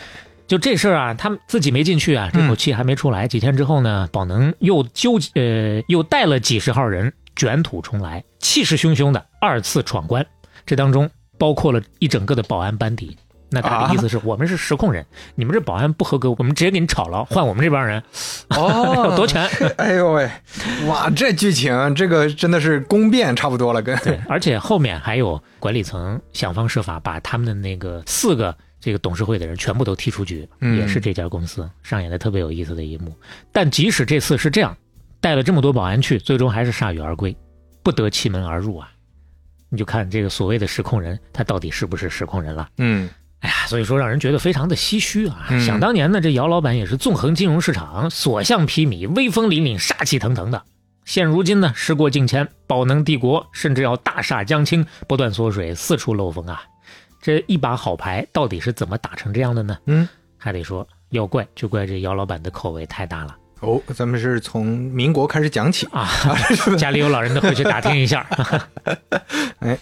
[0.47, 3.27] 就这事儿啊，他们自己没进去啊，这口气还没出来。
[3.27, 10.25] 几天之后呢，宝能又纠呃又带了几十号人卷土重来，气势汹汹的二次闯关。
[10.65, 13.17] 这当中包括了一整个的保安班底。
[13.51, 15.05] 那他的意思是、我们是实控人，
[15.35, 18.01] 你们这保安不合格，我们直接给你炒了，换我们这帮人，
[18.49, 19.43] 哦，夺权。
[19.77, 20.30] 哎呦喂，
[20.88, 33.13] 哇，这剧情这个真的是宫变差不多了，跟对，而且后面还有管理层想方设法把他们的那个四个这个董事会的人全部都踢出局，嗯也是这家公司上演的特别有意思的一幕。
[33.51, 34.77] 但即使这次是这样，
[35.19, 37.35] 带了这么多保安去，最终还是铩羽而归，
[37.81, 38.91] 不得其门而入啊！
[39.71, 42.69] 你就看这个所谓的实控人，他到底是不是实控人了？
[42.77, 43.09] 嗯
[43.41, 45.47] 哎呀，所以说让人觉得非常的唏嘘啊！
[45.49, 50.61] 嗯想当年呢，这姚老板也是纵横金融市场，所向披靡，威风凛凛，杀气腾腾的。
[51.05, 56.61] 现如今呢，时过境迁，宝能帝国甚至要大厦将倾，不断缩水，四处漏风啊！
[57.21, 59.77] 这一把好牌到底是怎么打成这样的呢？
[59.85, 60.07] 嗯，
[60.37, 65.87] 还得说要怪就怪这姚老板的口味太大了哦，咱们是从民国开始讲起。
[65.91, 66.07] 啊！
[66.77, 68.25] 家里有老人的回去打听一下。
[69.59, 69.77] 哎，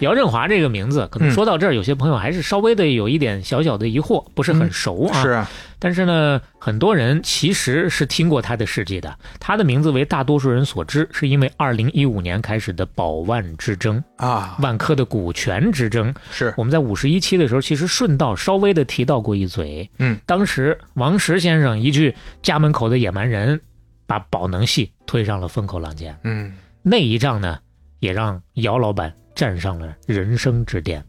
[0.00, 5.22] 姚振华这个名字，可能说到这儿，有些朋友还是稍微的有一点小小的疑惑，不是很熟啊。
[5.22, 9.18] 是啊，但是呢，很多人其实是听过他的事迹的。
[9.40, 16.14] 他的名字为大多数人所知，是因为二零一五年开始的宝万之争，啊，万科的股权之争。
[16.30, 19.90] 是，我们在五十一期的时候，其实顺道稍微的提到过一嘴。
[19.98, 23.60] 嗯，当时王石先生一句“家门口的野蛮人”，
[24.06, 26.16] 把宝能系推上了风口浪尖。
[26.24, 26.52] 嗯
[26.82, 27.58] 那一仗呢，
[27.98, 31.04] 也让姚老板站上了人生之巅。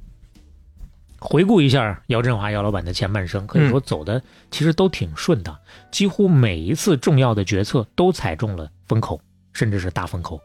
[1.19, 5.59] 回顾一下姚振华姚老板的前半生，可以说走的其实都挺顺的，
[5.91, 9.19] 几乎每一次重要的决策都踩中了风口，
[9.51, 10.39] 甚至是大风口。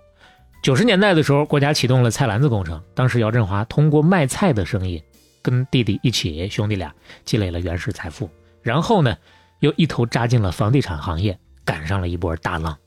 [0.62, 5.04] 九十年代的时候，国家启动了菜篮子工程，当时姚振华通过卖菜的生意，
[5.42, 6.90] 跟弟弟一起，兄弟俩
[7.26, 8.30] 积累了原始财富，
[8.62, 9.14] 然后呢，
[9.60, 12.78] 又一头扎进了房地产行业，赶上了一波大浪。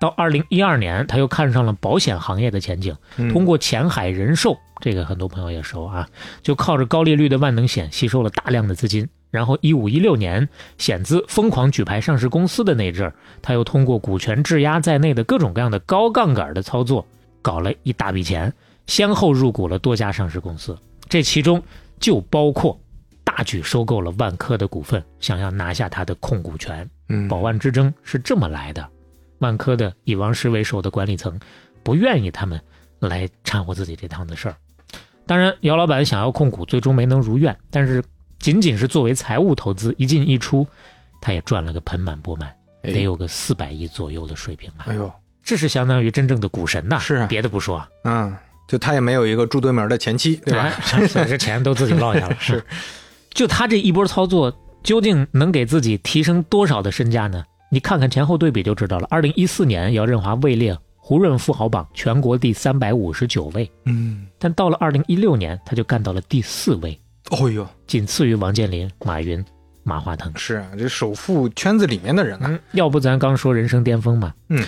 [0.00, 6.08] 到二零一二年，他又看上了保险行业的前景，嗯通过前海人寿，这个很多朋友也熟啊，
[6.42, 9.08] 就靠着高利率的万能险吸收了大量的资金。
[9.30, 10.48] 然后一五一六年
[10.78, 17.04] 险资疯狂举牌上市公司的那阵儿，他又通过股权质押在内的各种各样的高杠杆的操作，
[17.42, 18.52] 搞了一大笔钱，
[18.86, 21.60] 先后入股了多家上市公司，这其中
[21.98, 22.78] 就包括
[23.24, 26.88] 大举收购了万科的股份，想要拿下它的控股权。
[27.08, 28.88] 嗯，宝万之争是这么来的。
[29.44, 31.38] 万科的以王石为首的管理层
[31.82, 32.58] 不愿意他们
[32.98, 34.56] 来掺和自己这趟的事儿。
[35.26, 37.54] 当然，姚老板想要控股，最终没能如愿。
[37.70, 38.02] 但是，
[38.38, 40.66] 仅仅是作为财务投资一进一出，
[41.20, 42.48] 他也赚了个盆满钵满，
[42.82, 44.84] 哎得有个四百亿左右的水平啊！
[44.86, 45.12] 哎呦，
[45.42, 46.98] 这是相当于真正的股神呐！
[46.98, 48.34] 是啊别的不说，嗯，
[48.66, 50.72] 就他也没有一个住对门的前妻，对吧？
[50.92, 51.06] 哎？
[51.26, 52.36] 这钱都自己落下了。
[52.40, 52.64] 是，
[53.30, 57.44] 就他这一波操作，究竟能给自己提升多少的身价呢？
[57.74, 59.08] 你看看前后对比就知道了。
[59.10, 66.96] 二零一四年，姚振华位列胡润富豪榜全国第三百五十九位，嗯，但到了二零一六年，他就干到了第四位，
[67.30, 69.44] 哦呦，仅次于王健林、马云，
[69.82, 70.32] 马化腾。
[70.36, 74.64] 是啊，这首富圈子里面的人啊，嗯，要不咱刚说人生巅峰嘛，嗯，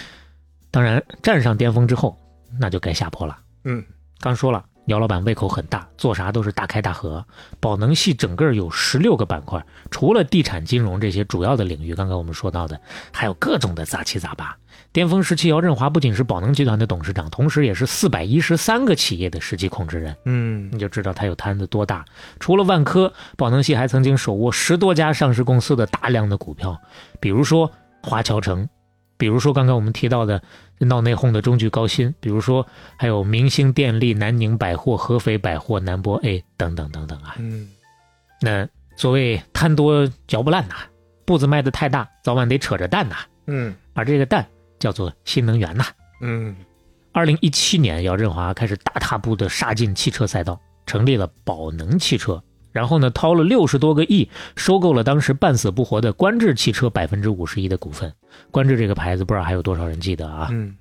[0.73, 2.19] 当然站上巅峰之后，
[2.59, 3.39] 那就该下坡了。
[3.63, 3.85] 嗯。
[4.19, 7.25] 刚说了，姚老板胃口很大，做啥都是大开大合。
[7.61, 12.81] 宝能系整个有十六个板块，除了地产、金融这些主要的领域，刚刚我们说到的，
[13.13, 14.57] 还有各种的杂七杂八。
[14.93, 20.17] 巅峰时期，姚振华不仅是宝能集团的董事长，同时也是四百一十三个企业的实际控制人。
[20.25, 22.05] 嗯你就知道他有摊子多大。
[22.39, 26.81] 除了万科，宝能系还曾经手握十多家上市公司的大量的股票，
[27.19, 27.71] 比如说
[28.03, 28.69] 华侨城，
[29.17, 30.43] 比如说刚刚我们提到的
[30.79, 32.67] 闹内讧的中炬高新，比如说
[32.97, 37.37] 还有明星电力、南宁百货、合肥百货、南博 A 等等等等啊。
[37.39, 37.71] 嗯
[38.43, 40.75] 那所谓贪多嚼不烂呐，
[41.25, 43.17] 步子迈得太大，早晚得扯着蛋呐。
[43.47, 44.47] 嗯而这个蛋
[44.79, 45.85] 叫做新能源呐。
[46.21, 46.55] 嗯
[47.13, 52.43] 二零一七年，姚振华开始大踏步的杀进汽车赛道，成立了宝能汽车，
[52.77, 58.13] 然后呢，掏了六十多个亿，收购了当时半死不活的观致汽车百分之五十一的股份。
[58.51, 60.49] 观致这个牌子，不知道还有多少人记得啊？
[60.51, 60.77] 嗯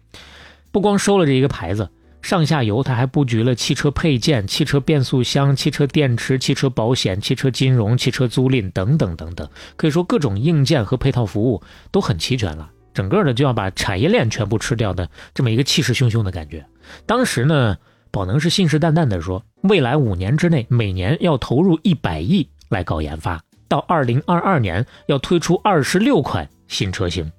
[0.72, 1.90] 不光收了这一个牌子，
[2.22, 12.70] 上下游他还布局了汽车配件、汽车变速箱、汽车电池、汽车保险、汽车金融、汽车租赁等等等等，可以说各种硬件和配套服务都很齐全了。
[12.94, 16.66] 整个的就要把产业链全部吃掉的这么一个气势汹汹的感觉。
[17.06, 17.78] 当时呢，
[18.16, 27.30] 宝能是信誓旦旦的说，未来五年之内每年要投入一百亿来搞研发，到二零二二年要推出二十六款新车型。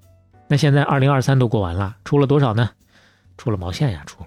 [0.47, 2.69] 那现在二零二三都过完了，出了多少呢？
[3.39, 4.23] 出了毛线呀，出！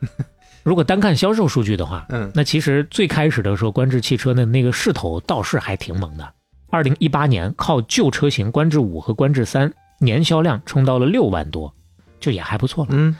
[0.62, 6.34] 如果单看销售数据的话，嗯那其实最开始的时候，观致汽车的那个势头倒是还挺猛的。
[6.68, 11.74] 二零一八年靠旧车型观致五和观致三年销量冲到了六万多，
[12.20, 12.90] 就也还不错了。
[12.92, 13.16] 嗯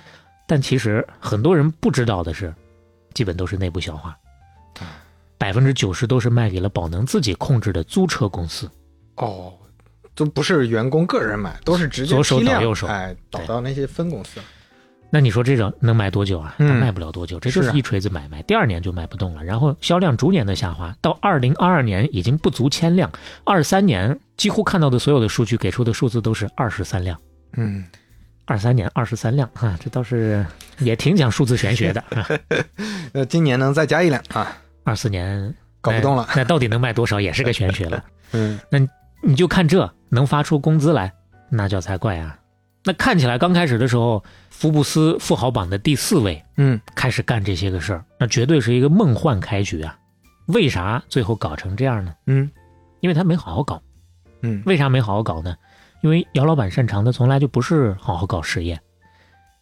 [0.48, 2.52] 但其实很多人不知道的是，
[3.12, 4.16] 基本都是内部消化，
[5.36, 8.68] 百分之九十都是卖给了宝能自己控制的租车公司。
[9.16, 9.52] 哦，
[10.14, 14.40] 都不是员工个人买，都是直接左手倒右手哎，倒到那些分公司。
[15.10, 16.54] 那你说这种能卖多久啊？
[16.58, 18.42] 卖不了多久，这就是啊一锤子买卖。
[18.42, 23.10] 第二年就卖不动了，然后销量逐年的下滑，到二零二二年已经不足千辆，
[23.44, 27.18] 二三年几乎看到的所有的数据给出的数字都是二十三辆。
[27.56, 27.84] 嗯，
[28.48, 30.44] 二三年二十三辆啊，这倒是
[30.78, 32.02] 也挺讲数字玄学的。
[33.12, 34.56] 那今年能再加一辆啊？
[34.84, 38.02] 二四年搞不动了哎那到底能卖多少也是个玄学了。
[38.32, 38.78] 嗯那
[39.22, 41.12] 你就看这能发出工资来，
[41.50, 42.38] 那叫才怪啊！
[42.84, 49.94] 那看起来刚开始的时候，福布斯富豪榜的第四位嗯开始干这些个事儿，那绝对是一个梦幻开局啊！
[50.46, 52.14] 为啥最后搞成这样呢？
[52.26, 52.50] 嗯
[53.00, 53.82] 因为他没好好搞。
[54.40, 55.54] 嗯为啥没好好搞呢？
[56.02, 58.80] 因为姚老板擅长的从来就不是好好搞实业，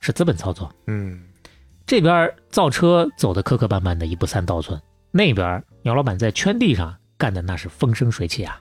[0.00, 0.70] 是资本操作。
[0.86, 1.22] 嗯
[1.86, 4.76] 这边造车走的磕磕绊绊的，一步三倒寸；
[5.12, 8.60] 那边姚老板在圈地上干的那是风生水起啊！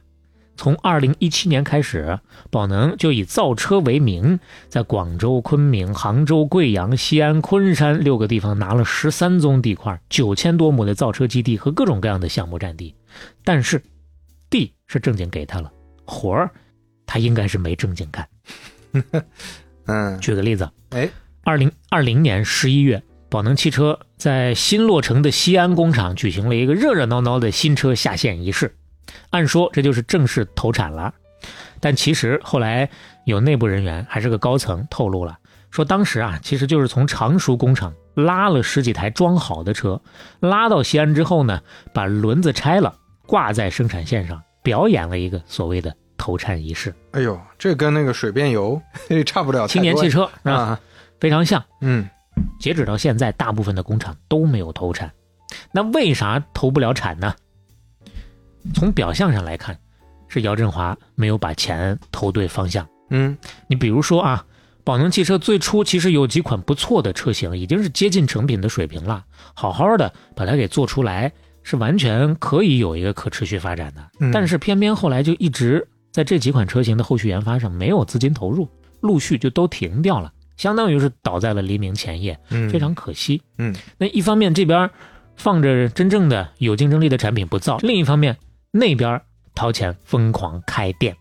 [0.58, 2.20] 从二零一七年开始，
[2.50, 4.40] 宝能就以造车为名，
[4.70, 12.96] 在广州、昆明、杭州、贵阳、西安、昆山六个地方拿了十三宗地块，九千多亩的造车基地和各种各样的项目占地。
[13.44, 13.84] 但是，
[14.50, 15.70] 地是正经给他了，
[16.06, 16.50] 活儿
[17.06, 18.28] 他应该是没正经干。
[19.88, 21.10] 嗯，举个例子，哎，
[21.44, 28.76] 二零二零年十一月，宝能汽车在新落成的西安工厂举行了一个热热闹闹的新车下线仪式。
[29.30, 31.14] 按说这就是正式投产了，
[31.80, 32.90] 但其实后来
[33.26, 35.38] 有内部人员还是个高层透露了，
[35.70, 40.02] 说当时啊，其实就是从常熟工厂拉了十几台装好的车，
[40.40, 41.62] 拉到西安之后呢，
[41.94, 42.96] 把轮子拆了，
[43.28, 46.94] 挂在生产线上，表演了一个所谓的投产仪式。
[47.12, 48.82] 哎呦，这跟那个水变油
[49.26, 50.80] 差不了青年汽车啊，啊，
[51.20, 51.64] 非常像。
[51.82, 52.08] 嗯
[52.60, 55.12] 截止到现在，大部分的工厂都没有投产。
[55.72, 57.34] 那为啥投不了产呢？
[58.74, 59.78] 从表象上来看，
[60.28, 62.88] 是姚振华没有把钱投对方向。
[63.12, 63.38] 嗯
[63.68, 64.44] 你比如说啊，
[64.84, 69.24] 宝能汽车最初其实有几款不错的车型，已经是接近成品的水平了，
[69.54, 71.32] 好好的把它给做出来，
[71.64, 74.02] 是完全可以有一个可持续发展的。
[74.20, 78.70] 嗯但是偏偏后来就一直在这几款车型的后续研发上没有资金投入，
[79.02, 82.40] 陆续就都停掉了，相当于是倒在了黎明前夜。
[82.52, 83.42] 嗯，非常可惜。
[83.58, 84.90] 嗯，那一方面这边
[85.36, 88.38] 放着真正的有竞争力的产品不造，另一方面
[88.72, 89.22] 那边
[89.54, 91.14] 掏钱疯狂开店，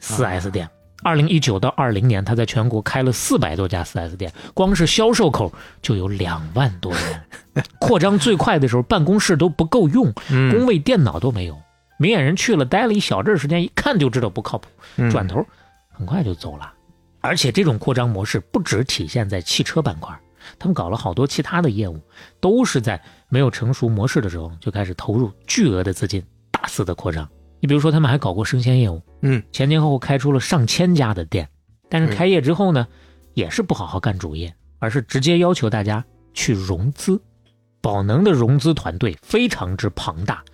[0.00, 0.68] 四 S 店。
[1.02, 5.50] 二零一九到二零年，他在全国开了四百多家四 S 店，光是销售口
[5.80, 7.64] 就有两万多人。
[7.80, 11.56] 扩张最快的时候，办公室都不够用，嗯工位电脑都没有。
[11.98, 14.68] 明眼人去了，待了一小阵儿时间，一看就知道不靠谱。
[14.96, 15.44] 嗯转头
[15.90, 16.72] 很快就走了。
[17.20, 20.16] 而且这种扩张模式不只体现在汽车板块，
[20.58, 22.00] 他们搞了好多其他的业务，
[22.40, 27.28] 都是在没有成熟模式的时候就开始投入巨额的资金，大肆的扩张。
[27.58, 31.48] 你比如说，他们还搞过生鲜业务，嗯，前前后后开出了上千家的店，
[31.88, 32.86] 但是开业之后呢，
[33.34, 36.04] 也是不好好干主业，而是直接要求大家
[36.34, 37.20] 去融资。
[37.80, 40.44] 宝能的融资团队非常之庞大，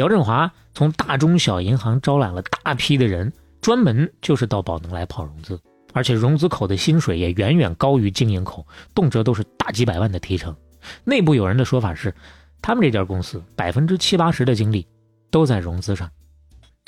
[0.00, 5.60] 姚振华从大中小银行招揽了大批的人，专门就是到宝能来跑融资，
[5.92, 10.56] 而且融资口的薪水也远远高于经营口，动辄都是大几百万的提成。
[11.04, 12.14] 内部有人的说法是，
[12.62, 14.86] 他们这家公司百分之七八十的精力
[15.30, 16.10] 都在融资上。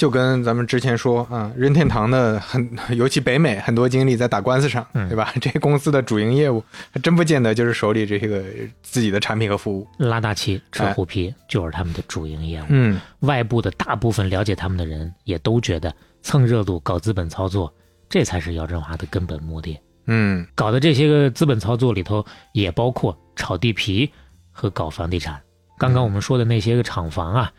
[0.03, 2.69] 就跟咱们之前说啊，任天堂的很，
[2.99, 5.33] 尤其北美很多精力在打官司上，嗯对吧？
[5.41, 6.61] 这些公司的主营业务
[6.91, 8.43] 还真不见得就是手里这些个
[8.83, 9.87] 自己的产品和服务。
[9.99, 12.67] 拉大旗、吃虎皮就是他们的主营业务。
[12.71, 17.73] 嗯外部的大部分了解他们的人也都觉得蹭热度、搞资本操作，
[18.11, 19.79] 这才是姚振华的根本目的。
[20.07, 24.11] 嗯搞的这些个资本操作里头，也包括炒地皮
[24.51, 25.41] 和搞房地产。
[25.79, 27.53] 刚刚我们说的那些个厂房啊，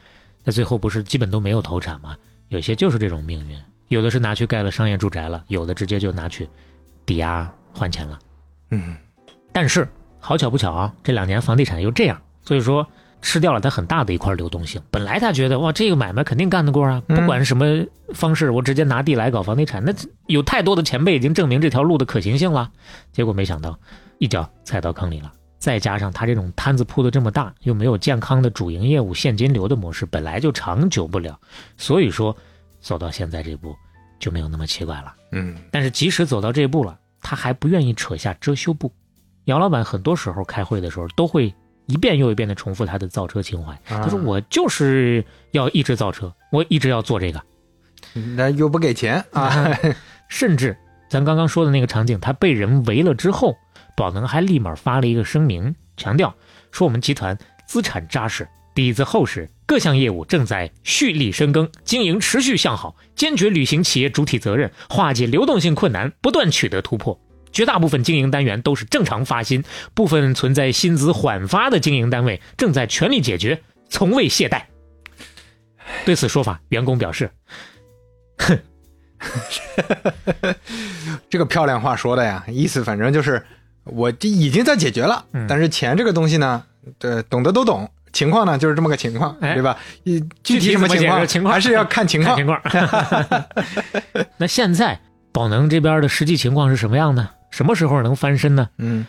[0.43, 2.17] 那最后不是基本都没有投产吗？
[2.53, 3.57] 有些就是这种命运，
[3.87, 6.47] 有的是拿去盖了商业住宅了，有的直接就拿去
[7.03, 8.19] 抵押还钱了。
[8.69, 8.95] 嗯
[9.51, 9.87] 但是
[10.19, 12.87] 好巧不巧啊，这两年房地产又这样，所以说
[13.23, 14.79] 吃掉了它很大的一块流动性。
[14.91, 17.65] 本来他觉得哇，这个买卖肯定干得过啊，嗯不管什么
[18.13, 19.91] 方式，我直接拿地来搞房地产，那
[20.27, 22.71] 有太多的前辈已经证明这条路的可行性了。
[23.11, 23.79] 结果没想到
[24.19, 25.33] 一脚踩到坑里了。
[25.63, 31.39] 再加上他这种摊子铺的这么大，又没有健康的主营业务现金流的模式，本来就长久不了，
[31.77, 32.35] 所以说
[32.81, 33.73] 走到现在这步
[34.19, 35.13] 就没有那么奇怪了。
[35.31, 38.91] 嗯但是即使走到这步了，他还不愿意扯下遮羞布。
[39.45, 41.53] 杨老板很多时候开会的时候都会
[41.85, 43.73] 一遍又一遍的重复他的造车情怀。
[43.85, 47.41] 他说：“我就是要一直造车，我一直要做这个。
[48.35, 49.69] 那又不给钱啊，”
[50.27, 50.77] 甚至
[51.09, 53.55] 咱刚刚说的那个场景，他被人围了之后，
[53.95, 56.33] 宝能还立马发了一个声明，强调
[56.71, 57.37] 说我们集团
[57.67, 67.19] 资产扎实，底子厚实，各项业务正在蓄力深耕，经营持续向好，坚决履行企业主体责任，化解流动性困难，不断取得突破。
[67.51, 69.63] 绝大部分经营单元都是正常发薪，
[69.93, 74.63] 部分存在薪资缓发的经营单位正在全力解决，从未懈怠。
[76.03, 77.29] 对此说法，员工表示
[78.37, 78.59] 哼
[81.29, 83.45] 这个漂亮话说的呀，意思反正就是
[83.85, 86.63] 我这已经在解决了，嗯但是钱这个东西呢，
[86.97, 87.89] 对，懂的都懂。
[88.11, 89.75] 情况呢，就是这么个情况，哎对吧？
[90.03, 92.35] 你具具体什么情况，情况还是要看情况。
[92.35, 93.45] 看情况。
[94.37, 94.99] 那现在
[95.31, 97.29] 宝能这边的实际情况是什么样呢？
[97.49, 98.69] 什么时候能翻身呢？
[98.77, 99.05] 嗯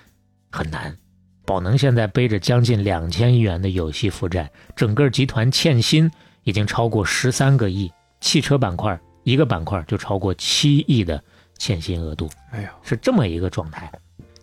[0.51, 0.97] 很难。
[1.45, 6.11] 宝能现在背着将近两千亿元的有息负债，整个集团欠薪
[6.45, 7.93] 已经超过十三个亿，
[8.23, 11.23] 汽车板块一个板块就超过七亿的
[11.59, 13.93] 欠薪额度，哎呦，是这么一个状态。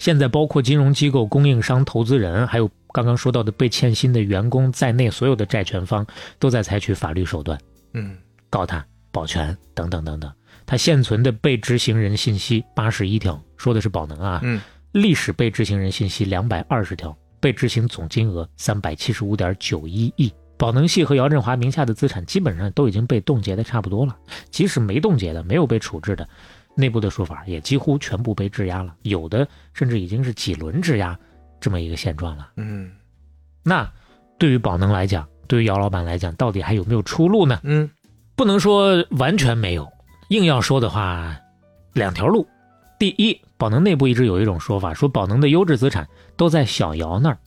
[0.02, 6.03] 现在包括金融机构、供应商、投资人，还有刚刚说到的被欠薪的员工在内，所有的债权方
[6.40, 7.56] 都在采取法律手段。
[7.94, 8.18] 嗯
[8.49, 10.34] 告他、保全等等等等。
[10.65, 14.60] 他现存的被执行人信息八十一条，说的是宝能啊，嗯
[14.94, 20.34] 历史被执行人信息两百二十条，被执行总金额三百七十五点九一亿。
[20.57, 24.18] 宝能系和姚振华名下的资产基本上都已经被冻结的差不多了，
[24.49, 26.28] 即使没冻结的、没有被处置的，
[26.76, 31.18] 内部的说法也几乎全部被质押了，有的甚至已经是几轮质押
[31.60, 32.52] 这么一个现状了。
[32.57, 32.91] 嗯
[33.64, 33.91] 那
[34.39, 37.60] 对于宝能来讲，对于姚老板来讲，到底还有没有出路呢？
[37.64, 37.89] 嗯
[38.35, 39.88] 不能说完全没有，
[40.30, 41.38] 硬要说的话，
[41.93, 42.48] 两条路。
[42.98, 46.07] 第一，宝能内部一直有一种说法，说宝能的优质资产
[46.38, 47.38] 都在小姚那儿。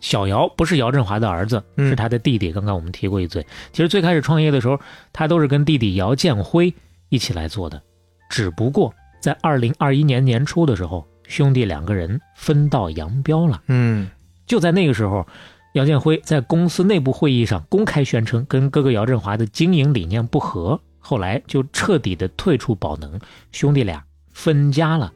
[0.00, 2.52] 小姚不是姚振华的儿子，嗯是他的弟弟。
[2.52, 3.44] 刚刚我们提过一嘴。
[3.72, 4.78] 其实最开始创业的时候，
[5.12, 6.72] 他都是跟弟弟姚建辉
[7.08, 7.82] 一起来做的，
[8.28, 13.62] 只不过在二零二一年年初的时候，兄弟两个人分道扬镳了。
[13.66, 14.10] 嗯
[14.46, 15.26] 就在那个时候，
[15.74, 23.20] 姚建辉在公司内部会议上公开宣称跟哥哥姚振华的经营理念不合，后来就彻底的退出宝能，
[23.52, 24.02] 兄弟俩
[24.32, 25.12] 分家了。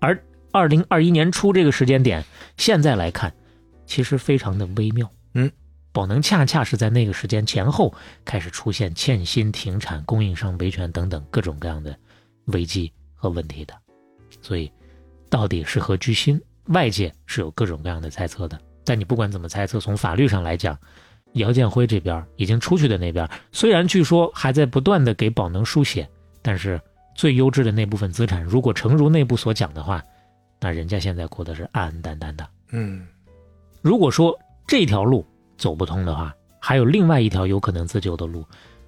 [0.00, 0.22] 而
[0.52, 2.22] 二零二一年初这个时间点，
[2.58, 3.32] 现在来看，
[3.86, 5.10] 其实非常的微妙。
[5.32, 5.50] 嗯，
[5.90, 11.98] 宝能恰恰是在那个时间前后开始出现欠薪、停产、供应商维权等等各种各样的
[12.46, 13.74] 危机和问题的，
[14.40, 14.70] 所以
[15.30, 18.60] 到底是何居心，外界是有各种各样的猜测的。
[18.84, 20.78] 但你不管怎么猜测，从法律上来讲，
[21.32, 26.08] 姚建辉这边已经出去的那边，虽然据说还在不断的给宝能输血，
[26.42, 26.80] 但是
[27.14, 30.02] 最优质的那部分资产，如果诚如内部所讲的话，
[30.60, 32.46] 那人家现在过得是安安淡淡的。
[32.70, 33.06] 嗯
[33.80, 35.26] 如果说这条路
[35.56, 38.44] 走不通的话，还有另外一条有可能自救的路，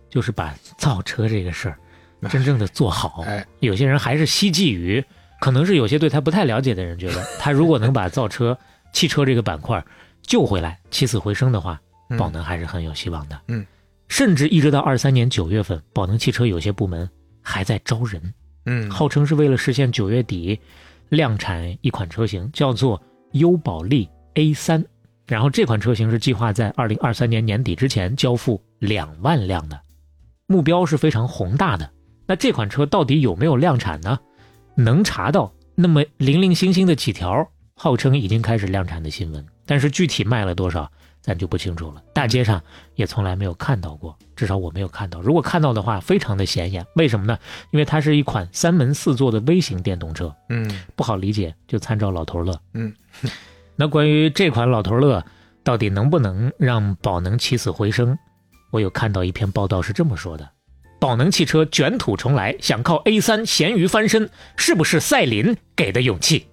[0.08, 1.78] 就是把造车这个事儿
[2.30, 3.22] 真正的做好。
[3.26, 5.04] 哎有些人还是希冀于，
[5.40, 8.56] 可能是有些对他不太了解的人觉得， 他如果能把造车、
[8.92, 9.84] 汽车这个板块
[10.22, 11.80] 救回来，起死回生的话，
[12.10, 13.40] 嗯宝能还是很有希望的。
[13.48, 13.64] 嗯，
[14.08, 17.08] 甚至一直到二三年九月份，宝能汽车有些部门
[17.42, 18.34] 还在招人，
[18.64, 20.58] 嗯，号称是为了实现九月底
[21.08, 23.00] 量产一款车型，叫做
[23.32, 24.84] 优宝利 A 三。
[25.28, 29.80] 然后这款车型是计划在二零二三年年底之前交付两万辆的，
[30.46, 31.90] 目标是非常宏大的。
[32.26, 34.18] 那这款车到底有没有量产呢？
[34.74, 40.90] 能查到那么零零星星的几条号称已经开始量产的新闻，但是具体卖了多少，
[41.20, 42.02] 咱就不清楚了。
[42.12, 42.62] 大街上
[42.94, 45.20] 也从来没有看到过，至少我没有看到。
[45.20, 46.84] 如果看到的话，非常的显眼。
[46.94, 47.38] 为什么呢？
[47.70, 52.58] 因为它是一款三门四座的微型电动车，嗯不好理解，就参照老头乐。
[52.74, 52.92] 嗯，
[53.76, 55.24] 那关于这款老头乐
[55.62, 58.18] 到底能不能让宝能起死回生，
[58.70, 60.48] 我有看到一篇报道是这么说的：
[61.06, 66.48] 宝能汽车卷土重来，想靠 A 三咸鱼翻身，是不是赛琳给的勇气？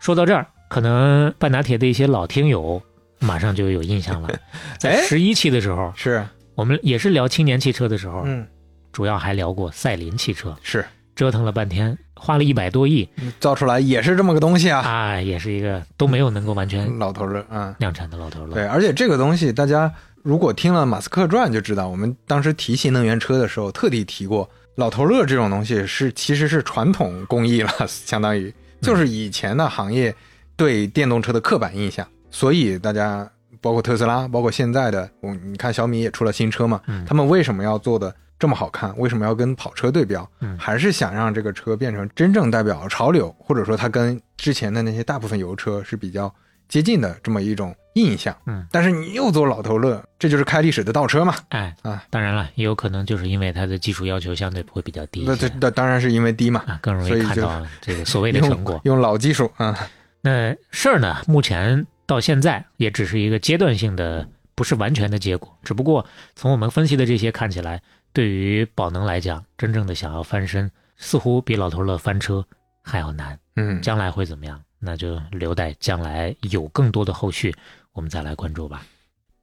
[0.00, 2.82] 说到这儿，可能半拿铁的一些老听友
[3.20, 4.28] 马上就有印象了，
[4.76, 5.02] 在哎？
[5.02, 6.26] 十一期的时候，是，
[6.56, 8.44] 我们也是聊青年汽车的时候，嗯
[8.90, 10.84] 主要还聊过赛麟汽车，是，
[11.14, 17.72] 折腾了半天，花了一百多亿，造出来也是这么个东西啊，啊，也是一个都没有能够完全老头乐，嗯。
[17.78, 18.54] 量产的老头乐。
[18.54, 30.14] 对，而且这个东西，大家如果听了马斯克传就知道，我们当时提新能源车的时候，特地提过，老头乐这种东西是其实是传统工艺了，相当于就是以前的行业
[30.56, 33.28] 对电动车的刻板印象，所以大家
[33.60, 38.96] 包括特斯拉，包括现在的，我你看小米也出了新车嘛，嗯他们为什么要做的这么好看？
[38.98, 40.28] 为什么要跟跑车对标？
[40.40, 46.32] 嗯还是想让这个车变成真正代表潮流，或者说它跟之前的那些大部分油车是比较
[46.70, 48.34] 接近的这么一种印象。
[48.46, 51.34] 嗯，但是你又做老头乐，这就是开历史的倒车嘛？
[51.50, 58.94] 哎啊，当然了，也有可能就是因为它的技术要求相对会比较低那这些那当然是因为低嘛，啊，更容易看到这个 所谓的成果用。
[58.94, 59.76] 用老技术啊，
[60.22, 65.54] 那事儿呢，目前到现在也只是一个阶段性的，不是完全的结果。
[65.62, 66.06] 只不过
[66.36, 67.82] 从我们分析的这些看起来，
[68.12, 72.44] 对于宝能来讲，真正的想要翻身，似乎比老头乐翻车
[72.82, 73.38] 还要难。
[73.56, 74.60] 嗯，将来会怎么样？
[74.80, 77.54] 那就留待将来有更多的后续，
[77.92, 78.82] 我们再来关注吧。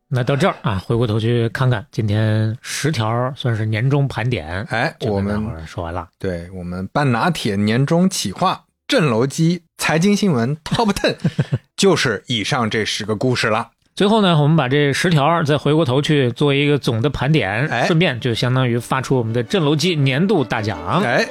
[0.10, 6.08] 那到这儿啊，回过头去看看今天十条算是年终盘点，哎，我们说完了。
[6.18, 11.16] 对我们半拿铁年终企划震楼机财经新闻 Top Ten，
[11.76, 13.72] 就是以上这十个故事了。
[13.96, 21.28] 最后呢，我们把这十条再回过头去做一个总的盘点，哎顺便就相当于发出我们的震楼机年度大奖，哎，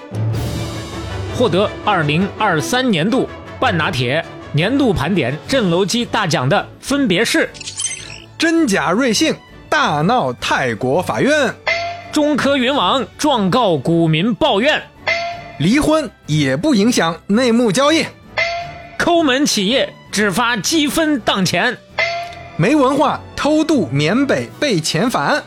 [1.34, 3.26] 获得二零二三年度
[3.58, 7.48] 半拿铁年度盘点镇楼机大奖的分别是
[8.38, 9.34] 真假瑞幸
[9.68, 11.54] 大闹泰国法院，
[12.12, 14.82] 中科云网状告股民抱怨，
[15.58, 18.04] 离婚也不影响内幕交易，
[18.98, 21.76] 抠门企业只发积分当钱，
[22.56, 25.42] 没文化偷渡缅北被遣返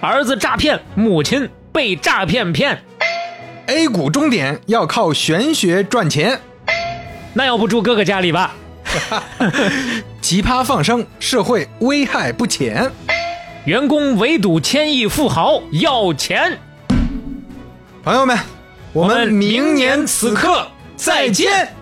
[0.00, 2.82] 儿子诈骗，母亲被诈骗骗。
[3.66, 6.40] ，A 股终点要靠玄学赚钱。
[7.38, 8.52] 那要不住哥哥家里吧？
[10.20, 12.90] 奇葩放生，社会危害不浅。
[13.64, 16.58] 员工围堵千亿富豪要钱。
[18.02, 18.36] 朋友们，
[18.92, 20.66] 我们明年此刻
[20.96, 21.72] 再见。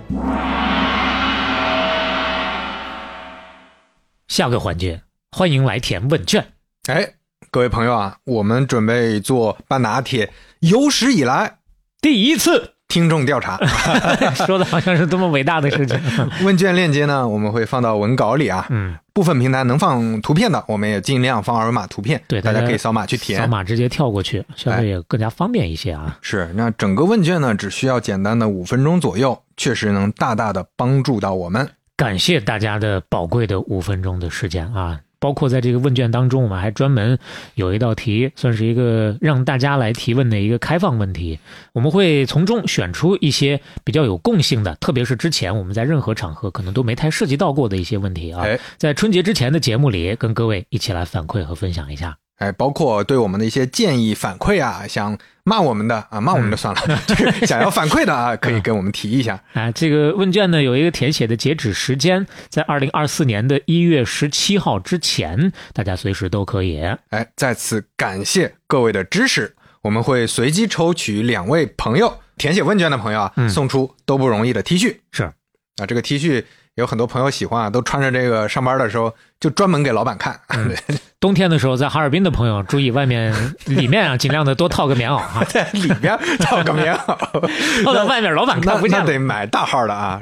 [4.29, 5.01] 下个环节，
[5.33, 6.47] 欢迎来填问卷。
[6.89, 7.15] 哎，
[7.51, 11.57] 各位朋友啊，我们准备做半拿铁有史以来
[12.03, 13.59] 第一次听众调查，
[14.47, 16.01] 说的好像是多么伟大的事情。
[16.45, 18.67] 问卷链接呢，我们会放到文稿里啊。
[18.71, 23.41] 嗯，部分平台能放图片的，我们也尽量放二维码图片，对大家大家可以扫码去填。
[23.41, 26.17] 扫码直接跳过去，相对也更加方便一些啊。
[26.23, 31.69] 是，那整个问卷呢，只需要简单的五分钟左右，确实能大大的帮助到我们。
[31.97, 35.01] 感谢大家的宝贵的五分钟的时间啊！
[35.27, 37.19] 包括在这个问卷当中，我们还专门
[37.57, 41.37] 有一道题，算是一个让大家来提问的一个开放问题。
[41.73, 52.17] 我们会从中选出一些比较有共性的，特别是之前我们在任何场合可能都没太涉及到过的一些问题啊哎，在春节之前的节目里，跟各位一起来反馈和分享一下。
[52.37, 59.43] 哎，包括对我们的一些建议反馈啊，想骂我们的啊，骂我们就算了，就是 想要反馈的啊，可以跟我们提一下。
[59.55, 66.83] 啊，这个问卷呢有一个填写的截止时间，在二零二四年的一月十七号之前，大家随时都可以。
[67.09, 74.97] 哎，再次感谢各位的支持，我们会随机抽取两位朋友填写问卷的朋友啊，嗯送出都不容易的 T 恤。
[75.11, 76.45] 是啊，这个 T 恤
[76.77, 80.39] 有很多朋友喜欢啊，都穿着这个上班的时候就专门给老板看。
[81.19, 83.35] 冬天的时候，在哈尔滨的朋友注意外面
[83.65, 87.17] 里面啊，尽量的多套个棉袄啊， 在里边套个棉袄，
[87.83, 90.21] 套在外面老板看不见得买大号的啊，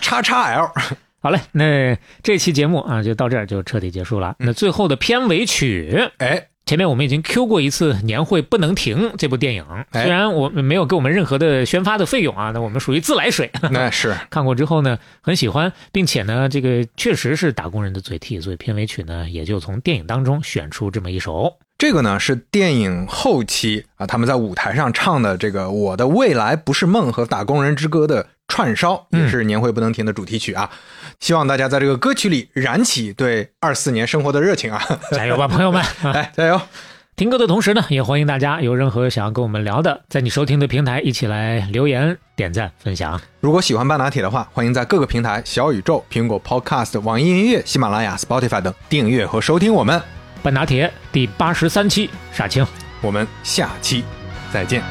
[0.00, 0.70] 叉叉 L。
[1.22, 4.34] 好嘞，那这期节目啊就到这儿就彻底结束了。
[4.40, 13.50] 那最后的片尾曲，哎，前面我们已经 Q 过一次《年会不能停》这部电影，虽然我们没有给我们任何的宣发的费用啊， 那我们属于自来水。
[13.70, 21.58] 那是看过之后呢，很喜欢，并且呢，这个确实是打工人的嘴替，所以片尾曲呢，也就从电影当中选出这么一首。
[21.76, 30.70] 这个呢是电影后期啊，他们在舞台上唱的这个《我的未来不是梦》和《打工人之歌》的串烧，也是《年会不能停》的主题曲啊。
[31.20, 34.80] 希望大家在这个歌曲里燃起对二四年生活的热情啊！
[35.10, 35.82] 加油吧，朋友们！
[36.04, 36.60] 来， 加油！
[37.16, 43.20] 听歌的同时呢，也欢迎大家有任何想要跟我们聊的，在你收听的平台一起来留言、点赞、分享。
[43.40, 50.00] 如果喜欢半拿铁的话，欢迎在各个平台小宇宙、苹果 Podcast、网易音乐、喜马拉雅、Spotify 等订阅和收听我们。
[50.44, 52.66] 半拿铁第八十三期，杀青，
[53.00, 54.04] 我们下期
[54.52, 54.82] 再见。